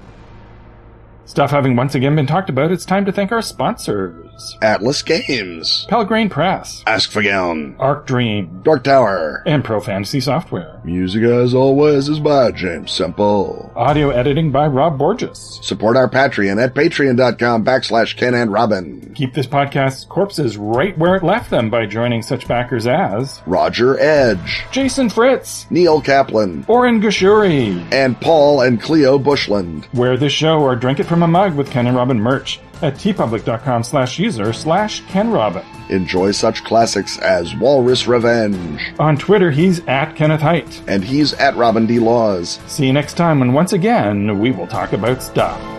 Stuff 1.25 1.51
having 1.51 1.75
once 1.75 1.95
again 1.95 2.15
been 2.15 2.27
talked 2.27 2.49
about, 2.49 2.71
it's 2.71 2.85
time 2.85 3.05
to 3.05 3.11
thank 3.11 3.31
our 3.31 3.41
sponsors. 3.41 4.28
Atlas 4.61 5.01
Games. 5.01 5.85
Pelgrane 5.89 6.29
Press. 6.29 6.83
Ask 6.87 7.09
Åskfageln. 7.09 7.75
Arc 7.79 8.05
Dream. 8.05 8.61
Dark 8.63 8.83
Tower. 8.83 9.43
And 9.45 9.63
Pro 9.63 9.79
Fantasy 9.79 10.19
Software. 10.19 10.79
Music 10.83 11.23
as 11.23 11.53
always 11.53 12.09
is 12.09 12.19
by 12.19 12.51
James 12.51 12.91
Semple. 12.91 13.71
Audio 13.75 14.09
editing 14.09 14.51
by 14.51 14.67
Rob 14.67 14.97
Borges. 14.97 15.59
Support 15.63 15.97
our 15.97 16.09
Patreon 16.09 16.63
at 16.63 16.73
patreon.com 16.73 17.65
backslash 17.65 18.15
Ken 18.15 18.33
and 18.33 18.51
Robin. 18.51 19.13
Keep 19.15 19.33
this 19.33 19.47
podcast's 19.47 20.05
corpses 20.05 20.57
right 20.57 20.97
where 20.97 21.15
it 21.15 21.23
left 21.23 21.49
them 21.49 21.69
by 21.69 21.85
joining 21.85 22.21
such 22.21 22.47
backers 22.47 22.87
as 22.87 23.41
Roger 23.45 23.99
Edge. 23.99 24.63
Jason 24.71 25.09
Fritz. 25.09 25.65
Neil 25.69 26.01
Kaplan. 26.01 26.65
Oren 26.67 27.01
Gashuri. 27.01 27.91
And 27.91 28.19
Paul 28.19 28.61
and 28.61 28.81
Cleo 28.81 29.17
Bushland. 29.19 29.85
Where 29.91 30.17
this 30.17 30.33
show 30.33 30.59
or 30.59 30.75
drink 30.75 30.99
it 30.99 31.05
from 31.05 31.23
a 31.23 31.27
mug 31.27 31.55
with 31.55 31.71
Ken 31.71 31.87
and 31.87 31.95
Robin 31.95 32.19
merch 32.19 32.59
at 32.82 32.95
teepublic.com 32.95 33.84
slash 33.84 34.19
user 34.19 34.53
slash 34.53 35.05
Ken 35.07 35.32
Robin. 35.32 35.63
Enjoy 35.89 36.32
such 36.32 36.63
classics 36.63 37.17
as 37.19 37.55
Walrus 37.55 38.07
Revenge. 38.07 38.93
On 38.99 39.17
Twitter, 39.17 39.49
he's 39.51 39.86
at 39.88 40.15
Kenneth 40.15 40.41
Hite. 40.41 40.82
And 40.88 41.03
he's 41.03 41.34
at 41.34 41.55
Robin 41.55 41.86
D. 41.88 41.99
Laws. 41.99 42.59
See 42.67 42.86
you 42.86 42.93
next 42.93 43.15
time 43.15 43.39
when 43.39 43.53
once 43.53 43.73
again 43.73 44.39
we 44.39 44.51
will 44.51 44.67
talk 44.67 44.93
about 44.93 45.23
stuff. 45.23 45.78